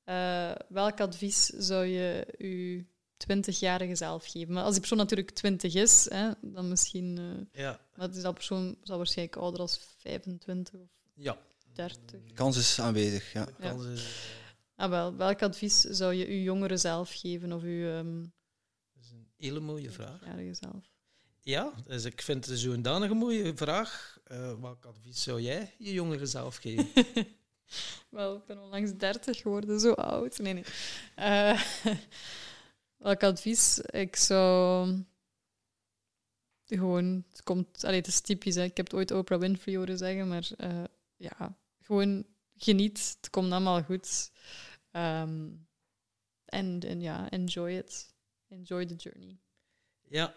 [0.03, 2.85] eh, welk advies zou je je
[3.17, 4.53] 20-jarige zelf geven?
[4.53, 7.17] Maar als die persoon natuurlijk 20 is, hè, dan misschien.
[7.53, 7.79] eh Ja.
[7.95, 11.37] maar die persoon zal waarschijnlijk ouder als 25 of Ja.
[11.73, 12.23] 30.
[12.27, 13.45] De kans is aanwezig, ja.
[13.45, 14.35] De kans is,
[14.75, 18.21] Ah, wel, welk advies zou je je jongere zelf geven of je ehm
[18.93, 20.21] dat is een hele mooie vraag.
[20.21, 20.85] 20-jarige zelf?
[21.41, 24.17] Ja, dus ik vind het zo'n danige mooie vraag.
[24.31, 26.87] Uh, welk advies zou jij je jongere zelf geven?
[28.09, 30.37] Wel, ik ben onlangs 30 geworden, zo oud.
[30.37, 30.63] Nee, nee.
[31.15, 31.61] Eh,
[32.97, 33.79] welk advies?
[33.79, 35.03] Ik zou
[36.65, 38.63] gewoon, het komt, allee, het is typisch, hè.
[38.63, 40.83] ik heb het ooit Oprah Winfrey horen zeggen, maar eh,
[41.15, 42.25] ja, gewoon
[42.55, 44.31] geniet, het komt allemaal goed.
[44.91, 45.49] Ehm,
[46.45, 48.15] en, ja, enjoy it.
[48.47, 49.39] Enjoy the journey.
[50.01, 50.35] Ja,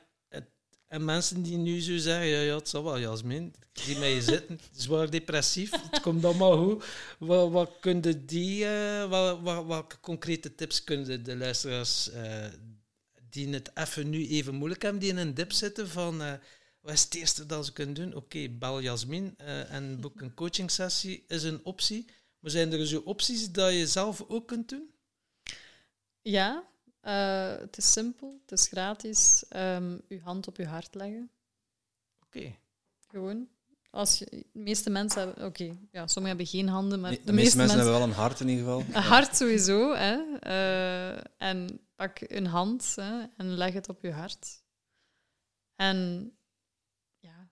[0.91, 3.55] en mensen die nu zo zeggen, ja, ja het zal wel, Jasmin.
[3.73, 6.85] Zie mij zitten, zwaar depressief, het komt allemaal goed.
[7.19, 12.47] Wat, wat kunnen die, eh, wat, wat, welke concrete tips kunnen de luisteraars eh,
[13.31, 16.23] die het even nu even moeilijk hebben, die in een dip zitten van...
[16.23, 16.33] eh,
[16.81, 18.15] wat is het eerste dat ze kunnen doen?
[18.15, 19.35] Oké, bel Jasmin
[19.69, 22.07] en boek een coachingsessie is een optie.
[22.39, 24.91] Maar zijn er zo opties dat je zelf ook kunt doen?
[26.23, 26.69] Ja,
[27.01, 29.45] eh, het is simpel, het is gratis.
[29.49, 31.31] Ehm uw hand op uw hart leggen.
[32.27, 32.57] Oké.
[33.09, 33.49] Gewoon.
[33.91, 35.45] Als je, de meeste mensen hebben...
[35.45, 38.41] Oké, ja, sommigen hebben geen handen, maar De, de, meeste mensen hebben wel een hart
[38.41, 38.81] in ieder geval.
[38.97, 40.39] Een hart sowieso, hè.
[40.39, 44.63] Eh, en pak een hand hè, en leg het op je hart.
[45.77, 46.31] En
[47.19, 47.49] ja,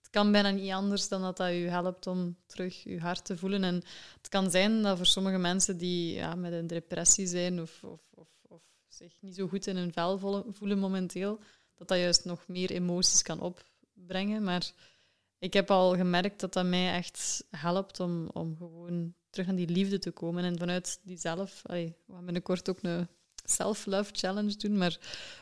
[0.00, 3.36] het kan bijna niet anders dan dat dat je helpt om terug je hart te
[3.36, 3.64] voelen.
[3.64, 3.74] En
[4.16, 8.00] het kan zijn dat voor sommige mensen die ja, met een depressie zijn of, of
[9.02, 10.18] zich niet zo goed in hun vel
[10.52, 11.40] voelen, momenteel,
[11.74, 14.42] dat dat juist nog meer emoties kan opbrengen.
[14.42, 14.72] Maar
[15.38, 19.68] ik heb al gemerkt dat dat mij echt helpt om, om gewoon terug aan die
[19.68, 20.44] liefde te komen.
[20.44, 21.62] En vanuit die zelf...
[21.62, 23.08] We gaan binnenkort ook een
[23.44, 24.98] self-love challenge doen, maar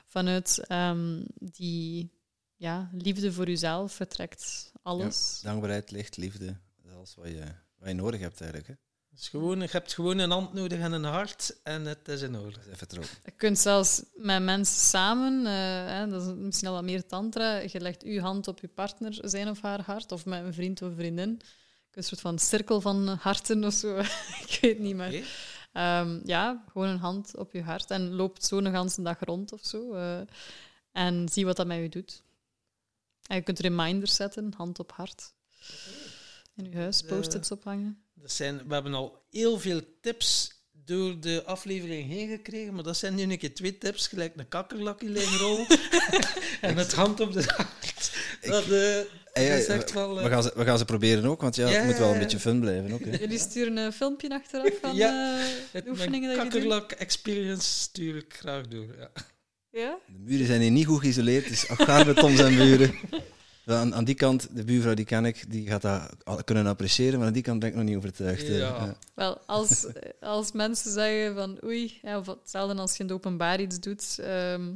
[0.07, 2.11] vanuit ehm, die
[2.57, 5.41] ja, liefde voor jezelf vertrekt alles.
[5.43, 6.57] Dankbaarheid, licht, liefde.
[6.83, 7.45] Dat is wat je,
[7.79, 8.69] wat je nodig hebt eigenlijk.
[8.69, 8.90] Hè.
[9.21, 12.37] Dus gewoon, je hebt gewoon een hand nodig en een hart en het is in
[12.37, 12.59] orde.
[12.73, 13.05] Even erop.
[13.25, 15.53] Je kunt zelfs met mensen samen, eh,
[15.95, 19.19] hè, dat is misschien al wat meer tantra, je legt je hand op je partner
[19.21, 21.41] zijn of haar hart, of met een vriend of vriendin.
[21.91, 23.99] Een soort van cirkel van harten of zo.
[24.47, 24.95] ik weet niet.
[24.95, 25.23] Oké.
[25.73, 29.53] Ehm, ja, gewoon een hand op je hart en loopt zo een ganse dag rond
[29.53, 29.93] of zo.
[29.93, 30.21] eh,
[30.93, 32.23] en zie wat dat met je doet.
[33.27, 35.33] En je kunt reminders zetten, hand op hart.
[36.57, 38.05] In je huis, post-its ophangen.
[38.21, 40.53] Dat zijn, we hebben al heel veel tips
[40.85, 44.49] door de aflevering heen gekregen, maar dat zijn nu een keer twee tips, gelijk een
[44.49, 45.67] kakkerlakje liggen rol
[46.61, 48.13] en het hand op de hart.
[48.41, 48.99] Dat, eh,
[49.33, 50.17] Hey, dat is hey, echt wel...
[50.19, 52.03] eh, we, gaan ze, we gaan ze proberen ook, want ja, Ja, het moet wel
[52.07, 52.23] een ja, ja.
[52.23, 53.01] beetje fun blijven ook.
[53.05, 53.17] Hè.
[53.25, 56.69] Jullie sturen een filmpje achteraf van Ja, eh, het, de oefeningen mijn dat je doet?
[56.69, 58.95] kakkerlak experience stuur ik graag door.
[58.99, 59.11] Ja.
[59.71, 59.99] Ja?
[60.07, 62.95] De muren zijn hier niet goed geïsoleerd, dus afgaande Tom zijn buren.
[63.71, 67.19] Aan, aan die kant, de buurvrouw die ken ik, die gaat dat al kunnen appreciëren,
[67.19, 68.43] maar aan die kant ben ik nog niet overtuigd.
[68.43, 68.59] eh.
[68.59, 68.67] Ja.
[68.85, 68.97] Ja.
[69.15, 69.87] Wel, als,
[70.21, 74.19] als mensen zeggen van oei, ja, of hetzelfde als je in het openbaar iets doet,
[74.19, 74.75] ehm,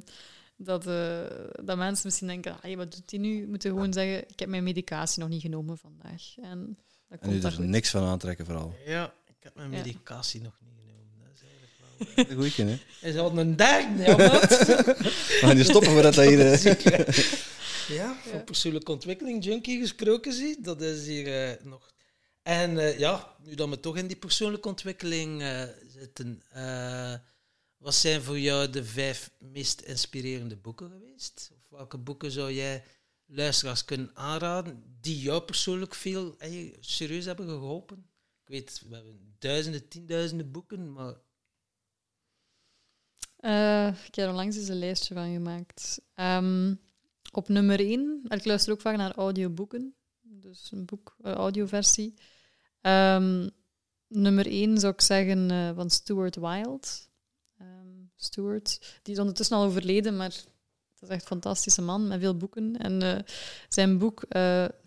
[0.57, 1.19] dat, eh,
[1.65, 3.47] dat mensen misschien denken, "Allee, wat doet hij nu?
[3.47, 6.23] Moeten gewoon zeggen, ik heb mijn medicatie nog niet genomen vandaag.
[6.43, 6.77] En
[7.09, 7.67] dat En nu komt daar er goed.
[7.67, 8.75] niks van aantrekken vooral.
[8.87, 9.77] ja, ik heb mijn Ja.
[9.77, 11.19] medicatie nog niet genomen.
[11.25, 12.47] Dat is eigenlijk wel...
[12.47, 12.79] Een goeie, hè.
[13.01, 14.17] Hij zou een derde, ja?
[14.97, 16.39] We gaan hier stoppen voordat dat hier...
[17.89, 18.45] Ja, van Ja.
[18.45, 21.93] persoonlijke ontwikkeling junkie gesproken zie, dat is hier eh, nog.
[22.43, 27.15] En eh, ja, nu dat we toch in die persoonlijke ontwikkeling eh, zitten, eh,
[27.77, 31.51] wat zijn voor jou de vijf meest inspirerende boeken geweest?
[31.57, 32.85] Of welke boeken zou jij
[33.27, 36.37] luisteraars kunnen aanraden die jou persoonlijk veel
[36.81, 38.11] serieus hebben geholpen?
[38.43, 41.15] Ik weet, we hebben duizenden, tienduizenden boeken, maar
[43.41, 46.01] Uh, ik heb er onlangs eens een lijstje van gemaakt.
[46.15, 46.81] Um,
[47.37, 52.15] op nummer 1, ik luister ook vaak naar audioboeken, dus een boek, een audioversie.
[52.81, 53.51] Um,
[54.07, 56.89] nummer 1 zou ik zeggen uh, van Stuart Wilde.
[57.61, 62.21] Um, Stuart, die is ondertussen al overleden, maar het is echt een fantastische man met
[62.21, 62.77] veel boeken.
[62.77, 63.19] En uh,
[63.69, 64.25] zijn boek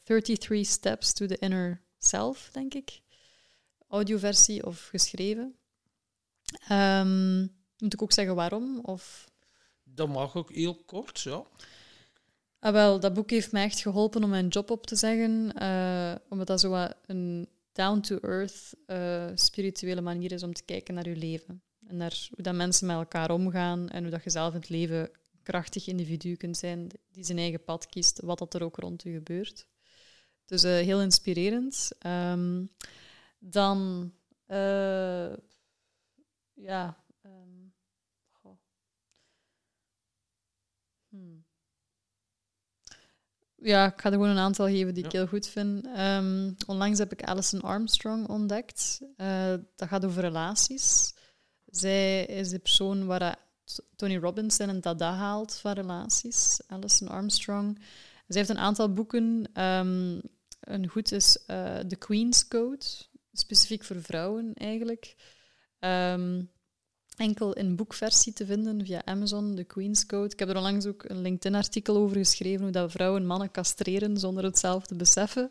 [0.04, 3.02] 33 Steps to the Inner Self, denk ik.
[3.88, 5.56] Audioversie of geschreven.
[6.72, 8.80] Um, moet ik ook zeggen waarom?
[8.80, 9.30] Of...
[9.84, 11.44] Dat mag ook heel kort, ja.
[12.60, 16.16] Ah, wel, dat boek heeft mij echt geholpen om mijn job op te zeggen, uh,
[16.30, 21.62] omdat dat zo een down-to-earth uh, spirituele manier is om te kijken naar je leven.
[21.88, 24.70] En naar hoe dat mensen met elkaar omgaan en hoe dat je zelf in het
[24.70, 25.10] leven
[25.44, 29.12] krachtig individu kunt zijn die zijn eigen pad kiest, wat dat er ook rond je
[29.12, 29.68] gebeurt.
[30.46, 31.90] Dus uh, heel inspirerend.
[32.06, 32.72] Um,
[33.40, 34.12] dan,
[36.54, 36.98] ja,
[41.18, 41.47] Hmm.
[43.62, 45.88] Ja, ik ga er gewoon een aantal geven die ik heel goed vind.
[45.98, 49.00] Um, onlangs heb ik Alison Armstrong ontdekt.
[49.18, 51.14] Uh, dat gaat over relaties.
[51.66, 53.36] Zij is de persoon waar
[53.96, 56.62] Tony Robbins en dada haalt van relaties.
[56.68, 57.80] Alison Armstrong.
[58.28, 59.50] Zij heeft een aantal boeken.
[59.62, 60.22] Um,
[60.60, 62.86] een goed is uh, The Queen's Code,
[63.32, 65.16] specifiek voor vrouwen eigenlijk.
[65.80, 66.52] Um,
[67.18, 70.34] enkel in boekversie te vinden via Amazon, de Queen's Code.
[70.34, 74.44] Ik heb er onlangs ook een LinkedIn-artikel over geschreven, hoe dat vrouwen mannen castreren zonder
[74.44, 75.50] het zelf te beseffen.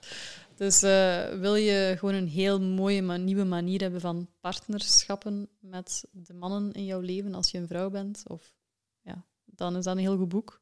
[0.57, 6.35] Dus uh, wil je gewoon een heel mooie nieuwe manier hebben van partnerschappen met de
[6.35, 8.55] mannen in jouw leven als je een vrouw bent, of,
[9.03, 10.61] ja, dan is dat een heel goed boek.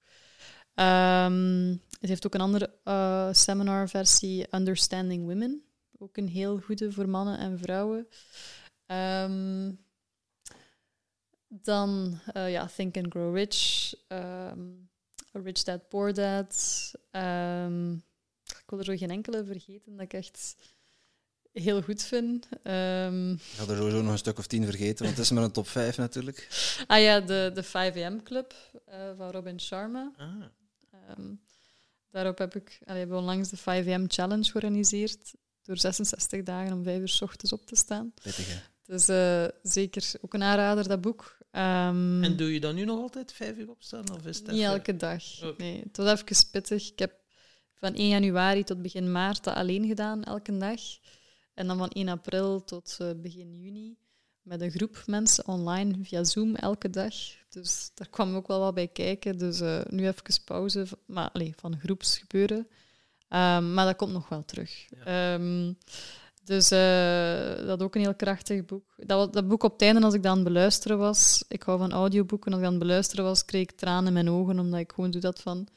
[0.74, 1.70] Um,
[2.00, 5.64] het heeft ook een andere uh, seminarversie, Understanding Women.
[5.98, 8.08] Ook een heel goede voor mannen en vrouwen.
[8.86, 9.78] Um,
[11.62, 14.88] dan uh, ja, Think and Grow Rich, um,
[15.32, 16.92] Rich Dad Poor Dad.
[17.10, 17.94] Um,
[18.44, 20.56] ik wil er zo geen enkele vergeten dat ik echt
[21.52, 22.48] heel goed vind.
[22.62, 25.42] Um, ik ga er sowieso nog een stuk of tien vergeten, want het is maar
[25.42, 26.48] een top 5 natuurlijk.
[26.86, 28.54] Ah ja, de, de 5am Club
[28.88, 30.12] uh, van Robin Sharma.
[30.16, 31.18] Ah.
[31.18, 31.40] Um,
[32.10, 35.34] daarop heb ik, allee, hebben we onlangs de 5am Challenge georganiseerd.
[35.62, 38.12] Door 66 dagen om 5 uur s ochtends op te staan.
[38.22, 38.73] Pittig, hè?
[38.86, 41.38] Dus uh, zeker ook een aanrader, dat boek.
[41.52, 44.12] Um, en doe je dan nu nog altijd vijf uur opstaan?
[44.12, 45.22] Of is het niet elke dag.
[45.56, 46.90] Nee, het was even pittig.
[46.90, 47.12] Ik heb
[47.74, 50.80] van 1 januari tot begin maart dat alleen gedaan, elke dag.
[51.54, 53.96] En dan van 1 april tot uh, begin juni
[54.42, 57.14] met een groep mensen online via Zoom elke dag.
[57.48, 59.38] Dus daar kwam ook wel wat bij kijken.
[59.38, 62.66] Dus uh, nu even pauze maar, allez, van groepsgebeuren.
[63.28, 64.86] Um, maar dat komt nog wel terug.
[65.04, 65.34] Ja.
[65.34, 65.78] Um,
[66.44, 68.84] dus uh, dat ook een heel krachtig boek.
[68.96, 72.52] Dat, dat boek op het einde, als ik dan beluisteren was, ik hou van audioboeken,
[72.52, 75.20] als ik dan beluisteren was, kreeg ik tranen in mijn ogen, omdat ik gewoon doe
[75.20, 75.68] dat van,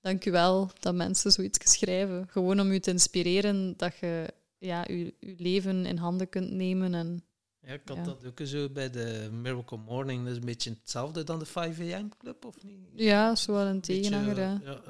[0.00, 2.28] dank u wel dat mensen zoiets schrijven.
[2.28, 6.94] Gewoon om u te inspireren dat je ja, je, je leven in handen kunt nemen.
[6.94, 7.24] En,
[7.60, 10.22] ja, ik had dat ook zo bij de Miracle Morning.
[10.22, 12.78] Dat is een beetje hetzelfde dan de 5 AM Club, of niet?
[12.94, 14.60] Ja, zo wel een tegenhanger, ja.
[14.64, 14.80] ja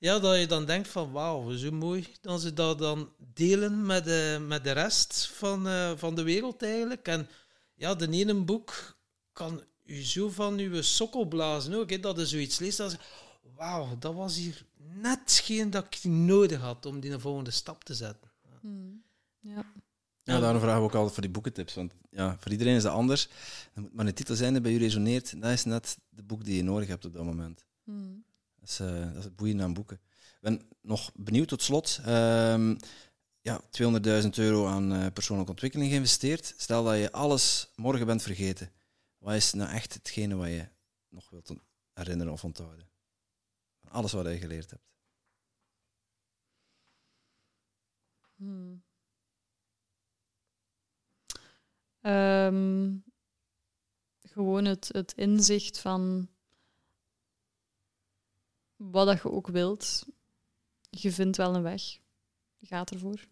[0.00, 4.04] ja, dat je dan denkt van wauw, zo mooi dat ze dat dan delen met
[4.04, 7.08] de, met de rest van, uh, van de wereld eigenlijk.
[7.08, 7.28] En
[7.74, 8.96] ja, de ene boek
[9.32, 11.90] kan u zo van uw sokkel blazen ook.
[11.90, 12.96] Hè, dat je zoiets leest dat
[13.56, 14.64] wauw, dat was hier
[15.00, 18.30] net geen dat ik nodig had om die volgende stap te zetten.
[18.60, 19.02] Hmm.
[19.40, 19.72] Ja.
[20.22, 21.74] Ja, daarom vragen we ook altijd voor die boekentips.
[21.74, 23.28] Want ja, voor iedereen is dat anders.
[23.74, 25.40] Dan moet maar een titel zijn die bij u resoneert.
[25.40, 27.64] Dat is net de boek die je nodig hebt op dat moment.
[27.84, 28.24] Hmm.
[28.60, 29.96] Dat is, uh, dat het boeiende aan boeken.
[29.96, 32.00] Ik ben nog benieuwd tot slot.
[32.06, 32.76] Um,
[33.40, 33.60] ja,
[34.22, 36.54] 200.000 euro aan uh, persoonlijke ontwikkeling geïnvesteerd.
[36.56, 38.72] Stel dat je alles morgen bent vergeten.
[39.18, 40.68] Wat is nou echt hetgene wat je
[41.08, 41.54] nog wilt
[41.92, 42.88] herinneren of onthouden?
[43.88, 44.88] Alles wat je geleerd hebt.
[48.36, 48.82] Hmm.
[52.02, 53.04] Um,
[54.22, 56.28] gewoon het, het inzicht van
[58.80, 60.06] wat dat je ook wilt,
[60.90, 61.82] je vindt wel een weg.
[62.58, 63.26] Je gaat ervoor.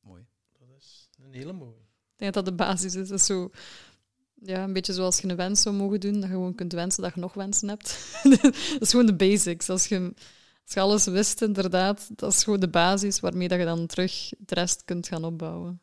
[0.00, 0.26] Mooi.
[0.58, 1.80] Dat is een hele mooie.
[2.12, 3.08] Ik denk dat dat de basis is.
[3.08, 3.50] Dat is zo,
[4.34, 7.02] ja, een beetje zoals je een wens zou mogen doen, dat je gewoon kunt wensen
[7.02, 8.18] dat je nog wensen hebt.
[8.42, 9.70] dat is gewoon de basics.
[9.70, 10.12] Als je,
[10.64, 14.30] als je alles wist, inderdaad, dat is gewoon de basis waarmee dat je dan terug
[14.38, 15.80] de rest kunt gaan opbouwen.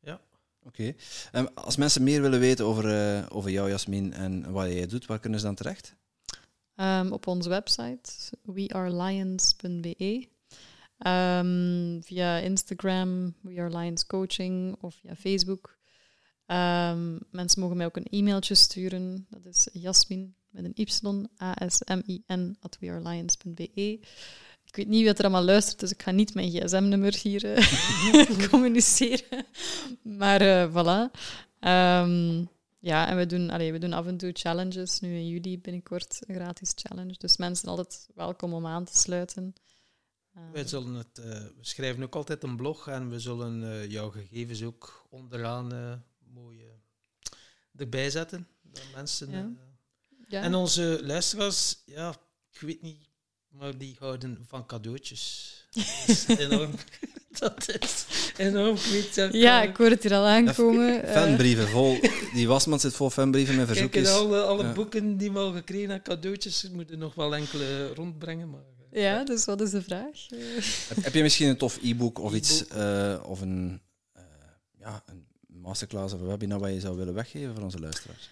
[0.00, 0.20] Ja.
[0.62, 0.94] Oké.
[1.32, 1.42] Okay.
[1.42, 5.06] Um, als mensen meer willen weten over, uh, over jou, Jasmin, en wat jij doet,
[5.06, 5.96] waar kunnen ze dan terecht?
[6.80, 8.10] Um, op onze website
[8.42, 10.28] wearelions.be.
[11.06, 15.78] Um, via Instagram, We Are Lions Coaching of via Facebook.
[16.46, 19.26] Ehm, mensen mogen mij ook een e-mailtje sturen.
[19.30, 20.86] Dat is Jasmin met een y,
[21.42, 24.00] a-s-m-i-n, at wearelions.be.
[24.64, 28.48] Ik weet niet wie er allemaal luistert, dus ik ga niet mijn gsm-nummer hier uh,
[28.50, 29.46] communiceren.
[30.02, 31.10] Maar uh, voilà.
[31.60, 32.48] Um,
[32.78, 35.00] ja, en we doen, allee, we doen af en toe challenges.
[35.00, 37.14] Nu in juli binnenkort een gratis challenge.
[37.18, 39.54] Dus mensen zijn altijd welkom om aan te sluiten.
[40.52, 44.10] Wij zullen het, uh, we schrijven ook altijd een blog en we zullen uh, jouw
[44.10, 46.62] gegevens ook onderaan uh, mooi
[47.76, 48.48] erbij zetten.
[48.62, 49.50] Dat mensen, Ja.
[50.28, 50.42] Ja.
[50.42, 52.16] En onze luisteraars, ja,
[52.50, 53.08] ik weet niet,
[53.48, 55.54] maar die houden van cadeautjes.
[55.70, 56.74] Dat is enorm.
[57.38, 58.06] dat is
[58.38, 59.28] enorm kwijt.
[59.32, 61.02] Ja, ik hoor het hier al aankomen.
[61.02, 61.98] Eh, Fanbrieven vol.
[62.34, 64.08] Die wasmand zit vol fanbrieven met Kijk, verzoekjes.
[64.08, 64.72] en alle, alle Ja.
[64.72, 68.50] boeken die we al gekregen hebben, cadeautjes, we moeten nog wel enkele rondbrengen.
[68.50, 68.60] Maar,
[68.90, 70.26] eh, ja, dus wat is de vraag?
[70.88, 73.80] Heb, heb je misschien een tof e-book of iets, eh, of een,
[74.12, 74.22] eh,
[74.80, 78.28] ja, een masterclass of een webinar wat je zou willen weggeven voor onze luisteraars?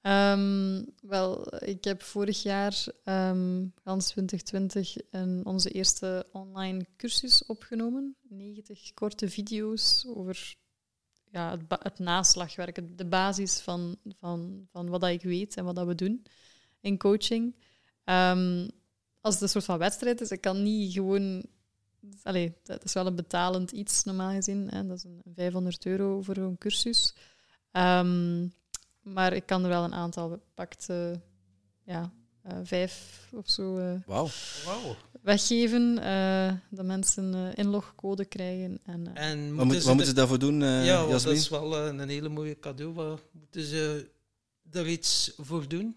[0.00, 8.16] Ehm, wel, ik heb vorig jaar, ehm gans 2020, een, onze eerste online cursus opgenomen.
[8.28, 10.56] 90 korte video's over
[11.30, 15.86] ja, het, naslagwerk, de basis van, van, van wat dat ik weet en wat dat
[15.86, 16.26] we doen
[16.80, 17.54] in coaching.
[18.04, 18.68] Ehm,
[19.20, 21.44] als het een soort van wedstrijd is, ik kan niet gewoon...
[22.22, 24.68] Allee, dat is wel een betalend iets, normaal gezien.
[24.68, 24.86] Hè.
[24.86, 27.14] Dat is een 500 euro voor een cursus.
[27.70, 28.46] Ehm,
[29.12, 31.10] maar ik kan er wel een aantal pakt, eh,
[31.84, 32.12] ja,
[32.42, 34.28] eh, vijf of zo eh, Wauw.
[34.64, 34.96] Wauw.
[35.22, 35.98] weggeven.
[36.02, 38.78] eh, dat mensen inlogcode krijgen.
[38.84, 41.26] En, eh, En Wat, moeten moet, ze wat moeten ze daarvoor doen, eh Ja, dat
[41.26, 42.92] is wel een hele mooie cadeau.
[42.92, 44.10] Wat moeten ze
[44.72, 45.96] er iets voor doen?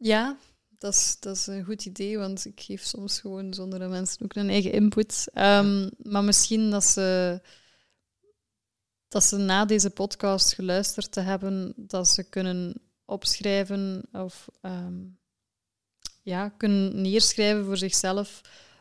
[0.00, 0.36] Ja,
[0.78, 4.22] dat is, dat is een goed idee, want ik geef soms gewoon zonder dat mensen
[4.24, 5.26] ook een eigen input.
[5.32, 7.40] Ehm, Maar misschien dat ze,
[9.14, 12.74] dat ze na deze podcast geluisterd te hebben, dat ze kunnen
[13.04, 14.94] opschrijven of ehm,
[16.22, 18.40] ja, kunnen neerschrijven voor zichzelf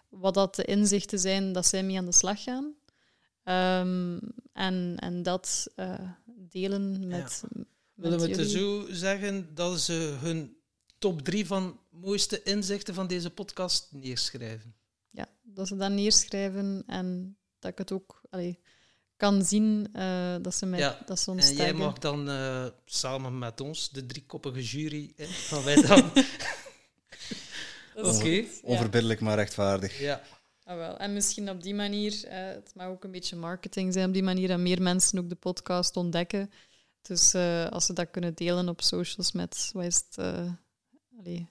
[0.09, 2.73] wat dat de inzichten zijn dat zij mee aan de slag gaan.
[3.43, 4.19] Ehm,
[4.53, 10.57] en, en dat eh, delen met, met Willen we het zo zeggen dat ze hun
[10.97, 14.75] top drie van mooiste inzichten van deze podcast neerschrijven?
[15.09, 18.59] ja, dat ze dat neerschrijven en dat ik het ook allee,
[19.17, 22.65] kan zien eh, dat ze mij Ja, dat ze ons En jij mag dan eh,
[22.85, 26.11] samen met ons, de driekoppige jury, gaan wij dan...
[27.95, 28.41] Dat is Oké.
[28.41, 28.67] goed, ja.
[28.67, 29.99] Onverbiddelijk, maar rechtvaardig.
[29.99, 30.21] ja.
[30.63, 30.97] Ah, wel.
[30.97, 34.23] En misschien op die manier, eh, het mag ook een beetje marketing zijn op die
[34.23, 36.51] manier, dat meer mensen ook de podcast ontdekken.
[37.01, 40.51] Dus eh, als ze dat kunnen delen op socials met, wat is het, eh
[41.17, 41.49] allee,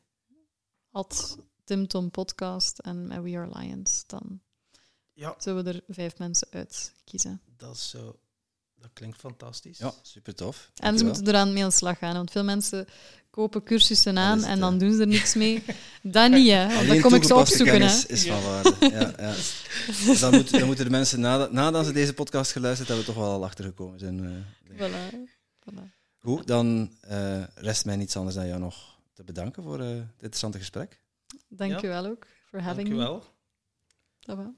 [0.90, 4.40] at Tim Tom Podcast en met We Are Lions, dan
[5.12, 7.40] ja, zullen we er vijf mensen uit kiezen.
[7.66, 8.18] Dat, is zo,
[8.80, 9.78] dat klinkt fantastisch.
[9.78, 10.70] Ja, super tof.
[10.76, 12.86] En ze moeten eraan mee aan de slag gaan, want veel mensen
[13.30, 15.62] kopen cursussen aan het, en dan doen ze er niks mee.
[16.02, 16.74] Dat niet, hè.
[16.74, 17.78] Want dat kom ik zo toegepaste opzoeken, hè.
[17.78, 18.74] kennis is van waarde.
[18.80, 19.34] Ja, ja.
[20.06, 23.14] Dus dan, moet- dan moeten de mensen, nadat, nadat ze deze podcast geluisterd hebben, toch
[23.16, 24.24] wel al achtergekomen zijn.
[24.24, 24.30] eh.
[24.88, 25.14] Voilà.
[25.70, 25.82] voilà.
[26.18, 30.04] Goed, dan eh, rest mij niets anders dan jou nog te bedanken voor eh, dit
[30.20, 31.00] interessante gesprek.
[31.48, 31.78] Dank Ja.
[31.80, 33.04] je wel ook voor having Dank me.
[33.06, 33.24] wel.
[34.20, 34.54] Dat wel.